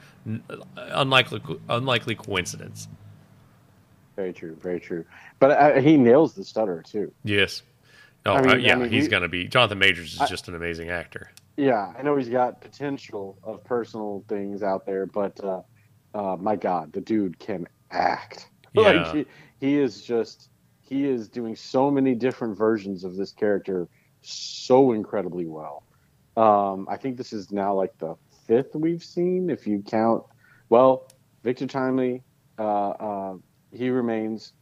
unlikely 0.76 1.40
unlikely 1.68 2.14
coincidence. 2.14 2.88
very 4.16 4.32
true, 4.32 4.56
very 4.62 4.78
true. 4.78 5.04
But 5.40 5.50
uh, 5.50 5.80
he 5.80 5.96
nails 5.96 6.34
the 6.34 6.44
stutter 6.44 6.82
too. 6.82 7.12
Yes. 7.24 7.62
Oh 8.26 8.34
I 8.34 8.40
mean- 8.42 8.50
uh, 8.50 8.54
yeah, 8.56 8.72
I 8.72 8.76
mean, 8.76 8.90
he's 8.90 9.04
he- 9.04 9.10
gonna 9.10 9.28
be. 9.28 9.46
Jonathan 9.48 9.78
Majors 9.78 10.14
is 10.14 10.20
I- 10.20 10.26
just 10.26 10.48
an 10.48 10.54
amazing 10.54 10.90
actor. 10.90 11.30
Yeah, 11.56 11.92
I 11.96 12.02
know 12.02 12.16
he's 12.16 12.28
got 12.28 12.60
potential 12.60 13.38
of 13.44 13.62
personal 13.64 14.24
things 14.28 14.62
out 14.62 14.86
there, 14.86 15.06
but 15.06 15.38
uh, 15.44 15.62
uh, 16.14 16.36
my 16.36 16.56
God, 16.56 16.92
the 16.92 17.00
dude 17.00 17.38
can 17.38 17.66
act. 17.90 18.48
Yeah. 18.76 18.82
like 18.82 19.14
he, 19.14 19.26
he 19.60 19.78
is 19.78 20.02
just 20.02 20.50
he 20.80 21.04
is 21.04 21.28
doing 21.28 21.54
so 21.54 21.92
many 21.92 22.16
different 22.16 22.58
versions 22.58 23.04
of 23.04 23.14
this 23.14 23.30
character 23.30 23.86
so 24.20 24.90
incredibly 24.90 25.46
well. 25.46 25.84
Um, 26.36 26.88
I 26.90 26.96
think 26.96 27.16
this 27.16 27.32
is 27.32 27.52
now 27.52 27.72
like 27.74 27.96
the 27.98 28.16
fifth 28.48 28.74
we've 28.74 29.04
seen, 29.04 29.48
if 29.48 29.64
you 29.64 29.80
count. 29.86 30.24
Well, 30.70 31.08
Victor 31.44 31.68
Timely, 31.68 32.24
uh, 32.58 32.88
uh, 32.90 33.34
he 33.72 33.90
remains 33.90 34.54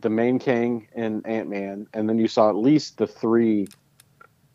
the 0.00 0.10
main 0.10 0.38
Kang 0.38 0.86
in 0.94 1.24
Ant 1.26 1.48
Man, 1.48 1.86
and 1.94 2.08
then 2.08 2.18
you 2.18 2.28
saw 2.28 2.48
at 2.48 2.56
least 2.56 2.98
the 2.98 3.06
three, 3.06 3.68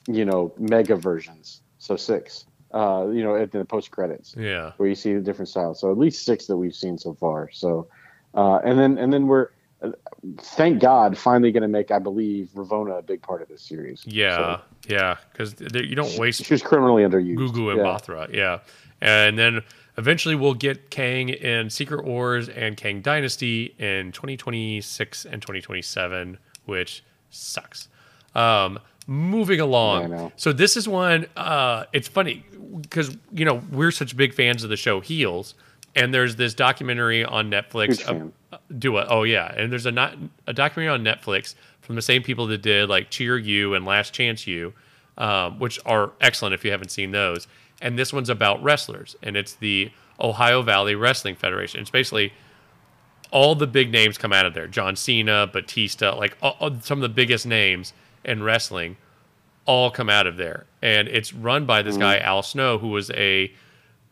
you 0.08 0.26
know, 0.26 0.54
mega 0.58 0.96
versions. 0.96 1.62
So 1.78 1.96
six, 1.96 2.46
uh, 2.74 3.08
you 3.12 3.24
know, 3.24 3.36
at 3.36 3.52
the 3.52 3.64
post 3.66 3.92
credits 3.92 4.36
Yeah. 4.38 4.72
where 4.78 4.90
you 4.90 4.96
see 4.96 5.14
the 5.14 5.22
different 5.22 5.50
styles. 5.50 5.80
So 5.80 5.92
at 5.92 5.98
least 5.98 6.26
six 6.26 6.48
that 6.48 6.58
we've 6.58 6.76
seen 6.76 6.98
so 6.98 7.14
far. 7.14 7.50
So, 7.52 7.88
uh, 8.34 8.58
and 8.64 8.80
then 8.80 8.98
and 8.98 9.14
then 9.14 9.28
we're 9.28 9.50
thank 10.40 10.82
God 10.82 11.18
finally 11.18 11.52
going 11.52 11.62
to 11.62 11.68
make 11.68 11.92
I 11.92 12.00
believe 12.00 12.50
Ravonna 12.56 13.00
a 13.00 13.02
big 13.02 13.22
part 13.22 13.42
of 13.42 13.48
this 13.48 13.62
series. 13.62 14.04
Yeah, 14.06 14.60
yeah, 14.88 15.18
because 15.32 15.56
you 15.60 15.96
don't 15.96 16.18
waste 16.18 16.44
she 16.44 16.54
was 16.54 16.64
criminally 16.64 17.04
underused. 17.04 17.38
Gugu 17.38 17.70
and 17.72 17.78
yeah. 17.78 17.84
Mothra. 17.86 18.34
Yeah, 18.34 18.60
and 19.02 19.38
then 19.38 19.62
eventually 19.98 20.36
we'll 20.36 20.54
get 20.54 20.90
Kang 20.90 21.30
in 21.30 21.70
Secret 21.70 22.04
Wars 22.06 22.50
and 22.50 22.78
Kang 22.78 23.02
Dynasty 23.02 23.76
in 23.78 24.12
2026 24.12 25.26
and 25.26 25.42
2027, 25.42 26.38
which 26.66 27.04
sucks. 27.30 27.88
Um, 28.34 28.80
moving 29.08 29.60
along, 29.60 30.12
know. 30.12 30.32
so 30.36 30.52
this 30.52 30.76
is 30.76 30.88
one. 30.88 31.28
Uh, 31.36 31.86
it's 31.94 32.08
funny 32.08 32.46
because 32.82 33.16
you 33.32 33.46
know 33.46 33.62
we're 33.72 33.92
such 33.92 34.18
big 34.18 34.34
fans 34.34 34.64
of 34.64 34.70
the 34.70 34.78
show 34.78 35.00
Heels, 35.00 35.54
and 35.96 36.14
there's 36.14 36.36
this 36.36 36.54
documentary 36.54 37.24
on 37.24 37.50
Netflix. 37.50 38.06
Uh, 38.52 38.58
do 38.78 38.98
it. 38.98 39.08
Oh 39.10 39.24
yeah, 39.24 39.54
and 39.56 39.72
there's 39.72 39.86
a 39.86 39.92
not 39.92 40.16
a 40.48 40.54
documentary 40.54 40.94
on 40.94 41.04
Netflix 41.04 41.56
from 41.82 41.96
the 41.96 42.02
same 42.02 42.24
people 42.24 42.48
that 42.48 42.62
did 42.62 42.90
like 42.90 43.10
Cheer 43.10 43.38
You 43.38 43.74
and 43.74 43.86
Last 43.86 44.14
Chance 44.14 44.48
U, 44.48 44.74
um, 45.18 45.60
which 45.60 45.80
are 45.86 46.12
excellent 46.20 46.54
if 46.54 46.66
you 46.66 46.72
haven't 46.72 46.90
seen 46.90 47.12
those. 47.12 47.48
And 47.82 48.00
this 48.00 48.14
one's 48.14 48.30
about 48.30 48.64
wrestlers, 48.64 49.16
and 49.22 49.36
it's 49.36 49.54
the 49.54 49.92
Ohio 50.20 50.62
Valley 50.62 50.96
Wrestling 50.96 51.36
Federation. 51.36 51.82
It's 51.82 51.90
basically 51.90 52.34
all 53.32 53.54
the 53.56 53.68
big 53.68 53.92
names 53.92 54.18
come 54.18 54.32
out 54.34 54.46
of 54.46 54.54
there: 54.54 54.68
John 54.68 54.96
Cena, 54.96 55.48
Batista, 55.52 56.16
like 56.16 56.38
all, 56.42 56.80
some 56.82 57.00
of 57.00 57.02
the 57.02 57.10
biggest 57.10 57.46
names 57.46 57.94
in 58.24 58.44
wrestling, 58.44 58.98
all 59.66 59.92
come 59.92 60.10
out 60.10 60.26
of 60.26 60.38
there. 60.38 60.66
And 60.82 61.08
it's 61.08 61.34
run 61.34 61.66
by 61.66 61.82
this 61.82 61.98
guy 61.98 62.18
Al 62.20 62.44
Snow, 62.44 62.78
who 62.78 62.90
was 62.90 63.12
a 63.12 63.52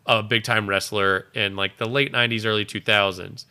a 0.05 0.21
big 0.21 0.43
time 0.43 0.67
wrestler 0.67 1.27
in 1.33 1.55
like 1.55 1.77
the 1.77 1.87
late 1.87 2.11
'90s, 2.11 2.45
early 2.45 2.65
2000s 2.65 3.45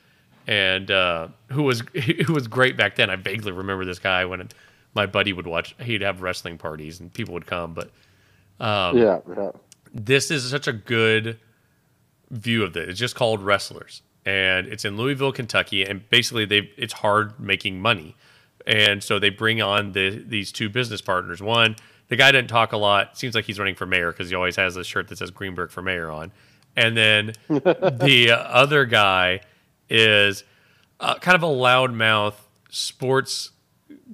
and 0.46 0.90
uh, 0.90 1.28
who 1.50 1.62
was 1.62 1.80
who 2.26 2.32
was 2.32 2.48
great 2.48 2.76
back 2.76 2.96
then. 2.96 3.10
I 3.10 3.16
vaguely 3.16 3.52
remember 3.52 3.84
this 3.84 3.98
guy 3.98 4.24
when 4.24 4.48
my 4.94 5.06
buddy 5.06 5.32
would 5.32 5.46
watch. 5.46 5.74
He'd 5.80 6.02
have 6.02 6.22
wrestling 6.22 6.58
parties 6.58 7.00
and 7.00 7.12
people 7.12 7.34
would 7.34 7.46
come, 7.46 7.74
but 7.74 7.90
Um, 8.60 8.98
yeah, 8.98 9.20
yeah. 9.36 9.50
This 9.93 10.30
is 10.30 10.49
such 10.49 10.66
a 10.66 10.72
good 10.72 11.38
view 12.30 12.64
of 12.64 12.76
it. 12.76 12.88
It's 12.88 12.99
just 12.99 13.14
called 13.14 13.43
Wrestlers, 13.43 14.03
and 14.24 14.66
it's 14.66 14.84
in 14.84 14.97
Louisville, 14.97 15.32
Kentucky, 15.32 15.84
and 15.84 16.09
basically 16.11 16.45
they 16.45 16.70
it's 16.76 16.95
hard 16.95 17.38
making 17.38 17.80
money, 17.80 18.16
and 18.66 19.03
so 19.03 19.18
they 19.18 19.30
bring 19.30 19.61
on 19.61 19.93
the 19.93 20.11
these 20.26 20.53
two 20.53 20.68
business 20.68 21.01
partners. 21.01 21.43
One, 21.43 21.76
the 22.09 22.16
guy 22.16 22.32
didn't 22.32 22.49
talk 22.49 22.72
a 22.72 22.76
lot. 22.76 23.18
Seems 23.18 23.34
like 23.34 23.45
he's 23.45 23.59
running 23.59 23.74
for 23.74 23.86
mayor 23.86 24.12
because 24.12 24.30
he 24.30 24.34
always 24.34 24.57
has 24.57 24.76
a 24.76 24.84
shirt 24.84 25.09
that 25.09 25.18
says 25.18 25.30
Greenberg 25.30 25.70
for 25.70 25.82
mayor 25.82 26.11
on, 26.11 26.32
and 26.76 26.97
then 26.97 27.32
the 27.49 28.30
other 28.32 28.86
guy 28.86 29.40
is 29.90 30.45
uh, 31.01 31.16
kind 31.16 31.34
of 31.34 31.43
a 31.43 31.47
loudmouth 31.47 32.34
sports 32.70 33.51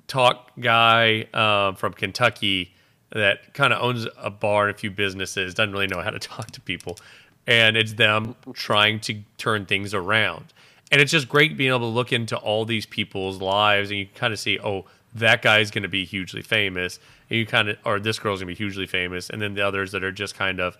talk 0.09 0.51
guy 0.59 1.29
um, 1.33 1.77
from 1.77 1.93
Kentucky 1.93 2.75
that 3.11 3.55
kind 3.55 3.73
of 3.73 3.83
owns 3.83 4.07
a 4.17 4.31
bar 4.31 4.69
and 4.69 4.77
a 4.77 4.79
few 4.79 4.91
businesses, 4.91 5.55
doesn't 5.55 5.73
really 5.73 5.87
know 5.87 6.01
how 6.01 6.11
to 6.11 6.19
talk 6.19 6.51
to 6.53 6.61
people. 6.61 6.99
And 7.47 7.77
it's 7.77 7.95
them 7.95 8.37
trying 8.53 9.01
to 9.01 9.21
turn 9.39 9.67
things 9.67 9.95
around. 9.95 10.53
And 10.91 11.01
it's 11.01 11.13
just 11.13 11.29
great 11.29 11.57
being 11.57 11.71
able 11.71 11.81
to 11.81 11.87
look 11.87 12.13
into 12.13 12.37
all 12.37 12.65
these 12.65 12.87
people's 12.87 13.41
lives 13.41 13.91
and 13.91 13.99
you 13.99 14.07
kind 14.15 14.33
of 14.33 14.39
see, 14.39 14.59
oh, 14.59 14.87
that 15.15 15.43
guy's 15.43 15.71
going 15.71 15.83
to 15.83 15.89
be 15.89 16.05
hugely 16.05 16.43
famous. 16.43 16.99
And 17.29 17.39
you 17.39 17.47
kind 17.47 17.71
of, 17.71 17.79
or 17.85 17.99
this 18.01 18.19
girl's 18.19 18.41
going 18.41 18.49
to 18.49 18.55
be 18.55 18.65
hugely 18.65 18.87
famous. 18.87 19.31
And 19.31 19.41
then 19.41 19.55
the 19.55 19.63
others 19.63 19.93
that 19.93 20.05
are 20.05 20.13
just 20.13 20.35
kind 20.35 20.61
of 20.61 20.77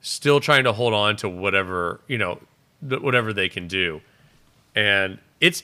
still 0.00 0.40
trying 0.40 0.64
to 0.64 0.72
hold 0.72 0.94
on 0.94 1.16
to 1.16 1.28
whatever, 1.28 2.00
you 2.06 2.18
know, 2.18 2.40
whatever 2.80 3.32
they 3.32 3.48
can 3.48 3.66
do. 3.66 4.00
And 4.74 5.18
it's, 5.40 5.62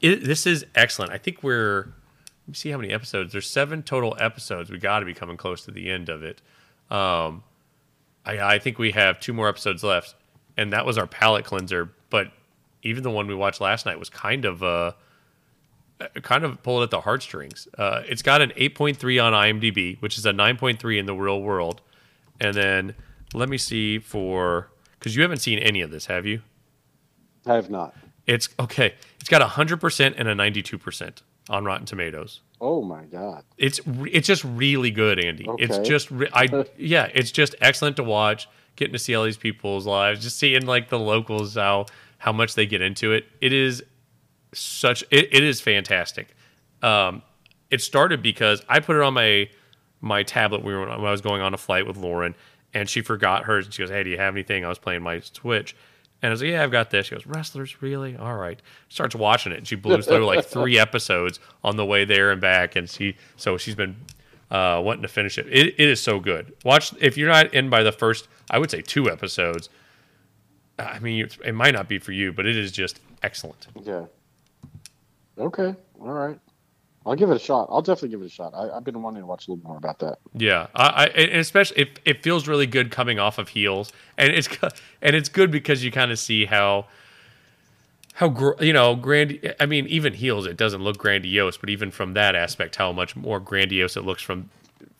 it, 0.00 0.24
this 0.24 0.46
is 0.46 0.64
excellent. 0.74 1.12
I 1.12 1.18
think 1.18 1.42
we're, 1.42 1.88
me 2.52 2.56
see 2.56 2.70
how 2.70 2.78
many 2.78 2.92
episodes. 2.92 3.32
There's 3.32 3.48
seven 3.48 3.82
total 3.82 4.16
episodes. 4.20 4.70
We 4.70 4.78
got 4.78 5.00
to 5.00 5.06
be 5.06 5.14
coming 5.14 5.36
close 5.36 5.64
to 5.64 5.70
the 5.70 5.90
end 5.90 6.08
of 6.08 6.22
it. 6.22 6.40
Um, 6.90 7.42
I, 8.24 8.54
I 8.54 8.58
think 8.58 8.78
we 8.78 8.92
have 8.92 9.18
two 9.18 9.32
more 9.32 9.48
episodes 9.48 9.82
left, 9.82 10.14
and 10.56 10.72
that 10.72 10.86
was 10.86 10.98
our 10.98 11.06
palate 11.06 11.44
cleanser. 11.44 11.92
But 12.10 12.30
even 12.82 13.02
the 13.02 13.10
one 13.10 13.26
we 13.26 13.34
watched 13.34 13.60
last 13.60 13.86
night 13.86 13.98
was 13.98 14.10
kind 14.10 14.44
of 14.44 14.62
uh, 14.62 14.92
kind 16.22 16.44
of 16.44 16.62
pulled 16.62 16.82
at 16.82 16.90
the 16.90 17.00
heartstrings. 17.00 17.68
Uh, 17.76 18.02
it's 18.06 18.22
got 18.22 18.42
an 18.42 18.52
8.3 18.56 19.24
on 19.24 19.32
IMDb, 19.32 20.00
which 20.00 20.18
is 20.18 20.26
a 20.26 20.32
9.3 20.32 20.98
in 20.98 21.06
the 21.06 21.14
real 21.14 21.40
world. 21.40 21.80
And 22.40 22.54
then 22.54 22.94
let 23.34 23.48
me 23.48 23.56
see 23.58 23.98
for 23.98 24.70
because 24.98 25.16
you 25.16 25.22
haven't 25.22 25.38
seen 25.38 25.58
any 25.58 25.80
of 25.80 25.90
this, 25.90 26.06
have 26.06 26.26
you? 26.26 26.42
I 27.46 27.54
have 27.54 27.70
not. 27.70 27.94
It's 28.26 28.48
okay. 28.60 28.94
It's 29.20 29.28
got 29.28 29.42
a 29.42 29.46
hundred 29.46 29.80
percent 29.80 30.14
and 30.16 30.28
a 30.28 30.34
ninety-two 30.34 30.78
percent 30.78 31.22
on 31.48 31.64
Rotten 31.64 31.86
Tomatoes. 31.86 32.40
Oh 32.60 32.82
my 32.82 33.04
god! 33.04 33.44
It's 33.58 33.80
it's 33.86 34.26
just 34.26 34.44
really 34.44 34.90
good, 34.90 35.18
Andy. 35.18 35.48
Okay. 35.48 35.64
It's 35.64 35.78
just 35.78 36.10
re- 36.10 36.30
I 36.32 36.64
yeah, 36.76 37.08
it's 37.12 37.30
just 37.30 37.54
excellent 37.60 37.96
to 37.96 38.04
watch. 38.04 38.48
Getting 38.76 38.94
to 38.94 38.98
see 38.98 39.14
all 39.14 39.24
these 39.24 39.36
people's 39.36 39.84
lives, 39.84 40.22
just 40.22 40.38
seeing 40.38 40.64
like 40.64 40.88
the 40.88 40.98
locals 40.98 41.56
how 41.56 41.86
how 42.18 42.32
much 42.32 42.54
they 42.54 42.66
get 42.66 42.80
into 42.80 43.12
it. 43.12 43.26
It 43.40 43.52
is 43.52 43.82
such 44.54 45.02
it, 45.10 45.28
it 45.34 45.42
is 45.42 45.60
fantastic. 45.60 46.34
Um, 46.82 47.22
it 47.70 47.80
started 47.80 48.22
because 48.22 48.62
I 48.68 48.80
put 48.80 48.96
it 48.96 49.02
on 49.02 49.14
my 49.14 49.48
my 50.00 50.22
tablet 50.22 50.62
we 50.62 50.72
were, 50.72 50.80
when 50.80 50.90
I 50.90 51.10
was 51.10 51.20
going 51.20 51.42
on 51.42 51.54
a 51.54 51.58
flight 51.58 51.86
with 51.86 51.96
Lauren, 51.96 52.34
and 52.74 52.88
she 52.88 53.02
forgot 53.02 53.44
hers. 53.44 53.66
And 53.66 53.74
she 53.74 53.82
goes, 53.82 53.90
"Hey, 53.90 54.04
do 54.04 54.10
you 54.10 54.18
have 54.18 54.34
anything?" 54.34 54.64
I 54.64 54.68
was 54.68 54.78
playing 54.78 55.02
my 55.02 55.20
Switch, 55.20 55.74
and 56.22 56.30
I 56.30 56.30
was 56.30 56.40
like, 56.40 56.50
"Yeah, 56.50 56.62
I've 56.62 56.70
got 56.70 56.90
this." 56.90 57.06
She 57.06 57.14
goes, 57.14 57.26
"Wrestlers, 57.26 57.82
really? 57.82 58.16
All 58.16 58.36
right." 58.36 58.60
Starts 58.88 59.14
watching 59.14 59.52
it, 59.52 59.58
and 59.58 59.66
she 59.66 59.74
blew 59.74 60.00
through 60.02 60.24
like 60.24 60.44
three 60.46 60.78
episodes 60.78 61.40
on 61.64 61.76
the 61.76 61.84
way 61.84 62.04
there 62.04 62.30
and 62.30 62.40
back, 62.40 62.76
and 62.76 62.88
she 62.88 63.16
so 63.36 63.58
she's 63.58 63.74
been 63.74 63.96
uh, 64.50 64.80
wanting 64.84 65.02
to 65.02 65.08
finish 65.08 65.38
it. 65.38 65.46
it. 65.48 65.74
It 65.78 65.88
is 65.88 66.00
so 66.00 66.20
good. 66.20 66.54
Watch 66.64 66.94
if 67.00 67.16
you're 67.16 67.28
not 67.28 67.52
in 67.52 67.70
by 67.70 67.82
the 67.82 67.92
first, 67.92 68.28
I 68.50 68.58
would 68.58 68.70
say 68.70 68.82
two 68.82 69.10
episodes. 69.10 69.68
I 70.78 70.98
mean, 71.00 71.28
it 71.44 71.54
might 71.54 71.74
not 71.74 71.88
be 71.88 71.98
for 71.98 72.12
you, 72.12 72.32
but 72.32 72.46
it 72.46 72.56
is 72.56 72.72
just 72.72 73.00
excellent. 73.22 73.66
Yeah. 73.82 74.06
Okay. 75.38 75.74
All 76.00 76.12
right. 76.12 76.38
I'll 77.04 77.16
give 77.16 77.30
it 77.30 77.36
a 77.36 77.38
shot. 77.38 77.68
I'll 77.70 77.82
definitely 77.82 78.10
give 78.10 78.22
it 78.22 78.26
a 78.26 78.30
shot. 78.30 78.54
I, 78.54 78.74
have 78.74 78.84
been 78.84 79.02
wanting 79.02 79.22
to 79.22 79.26
watch 79.26 79.48
a 79.48 79.50
little 79.50 79.64
more 79.66 79.76
about 79.76 79.98
that. 80.00 80.18
Yeah, 80.34 80.68
I, 80.74 81.04
I 81.04 81.06
especially 81.06 81.82
it, 81.82 82.00
it 82.04 82.22
feels 82.22 82.46
really 82.46 82.66
good 82.66 82.90
coming 82.90 83.18
off 83.18 83.38
of 83.38 83.48
heels, 83.48 83.92
and 84.16 84.32
it's 84.32 84.48
and 85.02 85.16
it's 85.16 85.28
good 85.28 85.50
because 85.50 85.84
you 85.84 85.90
kind 85.90 86.10
of 86.10 86.18
see 86.18 86.44
how 86.44 86.86
how 88.14 88.54
you 88.60 88.72
know 88.72 88.94
grand. 88.94 89.54
I 89.58 89.66
mean, 89.66 89.86
even 89.86 90.14
heels, 90.14 90.46
it 90.46 90.56
doesn't 90.56 90.82
look 90.82 90.98
grandiose, 90.98 91.56
but 91.56 91.70
even 91.70 91.90
from 91.90 92.14
that 92.14 92.34
aspect, 92.34 92.76
how 92.76 92.92
much 92.92 93.16
more 93.16 93.40
grandiose 93.40 93.96
it 93.96 94.02
looks 94.02 94.22
from 94.22 94.50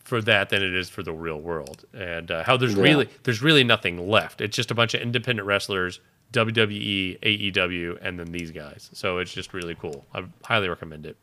for 0.05 0.21
that 0.23 0.51
than 0.51 0.63
it 0.63 0.75
is 0.75 0.91
for 0.91 1.03
the 1.03 1.13
real 1.13 1.41
world, 1.41 1.85
and 1.95 2.31
uh, 2.31 2.43
how 2.43 2.57
there's 2.57 2.75
yeah. 2.75 2.83
really 2.83 3.09
there's 3.23 3.43
really 3.43 3.65
nothing 3.65 4.09
left. 4.09 4.41
It's 4.41 4.57
just 4.57 4.71
a 4.71 4.75
bunch 4.75 4.95
of 4.95 5.01
independent 5.01 5.47
wrestlers 5.47 6.01
WWE, 6.33 7.21
AEW, 7.21 7.99
and 8.03 8.19
then 8.19 8.33
these 8.33 8.51
guys. 8.51 8.91
So 8.93 9.19
it's 9.19 9.33
just 9.33 9.55
really 9.55 9.75
cool. 9.75 10.05
I 10.15 10.25
highly 10.45 10.69
recommend 10.69 11.07
it. 11.07 11.17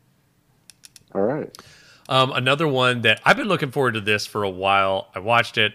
All 1.13 1.21
right. 1.21 1.57
Um, 2.07 2.31
another 2.31 2.67
one 2.67 3.01
that 3.01 3.21
I've 3.23 3.37
been 3.37 3.47
looking 3.47 3.71
forward 3.71 3.93
to 3.93 4.01
this 4.01 4.25
for 4.25 4.43
a 4.43 4.49
while. 4.49 5.09
I 5.13 5.19
watched 5.19 5.57
it. 5.57 5.73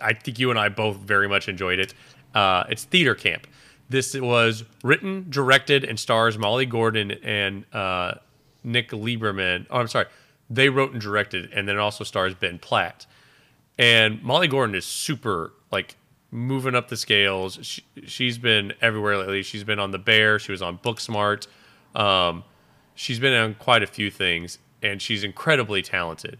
I 0.00 0.12
think 0.14 0.38
you 0.38 0.50
and 0.50 0.58
I 0.58 0.68
both 0.68 0.96
very 0.96 1.28
much 1.28 1.48
enjoyed 1.48 1.78
it. 1.78 1.94
Uh, 2.34 2.64
it's 2.68 2.84
Theater 2.84 3.14
Camp. 3.14 3.46
This 3.88 4.14
was 4.14 4.64
written, 4.84 5.26
directed, 5.28 5.84
and 5.84 5.98
stars 5.98 6.38
Molly 6.38 6.64
Gordon 6.64 7.10
and 7.10 7.64
uh, 7.74 8.14
Nick 8.62 8.90
Lieberman. 8.90 9.66
Oh, 9.70 9.80
I'm 9.80 9.88
sorry. 9.88 10.06
They 10.48 10.68
wrote 10.68 10.92
and 10.92 11.00
directed, 11.00 11.50
and 11.52 11.68
then 11.68 11.76
it 11.76 11.80
also 11.80 12.04
stars 12.04 12.34
Ben 12.34 12.58
Platt. 12.58 13.06
And 13.78 14.22
Molly 14.22 14.48
Gordon 14.48 14.74
is 14.74 14.84
super 14.84 15.52
like 15.72 15.96
moving 16.30 16.74
up 16.74 16.88
the 16.88 16.96
scales. 16.96 17.58
She, 17.62 17.82
she's 18.06 18.38
been 18.38 18.72
everywhere 18.80 19.18
lately. 19.18 19.42
She's 19.42 19.64
been 19.64 19.78
on 19.78 19.90
The 19.90 19.98
Bear. 19.98 20.38
She 20.38 20.52
was 20.52 20.62
on 20.62 20.78
Booksmart. 20.78 21.46
Um, 21.94 22.44
she's 23.00 23.18
been 23.18 23.32
on 23.32 23.54
quite 23.54 23.82
a 23.82 23.86
few 23.86 24.10
things, 24.10 24.58
and 24.82 25.00
she's 25.00 25.24
incredibly 25.24 25.80
talented. 25.80 26.38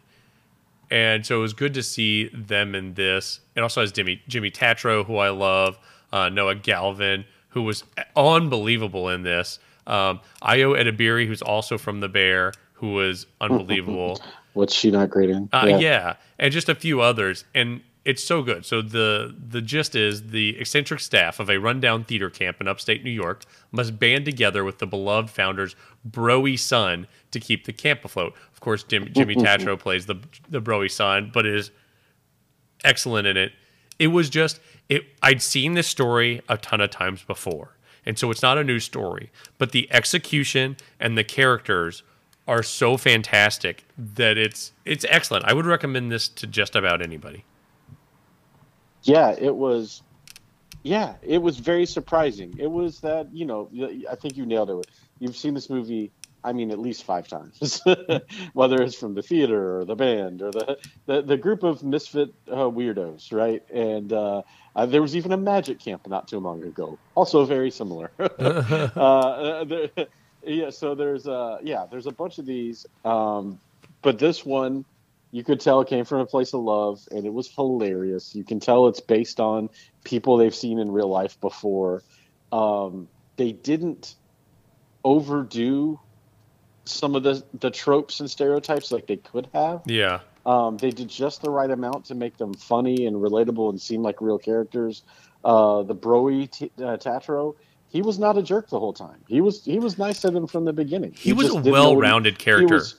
And 0.91 1.25
so 1.25 1.39
it 1.39 1.41
was 1.41 1.55
good 1.55 1.73
to 1.75 1.83
see 1.83 2.29
them 2.35 2.75
in 2.75 2.95
this. 2.95 3.41
It 3.57 3.61
also 3.61 3.81
has 3.81 3.93
Jimmy 3.93 4.21
Jimmy 4.29 4.51
Tatro, 4.51 5.05
who 5.05 5.17
I 5.17 5.31
love, 5.31 5.79
uh, 6.13 6.29
Noah 6.29 6.57
Galvin, 6.57 7.25
who 7.51 7.63
was 7.63 7.85
unbelievable 8.15 9.09
in 9.09 9.23
this. 9.23 9.59
Um, 9.87 10.21
Ayo 10.43 10.79
Edebiri, 10.79 11.27
who's 11.27 11.41
also 11.41 11.79
from 11.79 12.01
The 12.01 12.09
Bear, 12.09 12.53
who 12.75 12.93
was 12.93 13.27
unbelievable. 13.41 14.21
What's 14.53 14.75
she 14.75 14.91
not 14.91 15.09
great 15.09 15.31
in? 15.31 15.49
Uh, 15.53 15.67
yeah. 15.69 15.79
yeah, 15.79 16.15
and 16.39 16.53
just 16.53 16.69
a 16.69 16.75
few 16.75 17.01
others. 17.01 17.45
And 17.55 17.81
it's 18.05 18.25
so 18.25 18.43
good. 18.43 18.65
So 18.65 18.81
the 18.83 19.35
the 19.49 19.61
gist 19.61 19.95
is 19.95 20.29
the 20.29 20.59
eccentric 20.59 21.01
staff 21.01 21.39
of 21.39 21.51
a 21.51 21.59
rundown 21.59 22.05
theater 22.05 22.31
camp 22.31 22.61
in 22.61 22.69
upstate 22.69 23.05
New 23.05 23.11
York 23.11 23.45
must 23.73 23.99
band 23.99 24.25
together 24.25 24.65
with 24.65 24.79
the 24.79 24.87
beloved 24.87 25.31
founder's 25.31 25.77
broy 26.09 26.59
son 26.59 27.07
to 27.31 27.41
keep 27.41 27.67
the 27.67 27.73
camp 27.73 28.05
afloat. 28.05 28.35
Of 28.53 28.61
course, 28.61 28.83
Jim, 28.85 29.13
Jimmy 29.13 29.35
Tatro 29.37 29.77
plays 29.77 30.07
the 30.07 30.17
the 30.49 30.63
broy 30.63 30.91
son, 30.91 31.31
but 31.33 31.45
is 31.47 31.71
excellent 32.85 33.27
in 33.27 33.37
it. 33.37 33.53
It 33.99 34.09
was 34.09 34.31
just 34.31 34.61
it. 34.89 35.05
I'd 35.23 35.43
seen 35.43 35.75
this 35.75 35.87
story 35.87 36.41
a 36.49 36.57
ton 36.57 36.81
of 36.81 36.91
times 36.91 37.23
before, 37.23 37.77
and 38.07 38.19
so 38.19 38.31
it's 38.31 38.43
not 38.43 38.57
a 38.57 38.65
new 38.65 38.79
story. 38.79 39.31
But 39.59 39.73
the 39.73 39.93
execution 39.93 40.79
and 40.99 41.19
the 41.19 41.25
characters 41.25 42.03
are 42.49 42.63
so 42.63 42.97
fantastic 42.97 43.85
that 43.99 44.39
it's 44.39 44.73
it's 44.87 45.05
excellent. 45.11 45.45
I 45.45 45.53
would 45.53 45.67
recommend 45.67 46.11
this 46.11 46.29
to 46.29 46.47
just 46.47 46.75
about 46.75 47.03
anybody 47.03 47.45
yeah, 49.03 49.35
it 49.39 49.55
was. 49.55 50.03
Yeah, 50.83 51.17
it 51.23 51.39
was 51.43 51.59
very 51.59 51.85
surprising. 51.85 52.55
It 52.59 52.71
was 52.71 53.01
that 53.01 53.35
you 53.35 53.45
know, 53.45 53.71
I 54.11 54.15
think 54.15 54.37
you 54.37 54.47
nailed 54.47 54.71
it. 54.71 54.87
You've 55.19 55.37
seen 55.37 55.53
this 55.53 55.69
movie, 55.69 56.11
I 56.43 56.55
mean, 56.55 56.71
at 56.71 56.79
least 56.79 57.05
five 57.05 57.29
times, 57.29 57.83
whether 58.55 58.81
it's 58.83 58.95
from 58.95 59.13
the 59.15 59.23
theater 59.23 59.81
or 59.81 59.85
the 59.85 59.95
band 59.95 60.41
or 60.41 60.51
the 60.51 60.79
the, 61.07 61.23
the 61.23 61.37
group 61.37 61.63
of 61.63 61.83
misfit 61.83 62.33
uh, 62.51 62.71
weirdos, 62.71 63.31
right? 63.31 63.63
And 63.71 64.13
uh, 64.13 64.43
uh, 64.75 64.87
there 64.87 65.03
was 65.03 65.15
even 65.17 65.33
a 65.33 65.37
magic 65.37 65.81
camp 65.81 66.09
not 66.09 66.29
too 66.29 66.39
long 66.39 66.63
ago, 66.65 66.99
also 67.15 67.45
very 67.45 67.71
similar. 67.71 68.11
Uh, 68.41 69.65
there, 69.65 69.91
yeah, 70.45 70.71
so 70.71 70.95
there's 70.95 71.27
uh, 71.27 71.59
yeah, 71.63 71.87
there's 71.91 72.07
a 72.07 72.13
bunch 72.13 72.39
of 72.39 72.47
these, 72.47 72.87
um, 73.05 73.61
but 74.03 74.19
this 74.19 74.45
one 74.45 74.85
you 75.33 75.45
could 75.45 75.61
tell 75.61 75.81
it 75.81 75.89
came 75.89 76.05
from 76.05 76.21
a 76.21 76.27
place 76.27 76.53
of 76.55 76.61
love 76.61 77.07
and 77.11 77.25
it 77.25 77.33
was 77.33 77.49
hilarious. 77.49 78.35
You 78.35 78.45
can 78.45 78.61
tell 78.61 78.89
it's 78.89 79.01
based 79.01 79.41
on 79.41 79.71
people 80.05 80.37
they've 80.37 80.55
seen 80.55 80.79
in 80.79 80.91
real 80.91 81.09
life 81.09 81.41
before. 81.41 82.03
Um, 82.53 83.09
they 83.37 83.53
didn't 83.53 84.17
overdo 85.05 85.99
some 86.85 87.15
of 87.15 87.23
the 87.23 87.45
the 87.61 87.71
tropes 87.71 88.21
and 88.21 88.29
stereotypes 88.29 88.91
like 88.91 89.07
they 89.07 89.17
could 89.17 89.49
have. 89.55 89.83
Yeah. 89.87 90.21
Um, 90.45 90.79
they 90.79 90.91
did 90.91 91.09
just 91.09 91.43
the 91.43 91.51
right 91.51 91.71
amount 91.71 92.07
to 92.07 92.15
make 92.15 92.37
them 92.39 92.55
funny 92.55 93.07
and 93.07 93.17
relatable 93.17 93.71
and 93.71 93.81
seem 93.81 94.03
like 94.03 94.21
real 94.21 94.39
characters. 94.39 95.03
Uh, 95.45 95.83
the 95.83 95.95
broy 95.95 96.51
t- 96.51 96.73
uh, 96.83 96.97
tatro 96.97 97.55
he 97.91 98.03
was 98.03 98.19
not 98.19 98.39
a 98.39 98.43
jerk 98.43 98.69
the 98.69 98.79
whole 98.79 98.93
time. 98.93 99.19
He 99.27 99.41
was 99.41 99.65
he 99.65 99.79
was 99.79 99.99
nice 99.99 100.21
to 100.21 100.31
them 100.31 100.47
from 100.47 100.65
the 100.65 100.73
beginning. 100.73 101.13
He, 101.13 101.31
he 101.31 101.33
was 101.33 101.51
a 101.51 101.57
well-rounded 101.57 102.39
character 102.39 102.77
was, 102.77 102.95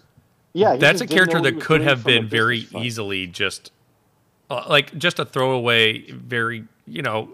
yeah, 0.53 0.75
that's 0.75 1.01
a 1.01 1.07
character 1.07 1.41
that 1.41 1.61
could 1.61 1.81
have 1.81 2.03
been 2.03 2.27
very 2.27 2.67
easily 2.77 3.27
just 3.27 3.71
uh, 4.49 4.65
like 4.69 4.97
just 4.97 5.19
a 5.19 5.25
throwaway, 5.25 6.11
very 6.11 6.65
you 6.85 7.01
know 7.01 7.29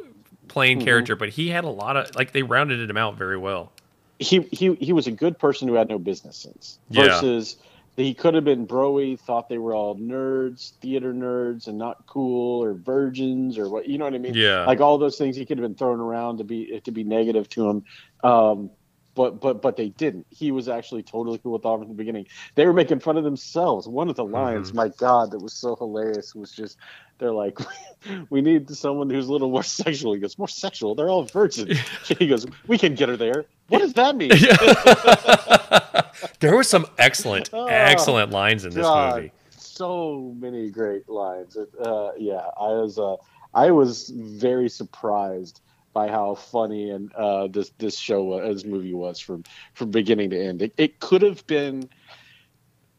plain 0.48 0.78
Mm-hmm. 0.78 0.86
character, 0.86 1.16
but 1.16 1.30
he 1.30 1.50
had 1.50 1.64
a 1.66 1.70
lot 1.70 1.98
of 1.98 2.16
like 2.16 2.32
they 2.32 2.44
rounded 2.44 2.90
him 2.90 2.98
out 2.98 3.18
very 3.18 3.38
well. 3.38 3.72
he 4.20 4.42
he 4.52 4.76
he 4.76 4.94
was 4.94 5.08
a 5.08 5.12
good 5.12 5.38
person 5.38 5.68
who 5.68 5.74
had 5.76 5.90
no 5.90 6.00
business 6.00 6.38
sense. 6.38 6.80
Yeah. 6.90 7.08
Versus 7.08 7.58
he 7.96 8.14
could 8.14 8.36
have 8.36 8.44
been 8.46 8.68
broy, 8.68 9.20
thought 9.20 9.50
they 9.50 9.58
were 9.58 9.74
all 9.74 9.96
nerds, 9.96 10.74
theater 10.82 11.14
nerds, 11.14 11.68
and 11.68 11.80
not 11.80 12.06
cool 12.06 12.64
or 12.64 12.74
virgins 12.76 13.58
or 13.58 13.70
what 13.70 13.88
you 13.90 13.98
know 13.98 14.06
what 14.06 14.14
I 14.14 14.20
mean. 14.20 14.36
Yeah. 14.36 14.66
like 14.66 14.80
all 14.80 14.98
those 15.00 15.18
things 15.18 15.36
he 15.36 15.46
could 15.46 15.58
have 15.58 15.64
been 15.68 15.76
thrown 15.76 16.00
around 16.00 16.38
to 16.38 16.44
be 16.44 16.80
to 16.82 16.92
be 16.92 17.04
negative 17.04 17.50
to 17.50 17.70
him. 17.70 17.84
Um, 18.24 18.70
but 19.18 19.42
but 19.42 19.62
but 19.62 19.76
they 19.76 19.90
didn't. 19.90 20.26
He 20.30 20.52
was 20.54 20.70
actually 20.70 21.04
totally 21.04 21.40
cool 21.40 21.54
with 21.54 21.66
all 21.66 21.78
from 21.80 21.90
the 21.90 21.94
beginning. 21.96 22.28
They 22.56 22.66
were 22.66 22.72
making 22.74 23.00
fun 23.02 23.18
of 23.18 23.24
themselves. 23.26 23.86
One 23.88 24.08
of 24.10 24.16
the 24.16 24.24
lines, 24.24 24.70
Mm-hmm. 24.70 24.78
my 24.78 24.88
God, 24.90 25.32
that 25.32 25.40
was 25.40 25.54
so 25.54 25.76
hilarious 25.76 26.34
was 26.36 26.52
just 26.52 26.78
they're 27.18 27.32
like, 27.34 27.58
we 28.30 28.42
need 28.42 28.70
someone 28.70 29.10
who's 29.10 29.28
a 29.28 29.32
little 29.34 29.50
more 29.50 29.64
sexual. 29.64 30.14
He 30.14 30.20
goes, 30.20 30.38
more 30.38 30.48
sexual. 30.48 30.94
They're 30.96 31.10
all 31.10 31.24
virgins. 31.24 31.78
he 32.20 32.28
goes, 32.28 32.46
we 32.68 32.78
can 32.78 32.94
get 32.94 33.10
her 33.10 33.18
there. 33.18 33.46
What 33.70 33.80
does 33.80 33.94
that 33.94 34.16
mean? 34.16 34.30
there 36.40 36.56
were 36.56 36.64
some 36.64 36.86
excellent, 36.98 37.50
Oh, 37.54 37.66
excellent 37.66 38.32
lines 38.32 38.66
in 38.66 38.74
this 38.74 38.84
God, 38.84 39.16
movie. 39.16 39.32
so 39.50 40.34
many 40.40 40.70
great 40.70 41.10
lines. 41.10 41.58
Uh, 41.58 42.12
yeah, 42.18 42.46
I 42.60 42.68
was 42.70 43.00
uh, 43.00 43.16
I 43.54 43.72
was 43.72 44.10
very 44.16 44.70
surprised 44.70 45.62
by 45.98 46.08
how 46.08 46.36
funny 46.36 46.92
and 46.92 47.12
uh, 47.16 47.48
this 47.48 47.72
this 47.80 47.98
show 47.98 48.22
was, 48.24 48.54
this 48.62 48.66
movie 48.72 48.94
was 48.94 49.20
from 49.20 49.44
from 49.74 49.90
beginning 49.90 50.30
to 50.30 50.40
end. 50.40 50.62
It, 50.62 50.74
it 50.78 51.00
could 51.00 51.24
have 51.24 51.46
been 51.48 51.90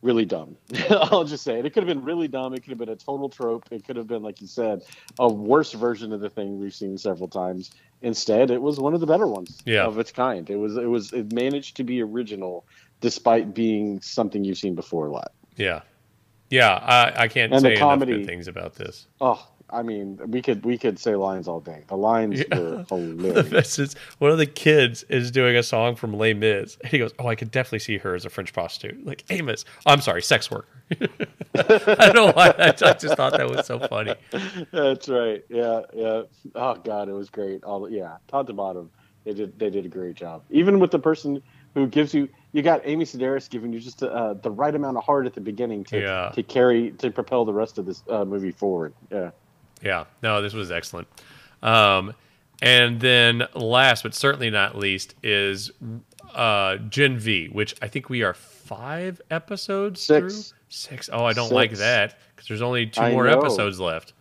really 0.03 0.25
dumb. 0.25 0.57
I'll 0.91 1.23
just 1.23 1.45
say 1.45 1.61
it. 1.61 1.65
It 1.67 1.71
could 1.73 1.85
have 1.85 1.95
been 1.97 2.05
really 2.05 2.27
dumb. 2.27 2.55
It 2.55 2.61
could 2.65 2.71
have 2.71 2.79
been 2.79 2.89
a 2.89 2.97
total 2.97 3.29
trope. 3.29 3.67
It 3.71 3.85
could 3.87 3.95
have 3.95 4.09
been, 4.09 4.23
like 4.25 4.41
you 4.41 4.49
said, 4.49 4.83
a 5.21 5.29
worse 5.33 5.73
version 5.75 6.13
of 6.13 6.21
the 6.21 6.29
thing 6.31 6.59
we've 6.59 6.75
seen 6.75 6.99
several 6.99 7.29
times. 7.29 7.71
Instead, 8.03 8.51
it 8.51 8.61
was 8.61 8.81
one 8.81 8.95
of 8.95 9.01
the 9.01 9.07
better 9.07 9.29
ones 9.29 9.61
Yeah. 9.65 9.85
of 9.87 9.97
its 10.01 10.11
kind. 10.11 10.51
It 10.51 10.57
was 10.57 10.77
it 10.77 10.87
was 10.89 11.13
it 11.13 11.33
managed 11.33 11.77
to 11.77 11.85
be 11.85 12.03
original 12.03 12.67
despite 13.01 13.55
being 13.55 14.01
something 14.01 14.43
you've 14.43 14.59
seen 14.59 14.75
before 14.75 15.07
a 15.07 15.13
lot. 15.13 15.31
Yeah, 15.57 15.83
yeah. 16.51 16.73
I, 16.75 17.23
I 17.25 17.29
can't 17.29 17.53
And 17.53 17.63
say 17.63 17.75
enough 17.75 17.79
comedy- 17.81 18.13
good 18.13 18.27
things 18.27 18.49
about 18.49 18.75
this. 18.75 19.07
Oh, 19.21 19.47
I 19.71 19.83
mean, 19.83 20.19
we 20.27 20.41
could 20.43 20.65
we 20.65 20.79
could 20.79 20.99
say 20.99 21.15
lines 21.15 21.47
all 21.49 21.61
day. 21.61 21.85
The 21.89 21.97
lines 21.97 22.41
Yeah. 22.51 22.59
were 22.59 22.85
hilarious. 22.89 23.49
this 23.51 23.79
is 23.79 23.97
one 24.19 24.31
of 24.31 24.39
the 24.39 24.47
kids 24.47 25.03
is 25.11 25.31
doing 25.31 25.57
a 25.57 25.63
song 25.63 25.95
from 25.97 26.15
Les 26.15 26.35
Mis. 26.35 26.77
And 26.83 26.91
he 26.91 26.99
goes, 26.99 27.13
"Oh, 27.19 27.27
I 27.29 27.35
could 27.35 27.51
definitely 27.51 27.81
see 27.81 27.99
her 27.99 28.15
as 28.15 28.25
a 28.25 28.31
French 28.31 28.53
prostitute, 28.53 29.05
like 29.05 29.25
Amos. 29.31 29.65
Oh, 29.87 29.93
I'm 29.93 30.01
sorry, 30.01 30.23
sex 30.23 30.51
worker." 30.51 30.69
I 31.55 32.11
don't 32.11 32.15
know 32.15 32.33
why. 32.33 32.55
I, 32.59 32.69
I 32.69 32.93
just 32.95 33.15
thought 33.17 33.33
that 33.33 33.49
was 33.51 33.67
so 33.67 33.79
funny. 33.79 34.15
That's 34.73 35.09
right. 35.09 35.45
Yeah, 35.49 35.83
yeah. 35.95 36.23
Oh 36.55 36.75
God, 36.77 37.09
it 37.09 37.13
was 37.13 37.29
great. 37.31 37.63
All 37.65 37.89
yeah, 37.91 38.17
top 38.29 38.47
to 38.47 38.53
bottom, 38.53 38.91
they 39.25 39.35
did 39.35 39.59
they 39.59 39.71
did 39.71 39.85
a 39.85 39.89
great 39.89 40.15
job. 40.17 40.43
Even 40.51 40.79
with 40.79 40.91
the 40.91 40.99
person 40.99 41.43
who 41.75 41.87
gives 41.87 42.15
you, 42.15 42.29
you 42.53 42.63
got 42.63 42.81
Amy 42.85 43.05
Sedaris 43.05 43.49
giving 43.51 43.73
you 43.73 43.79
just 43.81 44.03
uh, 44.03 44.33
the 44.35 44.51
right 44.51 44.75
amount 44.75 44.97
of 44.97 45.05
heart 45.05 45.27
at 45.27 45.35
the 45.35 45.41
beginning 45.41 45.85
to 45.85 46.01
Yeah. 46.01 46.31
to 46.35 46.43
carry 46.43 46.93
to 46.93 47.11
propel 47.11 47.45
the 47.45 47.53
rest 47.53 47.77
of 47.79 47.85
this 47.87 48.03
uh, 48.09 48.25
movie 48.25 48.51
forward. 48.53 48.95
Yeah. 49.11 49.31
Yeah, 49.83 50.05
no, 50.23 50.43
this 50.43 50.55
was 50.55 50.71
excellent. 50.71 51.09
Um, 51.63 52.13
and 52.61 53.01
then 53.01 53.45
last 53.55 54.03
but 54.03 54.15
certainly 54.15 54.51
not 54.51 54.77
least 54.77 55.15
is 55.23 55.71
uh, 56.35 56.77
Gen 56.77 57.19
V, 57.19 57.47
which 57.49 57.75
I 57.81 57.89
think 57.89 58.09
we 58.11 58.23
are 58.23 58.35
five 58.35 59.21
episodes 59.31 60.01
Six. 60.03 60.35
through. 60.51 60.59
Six. 60.69 61.09
Oh, 61.13 61.25
I 61.25 61.33
don't 61.33 61.53
like 61.53 61.73
that 61.73 62.19
because 62.35 62.49
there's 62.49 62.63
only 62.63 62.87
two 62.87 63.01
I 63.01 63.13
more 63.13 63.27
know. 63.27 63.39
episodes 63.41 63.81
left. 63.81 64.13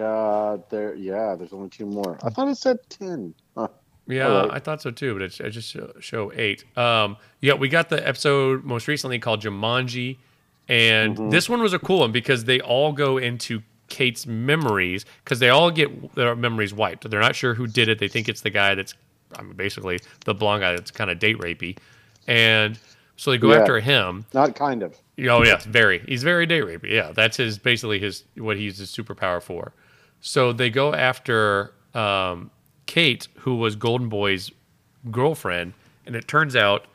Uh, 0.00 0.58
there. 0.70 0.94
Yeah, 0.94 1.34
there's 1.36 1.52
only 1.52 1.68
two 1.68 1.86
more. 1.86 2.18
I 2.24 2.30
thought 2.30 2.48
it 2.48 2.56
said 2.56 2.78
ten. 2.88 3.34
Huh. 3.56 3.68
Yeah, 4.06 4.26
right. 4.26 4.50
I 4.52 4.58
thought 4.58 4.82
so 4.82 4.90
too, 4.90 5.12
but 5.14 5.22
it's, 5.22 5.40
I 5.40 5.48
just 5.50 5.70
show, 5.70 5.92
show 6.00 6.32
eight. 6.34 6.64
Um, 6.76 7.16
yeah, 7.40 7.54
we 7.54 7.68
got 7.68 7.88
the 7.88 8.06
episode 8.06 8.64
most 8.64 8.86
recently 8.88 9.18
called 9.18 9.42
Jumanji, 9.42 10.18
and 10.68 11.16
Mm-hmm. 11.16 11.30
this 11.30 11.48
one 11.48 11.62
was 11.62 11.72
a 11.72 11.78
cool 11.78 12.00
one 12.00 12.12
because 12.12 12.44
they 12.44 12.60
all 12.60 12.92
go 12.92 13.18
into 13.18 13.62
Kate's 13.94 14.26
memories 14.26 15.04
because 15.22 15.38
they 15.38 15.50
all 15.50 15.70
get 15.70 16.14
their 16.16 16.34
memories 16.34 16.74
wiped. 16.74 17.08
They're 17.08 17.20
not 17.20 17.36
sure 17.36 17.54
who 17.54 17.66
did 17.68 17.88
it. 17.88 17.98
They 18.00 18.08
think 18.08 18.28
it's 18.28 18.40
the 18.40 18.50
guy 18.50 18.74
that's, 18.74 18.92
I 19.38 19.42
mean, 19.42 19.54
basically 19.54 20.00
the 20.24 20.34
blonde 20.34 20.62
guy 20.62 20.72
that's 20.72 20.90
kind 20.90 21.10
of 21.10 21.18
date 21.20 21.38
rapey, 21.38 21.76
and 22.26 22.76
so 23.16 23.30
they 23.30 23.38
go 23.38 23.52
Yeah. 23.52 23.60
after 23.60 23.78
him. 23.78 24.26
Not 24.34 24.56
kind 24.56 24.82
of. 24.82 24.96
Oh 25.28 25.44
yes, 25.44 25.64
very. 25.64 26.00
He's 26.00 26.24
very 26.24 26.44
date 26.46 26.64
rapey. 26.64 26.90
Yeah, 26.90 27.12
that's 27.12 27.36
his 27.36 27.56
basically 27.58 28.00
his 28.00 28.24
what 28.36 28.56
he's 28.56 28.78
his 28.78 28.90
superpower 28.90 29.40
for. 29.40 29.72
So 30.20 30.52
they 30.52 30.70
go 30.70 30.92
after 30.94 31.72
um, 31.94 32.50
Kate, 32.86 33.28
who 33.36 33.54
was 33.56 33.76
Golden 33.76 34.08
Boy's 34.08 34.50
girlfriend, 35.10 35.74
and 36.06 36.16
it 36.16 36.26
turns 36.26 36.56
out 36.56 36.86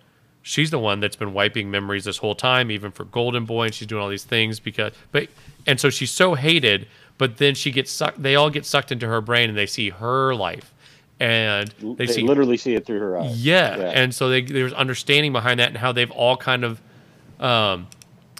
she's 0.42 0.72
the 0.72 0.80
one 0.80 1.00
that's 1.00 1.16
been 1.16 1.34
wiping 1.34 1.70
memories 1.72 2.06
this 2.06 2.18
whole 2.18 2.36
time, 2.36 2.72
even 2.72 2.92
for 2.92 3.06
Golden 3.06 3.46
Boy, 3.46 3.66
and 3.66 3.74
she's 3.74 3.88
doing 3.88 4.02
all 4.02 4.10
these 4.10 4.24
things 4.24 4.60
because. 4.60 4.94
But 5.12 5.28
and 5.68 5.80
so 5.80 5.90
she's 5.90 6.12
so 6.12 6.36
hated, 6.36 6.88
but 7.18 7.38
then 7.38 7.56
she 7.56 7.72
gets 7.72 7.92
sucked. 7.92 8.22
They 8.22 8.36
all 8.36 8.50
get 8.50 8.66
sucked 8.66 8.92
into 8.92 9.08
her 9.08 9.22
brain, 9.22 9.50
and 9.50 9.58
they 9.58 9.66
see 9.66 9.90
her 9.90 10.34
life, 10.34 10.74
and 11.20 11.74
they, 11.82 12.06
They, 12.06 12.08
see 12.08 12.24
literally 12.24 12.58
see 12.58 12.76
it 12.76 12.86
through 12.86 13.00
her 13.00 13.20
eyes. 13.20 13.44
yeah. 13.46 13.78
Yeah. 13.78 13.84
And 13.90 14.16
so 14.16 14.30
they, 14.30 14.42
there's 14.42 14.74
understanding 14.74 15.34
behind 15.34 15.60
that 15.60 15.70
and 15.70 15.78
how 15.78 15.92
they've 15.92 16.12
all 16.12 16.38
kind 16.38 16.64
of, 16.64 16.82
um, 17.40 17.88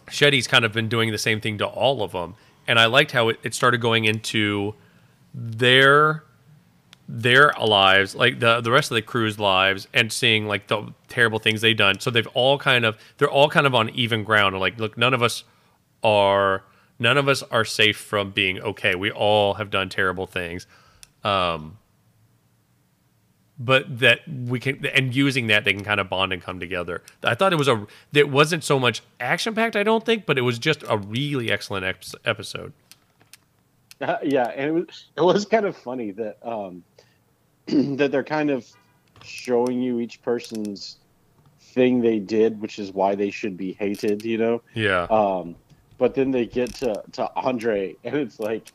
Shetty's 0.08 0.48
kind 0.48 0.66
of 0.66 0.72
been 0.74 0.88
doing 0.90 1.12
the 1.12 1.18
same 1.18 1.42
thing 1.42 1.58
to 1.60 1.66
all 1.68 2.02
of 2.02 2.14
them. 2.14 2.36
And 2.68 2.80
I 2.80 2.86
liked 2.86 3.12
how 3.12 3.30
it, 3.30 3.40
it 3.44 3.54
started 3.54 3.82
going 3.82 4.06
into 4.06 4.76
their 5.34 6.24
their 7.12 7.52
lives, 7.60 8.14
like 8.14 8.40
the 8.40 8.62
the 8.62 8.70
rest 8.70 8.92
of 8.92 8.96
the 8.96 9.02
crew's 9.02 9.40
lives, 9.40 9.88
and 9.96 10.14
seeing 10.14 10.48
like 10.48 10.68
the 10.68 10.94
terrible 11.08 11.40
things 11.40 11.62
they've 11.62 11.76
done. 11.76 12.00
So 12.00 12.12
they've 12.12 12.28
all 12.36 12.60
kind 12.60 12.86
of 12.86 12.98
they're 13.18 13.30
all 13.30 13.50
kind 13.50 13.66
of 13.66 13.74
on 13.74 13.90
even 13.90 14.24
ground. 14.24 14.58
Like, 14.60 14.80
look, 14.80 14.96
none 14.96 15.16
of 15.16 15.24
us 15.24 15.44
are 16.04 16.64
none 17.00 17.18
of 17.18 17.28
us 17.28 17.42
are 17.44 17.66
safe 17.66 17.98
from 17.98 18.30
being 18.30 18.62
okay. 18.62 18.94
We 18.94 19.10
all 19.10 19.56
have 19.56 19.72
done 19.72 19.90
terrible 19.90 20.28
things. 20.28 20.68
Um, 21.24 21.80
but 23.58 24.00
that 24.00 24.20
we 24.28 24.60
can 24.60 24.86
and 24.86 25.14
using 25.14 25.48
that 25.48 25.66
they 25.66 25.74
can 25.74 25.84
kind 25.84 26.00
of 26.00 26.10
bond 26.10 26.32
and 26.32 26.44
come 26.44 26.60
together. 26.60 27.02
I 27.24 27.34
thought 27.34 27.54
it 27.54 27.58
was 27.58 27.68
a 27.68 27.88
it 28.14 28.30
wasn't 28.30 28.64
so 28.64 28.80
much 28.80 29.02
action 29.20 29.56
packed, 29.56 29.76
I 29.76 29.82
don't 29.82 30.06
think, 30.06 30.28
but 30.28 30.38
it 30.38 30.42
was 30.42 30.60
just 30.60 30.84
a 30.88 30.98
really 30.98 31.52
excellent 31.52 31.86
ep- 31.86 32.04
episode. 32.24 32.72
Uh, 34.00 34.18
yeah, 34.24 34.46
and 34.56 34.70
it 34.70 34.72
was 34.72 35.08
it 35.18 35.22
was 35.22 35.46
kind 35.46 35.66
of 35.66 35.76
funny 35.76 36.12
that 36.12 36.38
um 36.44 36.84
that 37.98 38.12
they're 38.12 38.24
kind 38.24 38.50
of 38.50 38.66
showing 39.24 39.82
you 39.82 40.00
each 40.00 40.22
person's 40.22 40.98
thing 41.60 42.02
they 42.02 42.20
did, 42.20 42.62
which 42.62 42.80
is 42.80 42.92
why 42.92 43.16
they 43.16 43.30
should 43.30 43.58
be 43.58 43.74
hated, 43.74 44.24
you 44.26 44.38
know. 44.38 44.62
Yeah, 44.74 45.04
Um, 45.10 45.56
but 45.98 46.16
then 46.16 46.32
they 46.32 46.46
get 46.46 46.74
to 46.76 47.04
to 47.14 47.30
Andre, 47.36 47.96
and 48.04 48.16
it's 48.16 48.40
like, 48.40 48.72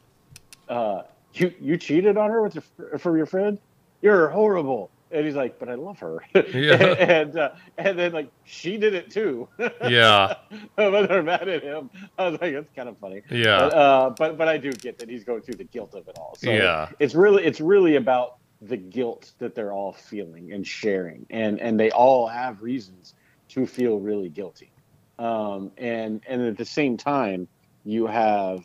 uh, 0.68 1.02
you 1.34 1.52
you 1.60 1.76
cheated 1.76 2.16
on 2.16 2.30
her 2.30 2.42
with 2.42 2.54
your 2.80 2.98
for 2.98 3.16
your 3.16 3.26
friend. 3.26 3.58
You're 4.02 4.28
horrible. 4.28 4.90
And 5.10 5.24
he's 5.24 5.36
like, 5.36 5.60
but 5.60 5.68
I 5.68 5.74
love 5.74 5.98
her. 6.00 6.24
Yeah. 6.34 6.74
and 6.98 7.38
uh, 7.38 7.50
and 7.78 7.96
then 7.98 8.12
like 8.12 8.28
she 8.44 8.76
did 8.78 8.94
it 8.94 9.10
too. 9.10 9.48
yeah, 9.58 10.34
but 10.76 11.06
they're 11.06 11.22
mad 11.22 11.48
at 11.48 11.62
him. 11.62 11.88
I 12.18 12.28
was 12.28 12.40
like, 12.40 12.52
that's 12.52 12.68
kind 12.74 12.88
of 12.88 12.98
funny. 12.98 13.22
yeah, 13.30 13.58
But, 13.58 13.74
uh, 13.74 14.10
but 14.10 14.36
but 14.38 14.48
I 14.48 14.58
do 14.58 14.72
get 14.72 14.98
that 14.98 15.08
he's 15.08 15.22
going 15.24 15.42
through 15.42 15.54
the 15.56 15.64
guilt 15.64 15.94
of 15.94 16.06
it 16.08 16.16
all. 16.18 16.34
So 16.38 16.50
Yeah. 16.50 16.88
it's 16.98 17.14
really 17.14 17.44
it's 17.44 17.60
really 17.60 17.96
about 17.96 18.38
the 18.68 18.76
guilt 18.76 19.32
that 19.38 19.54
they're 19.54 19.72
all 19.72 19.92
feeling 19.92 20.52
and 20.52 20.66
sharing, 20.66 21.26
and 21.30 21.60
and 21.60 21.78
they 21.78 21.90
all 21.90 22.26
have 22.26 22.62
reasons 22.62 23.14
to 23.50 23.66
feel 23.66 23.98
really 23.98 24.28
guilty. 24.28 24.70
Um, 25.18 25.70
and 25.78 26.22
and 26.26 26.42
at 26.42 26.56
the 26.56 26.64
same 26.64 26.96
time, 26.96 27.46
you 27.84 28.06
have 28.06 28.64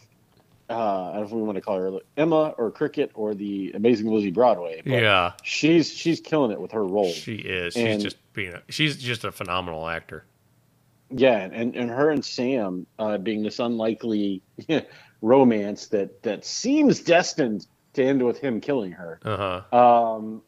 uh, 0.69 1.09
I 1.09 1.13
don't 1.13 1.21
know 1.21 1.25
if 1.25 1.31
we 1.31 1.41
want 1.41 1.55
to 1.55 1.61
call 1.61 1.77
her 1.77 1.99
Emma 2.15 2.49
or 2.57 2.69
Cricket 2.71 3.11
or 3.15 3.33
the 3.33 3.71
Amazing 3.73 4.07
Lizze 4.07 4.33
Broadway. 4.33 4.81
But 4.85 5.01
yeah. 5.01 5.33
she's 5.43 5.91
she's 5.91 6.19
killing 6.19 6.51
it 6.51 6.61
with 6.61 6.71
her 6.71 6.85
role. 6.85 7.11
She 7.11 7.35
is. 7.35 7.73
She's 7.73 7.83
And- 7.83 8.01
just 8.01 8.17
being. 8.33 8.53
A, 8.53 8.61
she's 8.69 8.97
just 8.97 9.23
a 9.23 9.31
phenomenal 9.31 9.87
actor. 9.87 10.25
Yeah, 11.11 11.37
and, 11.37 11.75
and 11.75 11.89
her 11.89 12.11
and 12.11 12.23
Sam 12.23 12.85
uh, 12.99 13.17
being 13.17 13.41
this 13.41 13.57
unlikely 13.57 14.43
romance 15.23 15.87
that 15.87 16.21
that 16.21 16.45
seems 16.45 16.99
destined 16.99 17.65
to 17.99 18.07
end 18.11 18.23
with 18.25 18.39
him 18.39 18.59
killing 18.61 18.91
her. 18.93 19.19
Uh 19.25 19.61
huh. 19.71 19.77
Um, 19.77 20.41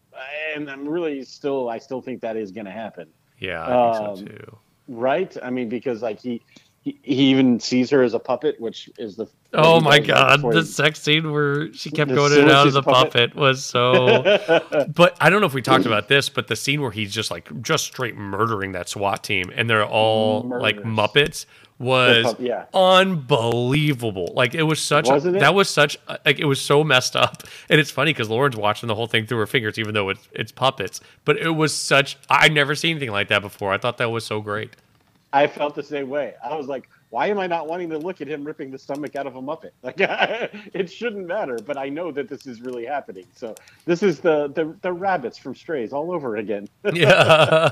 and 0.55 0.69
I'm 0.69 0.87
really 0.87 1.23
still, 1.23 1.69
I 1.69 1.77
still 1.79 2.01
think 2.01 2.21
that 2.21 2.35
is 2.37 2.51
going 2.51 2.65
to 2.65 2.71
happen, 2.71 3.07
Yeah, 3.39 3.63
I 3.63 3.67
think 3.67 4.09
Um, 4.09 4.17
so 4.17 4.25
too. 4.25 4.57
right? 4.87 5.37
I 5.43 5.49
mean, 5.49 5.69
because 5.69 6.01
like 6.01 6.19
he 6.19 6.41
he, 6.81 6.97
he 7.03 7.23
even 7.29 7.59
sees 7.59 7.89
her 7.91 8.01
as 8.01 8.13
a 8.13 8.19
puppet, 8.19 8.59
which 8.59 8.89
is 8.97 9.15
the 9.15 9.27
Oh 9.53 9.79
my 9.81 9.99
god, 9.99 10.41
the 10.41 10.63
sex 10.63 11.01
scene 11.01 11.31
where 11.31 11.71
she 11.73 11.91
kept 11.91 12.09
going 12.13 12.31
in 12.33 12.39
and 12.43 12.51
out 12.51 12.67
of 12.67 12.73
the 12.73 12.81
puppet. 12.81 13.33
puppet 13.33 13.35
was 13.35 13.63
so. 13.63 14.23
but 14.95 15.15
I 15.19 15.29
don't 15.29 15.41
know 15.41 15.47
if 15.47 15.53
we 15.53 15.61
talked 15.61 15.85
about 15.85 16.07
this, 16.07 16.29
but 16.29 16.47
the 16.47 16.55
scene 16.55 16.81
where 16.81 16.91
he's 16.91 17.13
just 17.13 17.29
like 17.31 17.61
just 17.61 17.85
straight 17.85 18.15
murdering 18.15 18.71
that 18.71 18.89
SWAT 18.89 19.23
team, 19.23 19.51
and 19.55 19.69
they're 19.69 19.85
all 19.85 20.43
like 20.43 20.77
Muppets, 20.77 21.45
was 21.79 22.23
pup- 22.23 22.39
yeah. 22.39 22.65
unbelievable. 22.73 24.31
Like 24.33 24.55
it 24.55 24.63
was 24.63 24.79
such. 24.81 25.09
a- 25.09 25.15
it? 25.15 25.39
That 25.39 25.53
was 25.53 25.69
such. 25.69 25.97
a- 26.07 26.19
Like 26.25 26.39
it 26.39 26.45
was 26.45 26.61
so 26.61 26.83
messed 26.83 27.15
up, 27.15 27.43
and 27.69 27.79
it's 27.79 27.91
funny 27.91 28.13
because 28.13 28.29
Lauren's 28.29 28.55
watching 28.55 28.87
the 28.87 28.95
whole 28.95 29.07
thing 29.07 29.25
through 29.25 29.39
her 29.39 29.47
fingers, 29.47 29.77
even 29.77 29.93
though 29.93 30.09
it's 30.09 30.27
it's 30.31 30.51
puppets. 30.51 31.01
But 31.25 31.37
it 31.37 31.51
was 31.51 31.75
such. 31.75 32.17
I'd 32.29 32.53
never 32.53 32.73
seen 32.75 32.91
anything 32.91 33.11
like 33.11 33.27
that 33.29 33.41
before. 33.41 33.71
I 33.73 33.77
thought 33.77 33.97
that 33.97 34.09
was 34.11 34.25
so 34.25 34.41
great. 34.41 34.75
I 35.33 35.47
felt 35.47 35.75
the 35.75 35.83
same 35.83 36.09
way. 36.09 36.33
I 36.43 36.55
was 36.55 36.67
like, 36.67 36.89
why 37.09 37.27
am 37.27 37.39
I 37.39 37.47
not 37.47 37.67
wanting 37.67 37.89
to 37.89 37.97
look 37.97 38.21
at 38.21 38.27
him 38.27 38.43
ripping 38.43 38.71
the 38.71 38.77
stomach 38.77 39.15
out 39.15 39.27
of 39.27 39.35
a 39.35 39.41
Muppet? 39.41 39.71
Like, 39.83 39.95
it 40.73 40.91
shouldn't 40.91 41.27
matter, 41.27 41.57
but 41.65 41.77
I 41.77 41.89
know 41.89 42.11
that 42.11 42.29
this 42.29 42.47
is 42.47 42.61
really 42.61 42.85
happening. 42.85 43.25
So 43.35 43.55
this 43.85 44.03
is 44.03 44.19
the 44.19 44.47
the, 44.47 44.75
the 44.81 44.91
rabbits 44.93 45.37
from 45.37 45.55
Strays 45.55 45.93
all 45.93 46.11
over 46.11 46.37
again. 46.37 46.67
Yeah. 46.93 47.69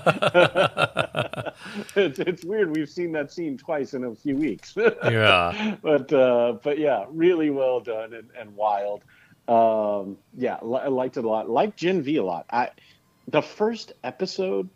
it's, 1.95 2.19
it's 2.19 2.43
weird. 2.43 2.75
We've 2.75 2.89
seen 2.89 3.11
that 3.13 3.31
scene 3.31 3.57
twice 3.57 3.93
in 3.93 4.03
a 4.05 4.15
few 4.15 4.35
weeks. 4.37 4.75
yeah. 4.77 5.75
but 5.81 6.11
uh, 6.13 6.53
but 6.63 6.77
yeah, 6.77 7.05
really 7.09 7.49
well 7.49 7.79
done 7.79 8.13
and, 8.13 8.29
and 8.37 8.55
wild. 8.55 9.03
Um, 9.47 10.17
yeah, 10.37 10.57
I 10.61 10.87
liked 10.87 11.17
it 11.17 11.25
a 11.25 11.29
lot. 11.29 11.49
Liked 11.49 11.77
Gen 11.77 12.01
V 12.01 12.17
a 12.17 12.23
lot. 12.23 12.45
I 12.51 12.69
the 13.27 13.41
first 13.41 13.93
episode. 14.03 14.69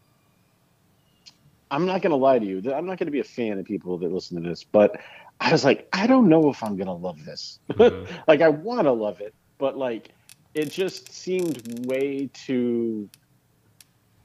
I'm 1.71 1.85
not 1.85 2.01
gonna 2.01 2.15
lie 2.17 2.39
to 2.39 2.45
you. 2.45 2.73
I'm 2.73 2.85
not 2.85 2.97
gonna 2.99 3.11
be 3.11 3.19
a 3.19 3.23
fan 3.23 3.59
of 3.59 3.65
people 3.65 3.97
that 3.99 4.11
listen 4.11 4.41
to 4.41 4.47
this, 4.49 4.63
but 4.63 4.99
I 5.39 5.51
was 5.51 5.65
like, 5.65 5.87
I 5.93 6.07
don't 6.07 6.29
know 6.29 6.49
if 6.49 6.63
I'm 6.63 6.77
gonna 6.77 6.93
love 6.95 7.23
this. 7.25 7.59
Mhm. 7.71 8.07
like, 8.27 8.41
I 8.41 8.49
want 8.49 8.85
to 8.85 8.91
love 8.91 9.21
it, 9.21 9.33
but 9.59 9.77
like, 9.77 10.09
it 10.53 10.71
just 10.71 11.11
seemed 11.11 11.85
way 11.87 12.29
too. 12.33 13.09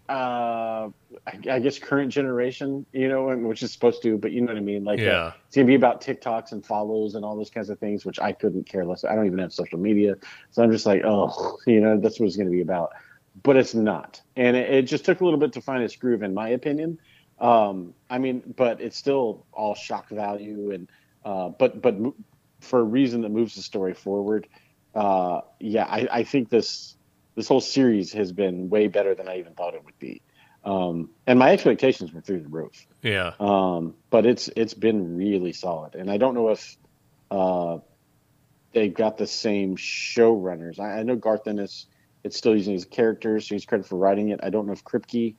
Uh, 0.08 0.88
I, 1.26 1.38
I 1.50 1.58
guess 1.58 1.78
current 1.78 2.10
generation, 2.10 2.86
you 2.92 3.08
know, 3.08 3.28
and 3.28 3.46
which 3.46 3.62
is 3.62 3.72
supposed 3.72 4.02
to, 4.02 4.16
but 4.16 4.32
you 4.32 4.40
know 4.40 4.46
what 4.46 4.56
I 4.56 4.60
mean. 4.60 4.82
Like, 4.84 5.00
uh, 5.00 5.02
Yeah. 5.02 5.32
it's 5.46 5.56
gonna 5.56 5.66
be 5.66 5.74
about 5.74 6.00
TikToks 6.02 6.52
and 6.52 6.64
follows 6.64 7.14
and 7.14 7.24
all 7.26 7.36
those 7.36 7.50
kinds 7.50 7.68
of 7.68 7.78
things, 7.78 8.06
which 8.06 8.18
I 8.18 8.32
couldn't 8.32 8.66
care 8.66 8.86
less. 8.86 9.04
I 9.04 9.14
don't 9.14 9.26
even 9.26 9.38
have 9.38 9.52
social 9.52 9.78
media, 9.78 10.16
so 10.50 10.62
I'm 10.62 10.72
just 10.72 10.86
like, 10.86 11.02
oh, 11.04 11.58
you 11.66 11.80
know, 11.80 11.98
that's 12.00 12.18
what 12.18 12.26
it's 12.26 12.36
gonna 12.36 12.48
be 12.50 12.62
about. 12.62 12.90
But 13.42 13.56
it's 13.56 13.74
not, 13.74 14.20
and 14.34 14.56
it, 14.56 14.70
it 14.70 14.82
just 14.82 15.04
took 15.04 15.20
a 15.20 15.24
little 15.24 15.38
bit 15.38 15.52
to 15.54 15.60
find 15.60 15.82
its 15.82 15.96
groove, 15.96 16.22
in 16.22 16.32
my 16.34 16.48
opinion. 16.50 16.98
Um, 17.40 17.94
I 18.10 18.18
mean, 18.18 18.54
but 18.56 18.80
it's 18.80 18.96
still 18.96 19.46
all 19.52 19.74
shock 19.74 20.08
value, 20.08 20.72
and 20.72 20.88
uh, 21.24 21.50
but 21.50 21.80
but 21.80 21.96
for 22.60 22.80
a 22.80 22.84
reason 22.84 23.22
that 23.22 23.30
moves 23.30 23.54
the 23.54 23.62
story 23.62 23.94
forward. 23.94 24.48
Uh, 24.94 25.42
yeah, 25.60 25.84
I, 25.84 26.08
I 26.10 26.24
think 26.24 26.48
this 26.48 26.96
this 27.36 27.46
whole 27.46 27.60
series 27.60 28.12
has 28.12 28.32
been 28.32 28.68
way 28.68 28.88
better 28.88 29.14
than 29.14 29.28
I 29.28 29.38
even 29.38 29.54
thought 29.54 29.74
it 29.74 29.84
would 29.84 29.98
be. 29.98 30.22
Um, 30.64 31.10
and 31.26 31.38
my 31.38 31.52
expectations 31.52 32.12
were 32.12 32.20
through 32.20 32.40
the 32.40 32.48
roof. 32.48 32.86
Yeah. 33.02 33.32
Um, 33.38 33.94
but 34.10 34.26
it's 34.26 34.48
it's 34.56 34.74
been 34.74 35.16
really 35.16 35.52
solid, 35.52 35.94
and 35.94 36.10
I 36.10 36.16
don't 36.16 36.34
know 36.34 36.48
if 36.48 36.76
uh, 37.30 37.78
they 38.72 38.88
got 38.88 39.18
the 39.18 39.26
same 39.26 39.76
showrunners. 39.76 40.80
I, 40.80 40.98
I 40.98 41.02
know 41.04 41.14
Garth 41.14 41.46
Ennis 41.46 41.86
it's 42.24 42.36
still 42.36 42.56
using 42.56 42.74
his 42.74 42.84
characters, 42.84 43.48
so 43.48 43.54
he's 43.54 43.64
credited 43.64 43.88
for 43.88 43.96
writing 43.96 44.30
it. 44.30 44.40
I 44.42 44.50
don't 44.50 44.66
know 44.66 44.72
if 44.72 44.84
Kripke 44.84 45.36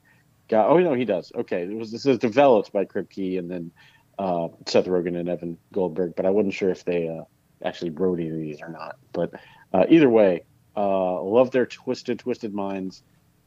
Oh 0.58 0.78
no, 0.78 0.94
he 0.94 1.04
does. 1.04 1.32
Okay, 1.34 1.62
it 1.62 1.76
was 1.76 1.90
this 1.92 2.06
is 2.06 2.18
developed 2.18 2.72
by 2.72 2.84
Kripke 2.84 3.38
and 3.38 3.50
then 3.50 3.70
uh, 4.18 4.48
Seth 4.66 4.86
Rogen 4.86 5.16
and 5.18 5.28
Evan 5.28 5.58
Goldberg, 5.72 6.14
but 6.16 6.26
I 6.26 6.30
wasn't 6.30 6.54
sure 6.54 6.70
if 6.70 6.84
they 6.84 7.08
uh, 7.08 7.24
actually 7.64 7.90
wrote 7.90 8.18
any 8.20 8.28
of 8.30 8.36
these 8.36 8.60
or 8.62 8.68
not. 8.68 8.96
But 9.12 9.32
uh, 9.72 9.84
either 9.88 10.08
way, 10.10 10.44
uh, 10.76 11.22
love 11.22 11.50
their 11.50 11.66
twisted, 11.66 12.18
twisted 12.18 12.54
minds. 12.54 13.02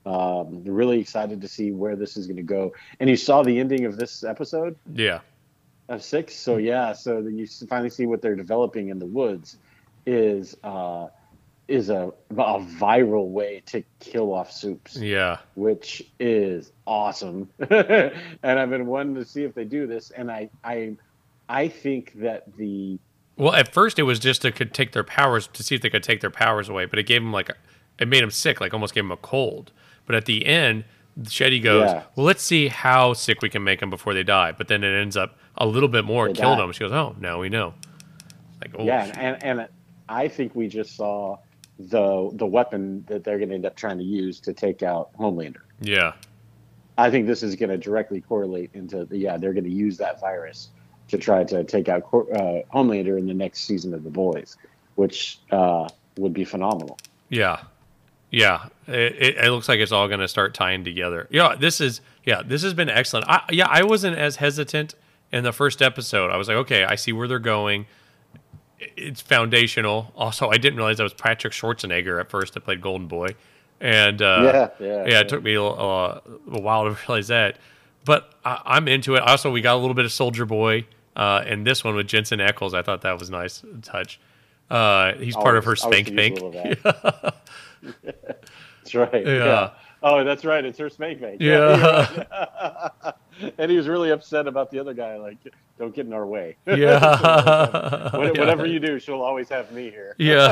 Um, 0.05 0.63
really 0.65 0.99
excited 0.99 1.39
to 1.41 1.47
see 1.47 1.71
where 1.71 1.95
this 1.95 2.17
is 2.17 2.27
going 2.27 2.37
to 2.37 2.43
go. 2.43 2.71
And 2.99 3.09
you 3.09 3.15
saw 3.15 3.41
the 3.41 3.57
ending 3.59 3.85
of 3.85 3.95
this 3.95 4.23
episode 4.23 4.75
Yeah. 4.93 5.21
of 5.87 6.03
six. 6.03 6.35
So 6.35 6.57
yeah, 6.57 6.91
so 6.91 7.21
then 7.21 7.37
you 7.37 7.47
finally 7.69 7.89
see 7.89 8.05
what 8.05 8.21
they're 8.21 8.35
developing 8.35 8.89
in 8.89 8.99
the 8.99 9.05
woods 9.05 9.57
is 10.05 10.57
uh, 10.63 11.07
is 11.73 11.89
a, 11.89 12.11
a 12.31 12.59
viral 12.79 13.29
way 13.29 13.61
to 13.65 13.83
kill 13.99 14.31
off 14.33 14.51
soups, 14.51 14.95
Yeah. 14.97 15.37
which 15.55 16.03
is 16.19 16.71
awesome. 16.85 17.49
and 17.59 18.59
I've 18.59 18.69
been 18.69 18.85
wanting 18.85 19.15
to 19.15 19.25
see 19.25 19.43
if 19.43 19.55
they 19.55 19.63
do 19.65 19.87
this, 19.87 20.11
and 20.11 20.31
I 20.31 20.49
I 20.63 20.95
I 21.49 21.67
think 21.67 22.13
that 22.19 22.55
the 22.57 22.99
Well, 23.37 23.53
at 23.53 23.73
first 23.73 23.97
it 23.97 24.03
was 24.03 24.19
just 24.19 24.43
to 24.43 24.51
could 24.51 24.73
take 24.73 24.91
their 24.91 25.03
powers 25.03 25.47
to 25.47 25.63
see 25.63 25.73
if 25.75 25.81
they 25.81 25.89
could 25.89 26.03
take 26.03 26.21
their 26.21 26.29
powers 26.29 26.69
away, 26.69 26.85
but 26.85 26.99
it 26.99 27.03
gave 27.07 27.21
them 27.21 27.33
like 27.33 27.49
it 27.99 28.07
made 28.07 28.21
them 28.21 28.31
sick, 28.31 28.61
like 28.61 28.73
almost 28.73 28.93
gave 28.93 29.03
them 29.03 29.11
a 29.11 29.17
cold. 29.17 29.71
But 30.05 30.15
at 30.15 30.25
the 30.25 30.45
end, 30.45 30.83
Shetty 31.21 31.61
goes, 31.63 31.89
Yeah. 31.89 32.03
"Well, 32.15 32.25
let's 32.25 32.43
see 32.43 32.67
how 32.67 33.13
sick 33.13 33.41
we 33.41 33.49
can 33.49 33.63
make 33.63 33.79
them 33.79 33.89
before 33.89 34.13
they 34.13 34.23
die." 34.23 34.51
But 34.51 34.67
then 34.67 34.83
it 34.83 34.95
ends 34.95 35.17
up 35.17 35.37
a 35.57 35.65
little 35.65 35.89
bit 35.89 36.05
more 36.05 36.27
They 36.27 36.33
killed 36.33 36.57
die. 36.57 36.63
them. 36.63 36.71
She 36.71 36.79
goes, 36.81 36.91
"Oh, 36.91 37.15
now 37.19 37.39
we 37.39 37.49
know." 37.49 37.73
Like, 38.61 38.75
oh, 38.77 38.85
yeah, 38.85 39.05
shit. 39.07 39.17
and 39.17 39.43
and 39.43 39.67
I 40.07 40.27
think 40.27 40.53
we 40.55 40.67
just 40.67 40.95
saw 40.95 41.37
the 41.79 42.29
the 42.33 42.45
weapon 42.45 43.03
that 43.07 43.23
they're 43.23 43.37
going 43.37 43.49
to 43.49 43.55
end 43.55 43.65
up 43.65 43.75
trying 43.75 43.97
to 43.97 44.03
use 44.03 44.39
to 44.41 44.53
take 44.53 44.83
out 44.83 45.11
Homelander. 45.17 45.61
yeah, 45.81 46.13
I 46.97 47.09
think 47.09 47.27
this 47.27 47.43
is 47.43 47.55
going 47.55 47.69
to 47.69 47.77
directly 47.77 48.21
correlate 48.21 48.69
into 48.73 49.05
the, 49.05 49.17
yeah, 49.17 49.37
they're 49.37 49.53
going 49.53 49.63
to 49.63 49.69
use 49.69 49.97
that 49.97 50.19
virus 50.19 50.69
to 51.09 51.17
try 51.17 51.43
to 51.43 51.63
take 51.63 51.89
out 51.89 52.03
uh, 52.13 52.61
Homelander 52.73 53.17
in 53.17 53.27
the 53.27 53.33
next 53.33 53.61
season 53.61 53.93
of 53.93 54.03
The 54.03 54.09
Boys, 54.09 54.57
which 54.95 55.39
uh, 55.51 55.87
would 56.17 56.33
be 56.33 56.45
phenomenal. 56.45 56.97
yeah, 57.29 57.61
yeah. 58.29 58.67
It, 58.87 59.15
it, 59.15 59.37
it 59.37 59.51
looks 59.51 59.69
like 59.69 59.79
it's 59.79 59.91
all 59.91 60.07
going 60.07 60.19
to 60.19 60.27
start 60.27 60.53
tying 60.53 60.83
together. 60.83 61.27
Yeah, 61.31 61.55
this 61.55 61.81
is 61.81 62.01
yeah, 62.25 62.41
this 62.43 62.63
has 62.63 62.73
been 62.73 62.89
excellent. 62.89 63.27
I, 63.27 63.41
yeah, 63.49 63.67
I 63.69 63.83
wasn't 63.83 64.17
as 64.17 64.37
hesitant 64.37 64.95
in 65.31 65.43
the 65.43 65.51
first 65.51 65.81
episode. 65.81 66.29
I 66.31 66.37
was 66.37 66.47
like, 66.47 66.57
okay, 66.57 66.83
I 66.83 66.95
see 66.95 67.11
where 67.11 67.27
they're 67.27 67.39
going. 67.39 67.85
It's 68.97 69.21
foundational. 69.21 70.11
Also, 70.15 70.49
I 70.49 70.57
didn't 70.57 70.77
realize 70.77 70.97
that 70.97 71.03
was 71.03 71.13
Patrick 71.13 71.53
Schwarzenegger 71.53 72.19
at 72.19 72.29
first 72.29 72.53
that 72.53 72.61
played 72.61 72.81
Golden 72.81 73.07
Boy, 73.07 73.35
and 73.81 74.21
uh, 74.21 74.69
Yeah, 74.79 74.85
yeah, 74.87 75.05
yeah, 75.07 75.19
It 75.21 75.29
took 75.29 75.43
me 75.43 75.53
a, 75.55 75.63
uh, 75.63 76.19
a 76.51 76.61
while 76.61 76.83
to 76.85 76.97
realize 77.07 77.27
that, 77.29 77.57
but 78.05 78.33
I, 78.45 78.61
I'm 78.65 78.87
into 78.87 79.15
it. 79.15 79.21
Also, 79.21 79.51
we 79.51 79.61
got 79.61 79.75
a 79.75 79.79
little 79.79 79.93
bit 79.95 80.05
of 80.05 80.11
Soldier 80.11 80.45
Boy, 80.45 80.85
uh, 81.15 81.43
and 81.45 81.65
this 81.65 81.83
one 81.83 81.95
with 81.95 82.07
Jensen 82.07 82.39
Ackles. 82.39 82.73
I 82.73 82.81
thought 82.81 83.01
that 83.01 83.17
was 83.19 83.29
nice 83.29 83.63
touch. 83.81 84.19
Uh, 84.69 85.13
he's 85.15 85.35
part 85.35 85.57
of 85.57 85.65
her 85.65 85.71
Always- 85.71 85.83
always 85.83 86.05
spank 86.07 86.15
bank. 86.15 86.39
a 86.39 86.45
little 86.45 86.61
of 86.61 86.83
that. 86.83 87.35
That's 88.83 88.95
right. 88.95 89.25
Yeah. 89.25 89.45
Yeah. 89.45 89.69
Oh, 90.05 90.23
that's 90.25 90.43
right. 90.43 90.65
It's 90.65 90.77
her 90.79 90.89
spank 90.89 91.21
bank. 91.21 91.37
Yeah. 91.41 92.11
and 93.57 93.71
he 93.71 93.77
was 93.77 93.87
really 93.87 94.11
upset 94.11 94.47
about 94.47 94.71
the 94.71 94.79
other 94.79 94.93
guy. 94.93 95.17
Like, 95.17 95.37
don't 95.79 95.93
get 95.95 96.05
in 96.05 96.13
our 96.13 96.25
way. 96.25 96.55
Yeah. 96.67 96.99
What- 98.13 98.35
Yeah. 98.35 98.39
Whatever 98.41 98.65
you 98.65 98.79
do, 98.79 98.99
she'll 98.99 99.21
always 99.21 99.49
have 99.49 99.71
me 99.71 99.89
here. 99.89 100.15
Yeah. 100.17 100.51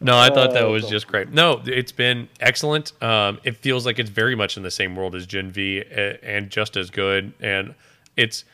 no, 0.00 0.16
I 0.16 0.28
thought 0.30 0.52
that 0.52 0.62
Oh, 0.62 0.72
was 0.72 0.88
just 0.88 1.06
great. 1.06 1.30
No, 1.30 1.62
it's 1.64 1.92
been 1.92 2.28
excellent. 2.40 2.92
Um, 3.02 3.40
it 3.44 3.56
feels 3.56 3.86
like 3.86 3.98
it's 3.98 4.10
very 4.10 4.34
much 4.34 4.56
in 4.56 4.62
the 4.62 4.70
same 4.70 4.96
world 4.96 5.14
as 5.14 5.26
Gen 5.26 5.50
V, 5.50 5.82
and 6.22 6.50
just 6.50 6.76
as 6.76 6.90
good. 6.90 7.32
And 7.40 7.74
it's 8.16 8.44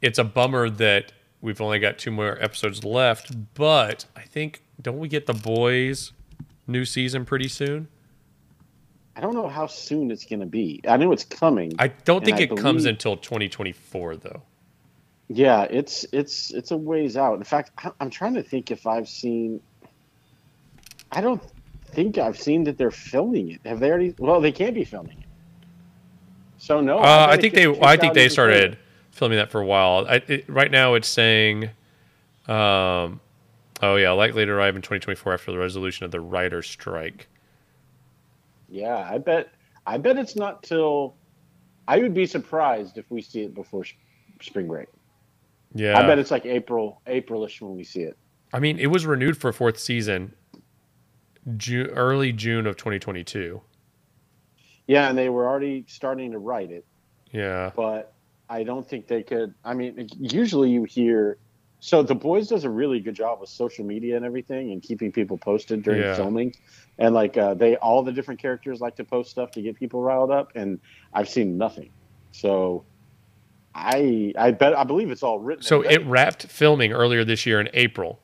it's 0.00 0.18
a 0.18 0.24
bummer 0.24 0.68
that 0.70 1.12
we've 1.40 1.60
only 1.60 1.78
got 1.78 1.98
two 1.98 2.10
more 2.10 2.36
episodes 2.42 2.84
left. 2.84 3.54
But 3.54 4.06
I 4.16 4.22
think 4.22 4.62
don't 4.80 4.98
we 4.98 5.08
get 5.08 5.26
the 5.26 5.34
boys 5.34 6.12
new 6.66 6.84
season 6.84 7.24
pretty 7.24 7.48
soon? 7.48 7.88
I 9.14 9.20
don't 9.20 9.34
know 9.34 9.48
how 9.48 9.66
soon 9.66 10.10
it's 10.10 10.24
going 10.24 10.40
to 10.40 10.46
be. 10.46 10.80
I 10.88 10.96
know 10.96 11.12
it's 11.12 11.24
coming. 11.24 11.72
I 11.78 11.88
don't 11.88 12.24
think 12.24 12.40
it 12.40 12.56
comes 12.56 12.86
until 12.86 13.16
2024 13.16 14.16
though. 14.16 14.42
Yeah, 15.28 15.62
it's 15.64 16.04
it's 16.12 16.50
it's 16.50 16.70
a 16.70 16.76
ways 16.76 17.16
out. 17.16 17.38
In 17.38 17.44
fact, 17.44 17.70
I'm 18.00 18.10
trying 18.10 18.34
to 18.34 18.42
think 18.42 18.70
if 18.70 18.86
I've 18.86 19.08
seen. 19.08 19.60
I 21.10 21.20
don't 21.20 21.42
think 21.86 22.18
I've 22.18 22.38
seen 22.38 22.64
that 22.64 22.78
they're 22.78 22.90
filming 22.90 23.50
it. 23.52 23.60
Have 23.64 23.80
they 23.80 23.90
already? 23.90 24.14
Well, 24.18 24.40
they 24.40 24.52
can't 24.52 24.74
be 24.74 24.84
filming 24.84 25.18
it. 25.18 25.26
So 26.58 26.80
no. 26.80 26.98
Uh, 26.98 27.26
I 27.30 27.36
think 27.36 27.54
they. 27.54 27.66
I 27.80 27.96
think 27.96 28.14
they 28.14 28.28
started 28.28 28.78
filming 29.10 29.38
that 29.38 29.50
for 29.50 29.60
a 29.60 29.66
while. 29.66 30.06
I, 30.08 30.16
it, 30.26 30.48
right 30.48 30.70
now, 30.70 30.94
it's 30.94 31.08
saying, 31.08 31.70
um, 32.48 33.20
oh 33.82 33.96
yeah, 33.96 34.10
likely 34.12 34.44
to 34.44 34.52
arrive 34.52 34.74
in 34.76 34.82
2024 34.82 35.34
after 35.34 35.52
the 35.52 35.58
resolution 35.58 36.04
of 36.04 36.10
the 36.10 36.20
writer's 36.20 36.66
strike. 36.66 37.28
Yeah, 38.72 39.06
I 39.08 39.18
bet. 39.18 39.52
I 39.86 39.98
bet 39.98 40.16
it's 40.16 40.34
not 40.34 40.62
till. 40.62 41.14
I 41.86 41.98
would 41.98 42.14
be 42.14 42.26
surprised 42.26 42.96
if 42.96 43.04
we 43.10 43.20
see 43.20 43.42
it 43.42 43.54
before 43.54 43.84
spring 44.40 44.66
break. 44.66 44.88
Yeah, 45.74 45.98
I 45.98 46.06
bet 46.06 46.18
it's 46.18 46.30
like 46.30 46.46
April, 46.46 47.02
Aprilish 47.06 47.60
when 47.60 47.76
we 47.76 47.84
see 47.84 48.02
it. 48.02 48.16
I 48.52 48.60
mean, 48.60 48.78
it 48.78 48.86
was 48.86 49.04
renewed 49.04 49.36
for 49.36 49.48
a 49.48 49.52
fourth 49.52 49.78
season, 49.78 50.34
June, 51.56 51.88
early 51.88 52.32
June 52.32 52.66
of 52.66 52.76
2022. 52.76 53.60
Yeah, 54.86 55.08
and 55.08 55.16
they 55.16 55.28
were 55.28 55.46
already 55.46 55.84
starting 55.86 56.32
to 56.32 56.38
write 56.38 56.70
it, 56.70 56.84
Yeah, 57.30 57.72
but 57.76 58.14
I 58.48 58.62
don't 58.62 58.88
think 58.88 59.06
they 59.06 59.22
could. 59.22 59.54
I 59.64 59.74
mean, 59.74 60.08
usually 60.18 60.70
you 60.70 60.84
hear. 60.84 61.38
So 61.84 62.00
the 62.04 62.14
boys 62.14 62.46
does 62.46 62.62
a 62.62 62.70
really 62.70 63.00
good 63.00 63.16
job 63.16 63.40
with 63.40 63.50
social 63.50 63.84
media 63.84 64.14
and 64.14 64.24
everything, 64.24 64.70
and 64.70 64.80
keeping 64.80 65.10
people 65.10 65.36
posted 65.36 65.82
during 65.82 66.02
Yeah. 66.02 66.14
filming. 66.14 66.54
And 67.00 67.12
like 67.12 67.36
uh, 67.36 67.54
they, 67.54 67.74
all 67.74 68.04
the 68.04 68.12
different 68.12 68.40
characters 68.40 68.80
like 68.80 68.94
to 68.96 69.04
post 69.04 69.32
stuff 69.32 69.50
to 69.52 69.62
get 69.62 69.74
people 69.74 70.00
riled 70.00 70.30
up, 70.30 70.52
and 70.54 70.78
I've 71.12 71.28
seen 71.28 71.58
nothing. 71.58 71.90
So 72.30 72.84
I, 73.74 74.32
I 74.38 74.52
bet, 74.52 74.78
I 74.78 74.84
believe 74.84 75.10
it's 75.10 75.24
all 75.24 75.40
written. 75.40 75.64
So 75.64 75.80
it 75.82 76.06
wrapped 76.06 76.44
filming 76.44 76.92
earlier 76.92 77.24
this 77.24 77.46
year 77.46 77.60
in 77.60 77.68
April, 77.74 78.20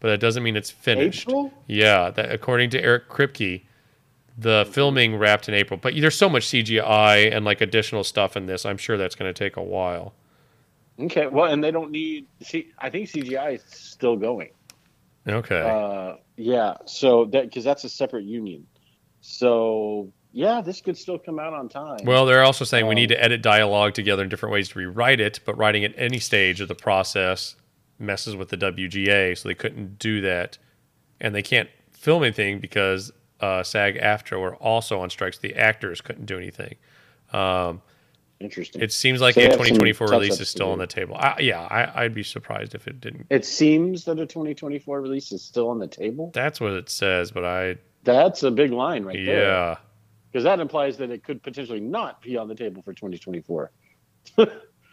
but 0.00 0.08
that 0.08 0.18
doesn't 0.20 0.42
mean 0.42 0.56
it's 0.56 0.70
finished. 0.70 1.28
April. 1.28 1.52
Yeah, 1.66 2.08
that, 2.08 2.32
according 2.32 2.70
to 2.70 2.82
Eric 2.82 3.10
Kripke, 3.10 3.64
the 4.38 4.66
filming 4.72 5.16
wrapped 5.16 5.46
in 5.46 5.52
April. 5.52 5.78
But 5.80 5.92
there's 5.94 6.16
so 6.16 6.30
much 6.30 6.46
CGI 6.46 7.30
and 7.30 7.44
like 7.44 7.60
additional 7.60 8.02
stuff 8.02 8.34
in 8.34 8.46
this. 8.46 8.64
I'm 8.64 8.78
sure 8.78 8.96
that's 8.96 9.14
going 9.14 9.28
to 9.28 9.38
take 9.38 9.58
a 9.58 9.62
while. 9.62 10.14
Okay, 10.98 11.26
well, 11.26 11.52
and 11.52 11.62
they 11.62 11.70
don't 11.70 11.90
need. 11.90 12.26
See, 12.42 12.70
I 12.78 12.90
think 12.90 13.08
CGI 13.08 13.56
is 13.56 13.62
still 13.66 14.16
going. 14.16 14.50
Okay. 15.26 15.60
Uh, 15.60 16.16
yeah, 16.36 16.74
so 16.84 17.24
that 17.26 17.44
because 17.44 17.64
that's 17.64 17.84
a 17.84 17.88
separate 17.88 18.24
union. 18.24 18.66
So 19.20 20.12
yeah, 20.32 20.60
this 20.60 20.80
could 20.80 20.96
still 20.98 21.18
come 21.18 21.38
out 21.38 21.54
on 21.54 21.68
time. 21.68 21.98
well, 22.04 22.26
they're 22.26 22.42
also 22.42 22.64
saying 22.64 22.86
we 22.86 22.94
um, 22.94 22.96
need 22.96 23.08
to 23.08 23.22
edit 23.22 23.42
dialogue 23.42 23.94
together 23.94 24.22
in 24.22 24.28
different 24.28 24.52
ways 24.52 24.68
to 24.70 24.78
rewrite 24.78 25.20
it, 25.20 25.40
but 25.44 25.56
writing 25.56 25.84
at 25.84 25.94
any 25.96 26.18
stage 26.18 26.60
of 26.60 26.68
the 26.68 26.74
process 26.74 27.56
messes 27.98 28.36
with 28.36 28.48
the 28.48 28.56
WGA, 28.56 29.36
so 29.38 29.48
they 29.48 29.54
couldn't 29.54 29.98
do 29.98 30.20
that, 30.20 30.58
and 31.20 31.34
they 31.34 31.42
can't 31.42 31.68
film 31.92 32.22
anything 32.22 32.58
because 32.58 33.12
uh, 33.40 33.62
SAG 33.62 33.96
AFTRA 33.96 34.40
were 34.40 34.56
also 34.56 35.00
on 35.00 35.10
strikes. 35.10 35.38
The 35.38 35.54
actors 35.54 36.00
couldn't 36.00 36.26
do 36.26 36.36
anything. 36.36 36.74
Um, 37.32 37.82
interesting. 38.40 38.82
It 38.82 38.92
seems 38.92 39.20
like 39.20 39.34
So 39.34 39.40
a 39.40 39.44
they 39.44 39.50
have 39.50 39.54
some 39.66 39.78
2024 39.78 40.08
release 40.08 40.40
is 40.40 40.48
still 40.48 40.70
on 40.72 40.78
the 40.78 40.86
table. 40.86 41.16
I, 41.16 41.38
yeah, 41.40 41.60
I, 41.62 42.04
I'd 42.04 42.14
be 42.14 42.22
surprised 42.22 42.74
if 42.74 42.86
it 42.86 43.00
didn't. 43.00 43.26
It 43.30 43.44
seems 43.44 44.04
that 44.04 44.18
a 44.18 44.26
2024 44.26 45.00
release 45.00 45.32
is 45.32 45.42
still 45.42 45.68
on 45.68 45.78
the 45.78 45.86
table. 45.86 46.30
That's 46.34 46.60
what 46.60 46.72
it 46.72 46.88
says, 46.90 47.30
but 47.30 47.44
I 47.44 47.76
That's 48.02 48.42
a 48.42 48.50
big 48.50 48.72
line 48.72 49.04
right 49.04 49.16
there. 49.24 49.42
yeah, 49.42 49.76
Because 50.30 50.44
that 50.44 50.60
implies 50.60 50.96
that 50.98 51.10
it 51.10 51.24
could 51.24 51.42
potentially 51.42 51.80
not 51.80 52.20
be 52.22 52.36
on 52.36 52.48
the 52.48 52.54
table 52.54 52.82
for 52.82 52.92
2024. 52.92 53.70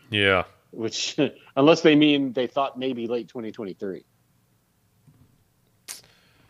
yeah, 0.10 0.44
Which, 0.72 1.18
unless 1.56 1.82
they 1.82 1.96
mean 1.96 2.34
they 2.34 2.48
thought 2.48 2.78
maybe 2.78 3.08
late 3.08 3.28
2023 3.28 4.04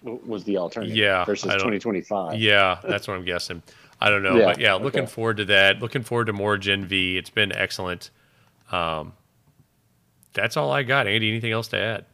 was 0.03 0.43
the 0.43 0.57
alternative. 0.57 0.95
Yeah, 0.95 1.25
Versus 1.25 1.51
2025. 1.53 2.39
yeah. 2.39 2.79
That's 2.83 3.07
what 3.07 3.15
I'm 3.17 3.25
guessing. 3.25 3.61
I 4.03 4.09
don't 4.09 4.23
know, 4.23 4.35
Yeah, 4.37 4.45
but 4.45 4.59
yeah, 4.59 4.73
looking 4.73 5.03
okay. 5.03 5.11
forward 5.11 5.37
to 5.37 5.45
that. 5.45 5.79
Looking 5.79 6.01
forward 6.03 6.25
to 6.25 6.33
more 6.33 6.57
Gen 6.57 6.85
V. 6.85 7.17
It's 7.17 7.29
been 7.29 7.51
excellent. 7.55 8.09
Um, 8.71 9.13
that's 10.33 10.57
all 10.57 10.71
I 10.71 10.83
got. 10.83 11.07
Andy, 11.07 11.29
anything 11.29 11.51
else 11.51 11.67
to 11.69 11.77
add? 11.77 12.05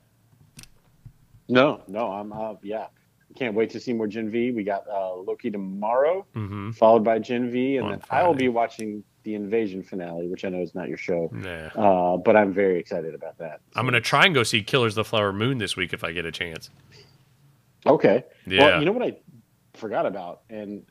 No, 1.47 1.81
no, 1.87 2.11
I'm 2.11 2.33
uh, 2.33 2.55
yeah. 2.61 2.87
Can't 3.35 3.53
wait 3.53 3.69
to 3.69 3.79
see 3.79 3.93
more 3.93 4.07
Gen 4.07 4.29
V. 4.29 4.51
We 4.51 4.63
got 4.63 4.83
uh, 4.91 5.15
Loki 5.15 5.51
tomorrow, 5.51 6.25
Mm-hmm. 6.35 6.71
followed 6.71 7.03
by 7.03 7.19
Gen 7.19 7.51
V, 7.51 7.77
and 7.77 7.85
On 7.85 7.91
then 7.91 8.01
I 8.09 8.23
will 8.25 8.33
be 8.33 8.49
watching 8.49 9.03
the 9.23 9.35
Invasion 9.35 9.83
finale, 9.83 10.27
which 10.27 10.43
I 10.43 10.49
know 10.49 10.61
is 10.61 10.73
not 10.73 10.87
your 10.87 10.97
show, 10.97 11.29
Nah. 11.31 12.13
uh, 12.13 12.17
but 12.17 12.35
I'm 12.35 12.51
very 12.53 12.79
excited 12.79 13.13
about 13.13 13.37
that. 13.37 13.59
I'm 13.75 13.85
gonna 13.85 14.01
try 14.01 14.25
and 14.25 14.33
go 14.33 14.43
see 14.43 14.63
Killers 14.63 14.93
of 14.93 14.95
the 14.95 15.09
Flower 15.09 15.31
Moon 15.31 15.57
this 15.59 15.75
week 15.77 15.93
if 15.93 16.03
I 16.03 16.11
get 16.13 16.25
a 16.25 16.31
chance. 16.31 16.69
Okay. 17.85 18.23
Yeah. 18.47 18.61
Well, 18.65 18.79
you 18.79 18.85
know 18.85 18.91
what 18.91 19.03
I 19.03 19.17
forgot 19.75 20.05
about, 20.05 20.41
and 20.49 20.83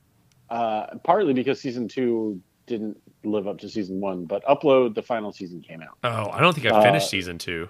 uh, 0.51 0.87
partly 1.05 1.33
because 1.33 1.61
season 1.61 1.89
two 1.89 2.41
didn't 2.67 2.97
live 3.25 3.47
up 3.47 3.59
to 3.59 3.69
season 3.69 4.01
one, 4.01 4.25
but 4.25 4.45
Upload 4.45 4.95
the 4.95 5.03
final 5.03 5.33
season 5.33 5.61
came 5.61 5.83
out. 5.83 5.99
Oh, 6.05 6.31
I 6.33 6.41
don't 6.41 6.53
think 6.55 6.67
I 6.67 6.71
Uh, 6.71 6.83
finished 6.83 7.11
season 7.11 7.39
two. 7.39 7.69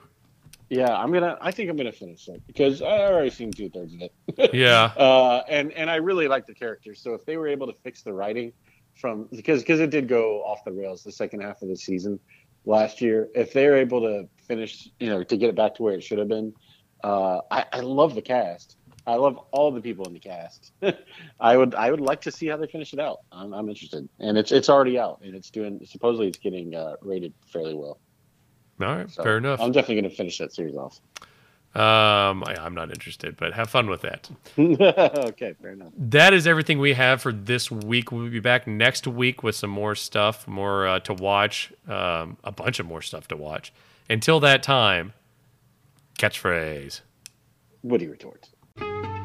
Yeah, 0.69 0.97
I'm 0.97 1.13
gonna. 1.13 1.39
I 1.41 1.53
think 1.53 1.71
I'm 1.71 1.77
gonna 1.77 1.93
finish 1.93 2.27
it 2.29 2.43
because 2.47 2.83
I 2.83 2.89
already 3.07 3.31
seen 3.31 3.53
two 3.53 3.69
thirds 3.71 3.95
of 3.95 4.01
it. 4.03 4.13
Yeah, 4.55 4.85
uh, 4.97 5.43
and 5.49 5.73
and 5.73 5.89
I 5.89 5.97
really 5.97 6.27
like 6.29 6.47
the 6.47 6.55
characters. 6.55 7.01
So 7.01 7.15
if 7.15 7.25
they 7.25 7.37
were 7.37 7.47
able 7.47 7.69
to 7.69 7.73
fix 7.85 8.03
the 8.03 8.13
writing 8.13 8.53
from 8.97 9.29
because 9.31 9.61
because 9.63 9.79
it 9.81 9.91
did 9.91 10.09
go 10.09 10.43
off 10.43 10.65
the 10.65 10.73
rails 10.73 11.05
the 11.05 11.13
second 11.13 11.43
half 11.43 11.63
of 11.63 11.69
the 11.69 11.77
season 11.77 12.19
last 12.65 13.01
year, 13.01 13.29
if 13.35 13.53
they're 13.53 13.77
able 13.77 14.01
to 14.01 14.29
finish, 14.49 14.89
you 14.99 15.09
know, 15.09 15.23
to 15.23 15.37
get 15.37 15.49
it 15.51 15.55
back 15.55 15.77
to 15.77 15.83
where 15.85 15.95
it 15.95 16.03
should 16.03 16.19
have 16.19 16.29
been, 16.29 16.53
uh, 17.05 17.41
I, 17.51 17.65
I 17.73 17.81
love 17.81 18.17
the 18.17 18.23
cast. 18.23 18.77
I 19.07 19.15
love 19.15 19.39
all 19.53 19.71
the 19.71 19.81
people 19.81 20.05
in 20.07 20.13
the 20.15 20.19
cast. 20.19 20.73
I 21.41 21.57
would 21.57 21.75
I 21.75 21.91
would 21.91 22.01
like 22.01 22.21
to 22.23 22.33
see 22.33 22.47
how 22.49 22.57
they 22.57 22.67
finish 22.67 22.93
it 22.93 22.99
out. 22.99 23.21
I'm, 23.31 23.53
I'm 23.55 23.69
interested, 23.69 24.09
and 24.19 24.37
it's 24.37 24.51
it's 24.51 24.69
already 24.69 24.99
out, 24.99 25.21
and 25.23 25.35
it's 25.35 25.51
doing 25.51 25.81
supposedly 25.87 26.29
it's 26.29 26.39
getting 26.39 26.75
uh, 26.75 26.97
rated 27.03 27.33
fairly 27.47 27.75
well. 27.75 27.99
all 28.81 28.87
right, 28.87 29.11
So 29.11 29.23
fair 29.23 29.39
enough. 29.39 29.61
I'm 29.61 29.73
definitely 29.73 30.01
going 30.03 30.11
to 30.11 30.17
finish 30.17 30.39
that 30.39 30.53
series 30.53 30.77
off. 30.77 31.01
Um, 31.77 32.43
I, 32.45 32.57
I'm 32.59 32.75
not 32.75 32.89
interested, 32.89 33.37
but 33.37 33.53
have 33.53 33.69
fun 33.69 33.91
with 33.91 34.01
that. 34.01 34.31
okay, 34.59 35.55
fair 35.61 35.73
enough. 35.73 35.93
that 35.99 36.33
is 36.33 36.47
everything 36.47 36.79
we 36.79 36.95
have 36.95 37.21
for 37.21 37.33
this 37.33 37.71
week. 37.71 38.11
We'll 38.11 38.31
be 38.31 38.41
back 38.41 38.67
next 38.67 39.07
week 39.07 39.43
with 39.43 39.57
some 39.57 39.69
more 39.69 39.95
stuff, 39.95 40.49
more 40.49 40.87
uh, 40.87 41.01
to 41.01 41.13
watch, 41.13 41.75
um, 41.87 42.39
a 42.45 42.51
bunch 42.51 42.81
of 42.81 42.87
more 42.87 43.03
stuff 43.03 43.29
to 43.29 43.37
watch. 43.37 43.75
Until 44.09 44.41
that 44.41 44.63
time, 44.63 45.13
catchphrase. 46.19 47.03
Woody 47.83 48.09
retorts. 48.09 48.49
Thank 48.79 49.16